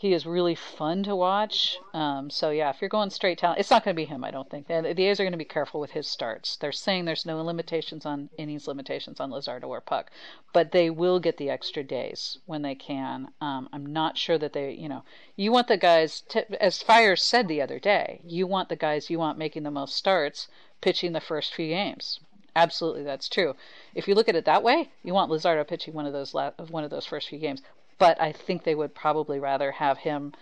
he 0.04 0.12
is 0.12 0.26
really 0.26 0.54
fun 0.54 1.02
to 1.04 1.16
watch. 1.16 1.78
Um, 1.94 2.30
so 2.30 2.50
yeah, 2.50 2.70
if 2.70 2.82
you're 2.82 2.90
going 2.90 3.10
straight 3.10 3.38
talent, 3.38 3.62
it's 3.62 3.72
not 3.72 3.86
going 3.86 3.96
to 3.96 4.02
be 4.02 4.04
him. 4.04 4.26
I 4.26 4.32
don't 4.32 4.50
think. 4.50 4.66
And 4.68 4.86
the 4.86 5.06
A's 5.06 5.22
are 5.22 5.24
going 5.24 5.32
to 5.32 5.38
be 5.38 5.46
careful 5.46 5.80
with 5.80 5.92
his 5.92 6.10
starts. 6.10 6.58
They're 6.58 6.74
saying 6.74 7.06
there's 7.06 7.26
no 7.26 7.42
limitations 7.42 8.06
on 8.06 8.30
innings 8.38 8.68
limitations 8.68 9.22
on 9.22 9.32
Luzardo 9.32 9.70
or 9.70 9.80
Puk, 9.80 10.12
but 10.52 10.74
they 10.74 10.90
will 10.90 11.22
get 11.22 11.38
the 11.38 11.50
extra 11.50 11.84
days 11.84 12.40
when 12.46 12.64
they 12.64 12.76
can. 12.76 13.30
Um, 13.40 13.70
I'm 13.72 13.86
not 13.86 14.18
sure 14.18 14.38
that 14.40 14.52
they, 14.52 14.74
you 14.74 14.90
know, 14.90 15.06
you 15.38 15.54
want 15.54 15.70
the 15.70 15.78
guys, 15.78 16.20
to, 16.30 16.62
as 16.62 16.84
Fiers 16.84 17.24
said 17.24 17.48
the 17.48 17.62
other 17.62 17.80
day, 17.80 18.20
you 18.26 18.46
want 18.46 18.68
the 18.68 18.76
guys 18.76 19.10
you 19.10 19.20
want 19.20 19.38
making 19.38 19.64
the 19.64 19.72
most 19.72 19.96
starts 19.96 20.50
pitching 20.82 21.14
the 21.14 21.22
first 21.22 21.54
few 21.54 21.70
games. 21.70 22.20
Absolutely, 22.56 23.04
that's 23.04 23.30
true. 23.30 23.56
If 23.96 24.08
you 24.08 24.16
look 24.16 24.30
at 24.30 24.36
it 24.36 24.46
that 24.46 24.64
way, 24.64 24.92
you 25.04 25.14
want 25.14 25.32
Luzardo 25.32 25.68
pitching 25.68 25.94
one 25.94 26.06
of 26.06 26.14
those 26.14 26.34
la- 26.34 26.52
one 26.70 26.84
of 26.84 26.92
those 26.92 27.06
first 27.06 27.30
few 27.30 27.40
games. 27.40 27.62
But 27.98 28.20
I 28.22 28.32
think 28.32 28.64
they 28.64 28.76
would 28.76 28.94
probably 28.94 29.40
rather 29.40 29.72
have 29.72 30.00
him 30.00 30.34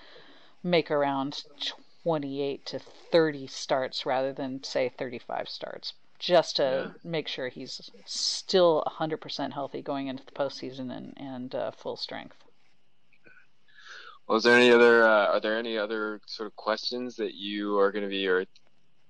make 0.63 0.91
around 0.91 1.43
28 2.03 2.65
to 2.65 2.79
30 2.79 3.47
starts 3.47 4.05
rather 4.05 4.33
than 4.33 4.63
say 4.63 4.89
35 4.89 5.47
starts, 5.47 5.93
just 6.19 6.57
to 6.57 6.95
make 7.03 7.27
sure 7.27 7.47
he's 7.47 7.91
still 8.05 8.83
100% 8.87 9.53
healthy 9.53 9.81
going 9.81 10.07
into 10.07 10.25
the 10.25 10.31
postseason 10.31 10.95
and 10.95 11.13
and 11.17 11.55
uh, 11.55 11.71
full 11.71 11.95
strength. 11.95 12.43
Well, 14.27 14.37
is 14.37 14.43
there 14.43 14.55
any 14.55 14.71
other? 14.71 15.03
Uh, 15.03 15.27
are 15.27 15.39
there 15.39 15.57
any 15.57 15.77
other 15.77 16.21
sort 16.25 16.47
of 16.47 16.55
questions 16.55 17.15
that 17.17 17.33
you 17.33 17.77
are 17.79 17.91
going 17.91 18.03
to 18.03 18.09
be, 18.09 18.27
or 18.27 18.45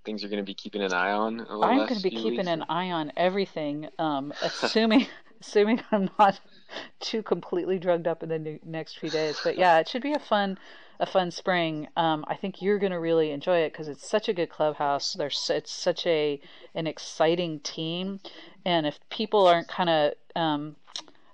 things 0.03 0.21
you're 0.21 0.29
going 0.29 0.43
to 0.43 0.45
be 0.45 0.53
keeping 0.53 0.81
an 0.81 0.93
eye 0.93 1.11
on? 1.11 1.41
I'm 1.49 1.77
going 1.77 1.95
to 1.95 2.01
be 2.01 2.09
keeping 2.09 2.37
weeks? 2.37 2.47
an 2.47 2.63
eye 2.69 2.91
on 2.91 3.11
everything, 3.17 3.89
um, 3.99 4.33
assuming 4.41 5.07
assuming 5.41 5.81
I'm 5.91 6.09
not 6.19 6.39
too 6.99 7.23
completely 7.23 7.79
drugged 7.79 8.07
up 8.07 8.23
in 8.23 8.29
the 8.29 8.39
new, 8.39 8.59
next 8.65 8.99
few 8.99 9.09
days. 9.09 9.39
But 9.43 9.57
yeah, 9.57 9.79
it 9.79 9.87
should 9.87 10.03
be 10.03 10.13
a 10.13 10.19
fun 10.19 10.57
a 10.99 11.05
fun 11.05 11.31
spring. 11.31 11.87
Um, 11.97 12.23
I 12.27 12.35
think 12.35 12.61
you're 12.61 12.77
going 12.77 12.91
to 12.91 12.99
really 12.99 13.31
enjoy 13.31 13.57
it 13.59 13.73
because 13.73 13.87
it's 13.87 14.07
such 14.07 14.29
a 14.29 14.33
good 14.33 14.49
clubhouse. 14.49 15.13
There's 15.13 15.49
it's 15.53 15.71
such 15.71 16.05
a 16.05 16.39
an 16.75 16.87
exciting 16.87 17.59
team, 17.61 18.19
and 18.65 18.85
if 18.85 18.99
people 19.09 19.47
aren't 19.47 19.67
kind 19.67 19.89
of 19.89 20.13
um, 20.35 20.75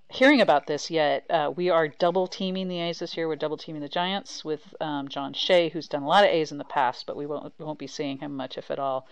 hearing 0.09 0.41
about 0.41 0.67
this 0.67 0.89
yet, 0.89 1.25
uh, 1.29 1.51
we 1.55 1.69
are 1.69 1.87
double 1.87 2.27
teaming 2.27 2.67
the 2.67 2.79
A's 2.79 2.99
this 2.99 3.17
year. 3.17 3.27
We're 3.27 3.35
double 3.35 3.57
teaming 3.57 3.81
the 3.81 3.89
Giants 3.89 4.45
with 4.45 4.61
um, 4.79 5.07
John 5.07 5.33
Shea, 5.33 5.69
who's 5.69 5.87
done 5.87 6.03
a 6.03 6.07
lot 6.07 6.23
of 6.23 6.29
A's 6.29 6.51
in 6.51 6.57
the 6.57 6.63
past, 6.63 7.05
but 7.05 7.17
we 7.17 7.25
won't 7.25 7.53
won't 7.59 7.79
be 7.79 7.87
seeing 7.87 8.19
him 8.19 8.35
much, 8.35 8.57
if 8.57 8.71
at 8.71 8.79
all, 8.79 9.07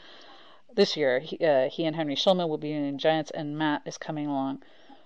this 0.74 0.96
year. 0.96 1.20
He, 1.20 1.38
uh, 1.46 1.70
he 1.70 1.86
and 1.86 1.96
Henry 1.96 2.16
Schulman 2.16 2.48
will 2.48 2.58
be 2.58 2.72
in 2.72 2.98
Giants, 2.98 3.32
and 3.32 3.58
Matt 3.58 3.82
is 3.86 3.98
coming 3.98 4.28
along. 4.28 4.64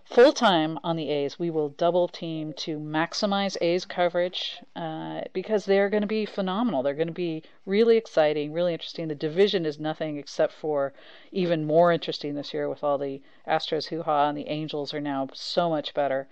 Full 0.09 0.33
time 0.33 0.79
on 0.83 0.95
the 0.95 1.07
A's, 1.07 1.37
we 1.37 1.51
will 1.51 1.69
double 1.69 2.07
team 2.07 2.51
to 2.53 2.79
maximize 2.79 3.55
A's 3.61 3.85
coverage 3.85 4.57
uh, 4.75 5.21
because 5.33 5.65
they're 5.65 5.91
going 5.91 6.01
to 6.01 6.07
be 6.07 6.25
phenomenal. 6.25 6.81
They're 6.81 6.95
going 6.95 7.09
to 7.09 7.13
be 7.13 7.43
really 7.67 7.95
exciting, 7.95 8.51
really 8.51 8.73
interesting. 8.73 9.07
The 9.07 9.13
division 9.13 9.67
is 9.67 9.79
nothing 9.79 10.17
except 10.17 10.53
for 10.53 10.93
even 11.31 11.63
more 11.63 11.91
interesting 11.91 12.33
this 12.33 12.55
year 12.55 12.67
with 12.67 12.83
all 12.83 12.97
the 12.97 13.21
Astros 13.47 13.89
hoo 13.89 14.01
ha, 14.01 14.29
and 14.29 14.35
the 14.35 14.47
Angels 14.47 14.95
are 14.95 14.99
now 14.99 15.27
so 15.33 15.69
much 15.69 15.93
better. 15.93 16.27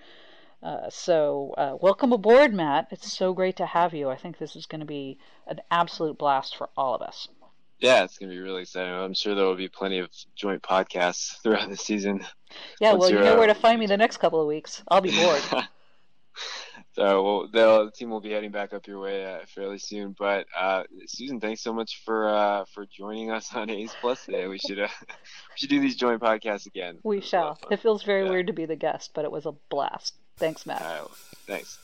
Uh, 0.64 0.90
so, 0.90 1.54
uh, 1.56 1.78
welcome 1.80 2.12
aboard, 2.12 2.56
Matt. 2.56 2.88
It's 2.90 3.14
so 3.14 3.32
great 3.32 3.58
to 3.58 3.68
have 3.68 3.94
you. 3.94 4.10
I 4.10 4.18
think 4.18 4.40
this 4.40 4.56
is 4.56 4.66
going 4.66 4.80
to 4.80 4.88
be 4.88 5.20
an 5.46 5.62
absolute 5.70 6.18
blast 6.18 6.58
for 6.58 6.70
all 6.76 6.96
of 6.96 7.04
us. 7.04 7.28
Yeah, 7.78 8.04
it's 8.04 8.18
going 8.18 8.32
to 8.32 8.36
be 8.36 8.42
really 8.42 8.64
exciting. 8.64 8.92
I'm 8.92 9.14
sure 9.14 9.36
there 9.36 9.46
will 9.46 9.56
be 9.56 9.70
plenty 9.70 10.00
of 10.00 10.10
joint 10.36 10.64
podcasts 10.64 11.40
throughout 11.44 11.70
the 11.70 11.78
season. 11.78 12.26
Yeah, 12.80 12.92
Once 12.92 13.02
well, 13.02 13.10
you 13.10 13.16
you're, 13.18 13.26
know 13.26 13.34
uh, 13.36 13.38
where 13.40 13.48
to 13.48 13.56
find 13.56 13.80
me 13.80 13.86
the 13.86 13.98
next 13.98 14.18
couple 14.18 14.40
of 14.42 14.48
weeks. 14.48 14.84
I'll 14.88 15.02
be 15.02 15.12
bored. 15.16 15.42
so 16.94 17.24
well, 17.24 17.42
the, 17.48 17.86
the 17.86 17.92
team 17.92 18.10
will 18.10 18.22
be 18.22 18.32
heading 18.32 18.52
back 18.52 18.74
up 18.74 18.88
your 18.88 19.00
way 19.00 19.26
uh, 19.26 19.40
fairly 19.48 19.78
soon. 19.78 20.16
But 20.18 20.48
uh, 20.58 20.84
Susan, 21.08 21.40
thanks 21.40 21.62
so 21.62 21.74
much 21.74 22.02
for 22.06 22.30
uh, 22.30 22.66
for 22.74 22.86
joining 22.86 23.32
us 23.32 23.54
on 23.54 23.70
A's 23.70 23.94
Plus 24.02 24.26
today. 24.26 24.48
We 24.48 24.58
should 24.60 24.80
uh, 24.80 24.88
we 25.10 25.56
should 25.56 25.70
do 25.70 25.80
these 25.80 25.96
joint 25.96 26.22
podcasts 26.22 26.66
again. 26.66 26.98
we 27.04 27.18
It 27.18 27.24
was 27.24 27.34
a 27.34 27.38
lot 27.38 27.60
shall. 27.62 27.70
It 27.72 27.80
feels 27.82 28.04
very 28.04 28.24
Yeah. 28.24 28.30
weird 28.32 28.48
to 28.48 28.54
be 28.54 28.66
the 28.66 28.76
guest, 28.76 29.12
but 29.14 29.26
it 29.26 29.32
was 29.32 29.46
a 29.46 29.54
blast. 29.70 30.16
Thanks, 30.38 30.66
Matt. 30.66 30.82
All 30.82 30.88
right, 30.88 31.08
thanks. 31.48 31.80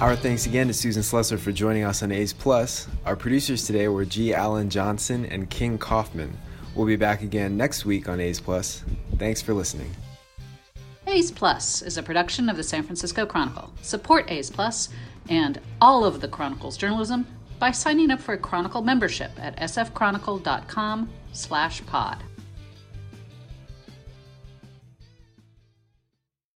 Our 0.00 0.16
thanks 0.16 0.46
again 0.46 0.66
to 0.68 0.72
Susan 0.72 1.02
Slusser 1.02 1.38
for 1.38 1.52
joining 1.52 1.84
us 1.84 2.02
on 2.02 2.10
A's 2.10 2.32
Plus. 2.32 2.88
Our 3.04 3.14
producers 3.14 3.66
today 3.66 3.86
were 3.86 4.06
G. 4.06 4.32
Allen 4.32 4.70
Johnson 4.70 5.26
and 5.26 5.50
King 5.50 5.76
Kaufman. 5.76 6.38
We'll 6.74 6.86
be 6.86 6.96
back 6.96 7.22
again 7.22 7.56
next 7.56 7.84
week 7.84 8.08
on 8.08 8.20
A's 8.20 8.40
Plus. 8.40 8.82
Thanks 9.18 9.42
for 9.42 9.54
listening. 9.54 9.90
A's 11.06 11.32
Plus 11.32 11.82
is 11.82 11.98
a 11.98 12.02
production 12.02 12.48
of 12.48 12.56
the 12.56 12.62
San 12.62 12.82
Francisco 12.82 13.26
Chronicle. 13.26 13.70
Support 13.82 14.30
A's 14.30 14.48
Plus 14.50 14.88
and 15.28 15.60
all 15.80 16.04
of 16.04 16.20
the 16.20 16.28
Chronicle's 16.28 16.76
journalism 16.76 17.26
by 17.58 17.72
signing 17.72 18.10
up 18.10 18.20
for 18.20 18.34
a 18.34 18.38
Chronicle 18.38 18.82
membership 18.82 19.32
at 19.38 19.56
sfchronicle.com/pod. 19.58 22.18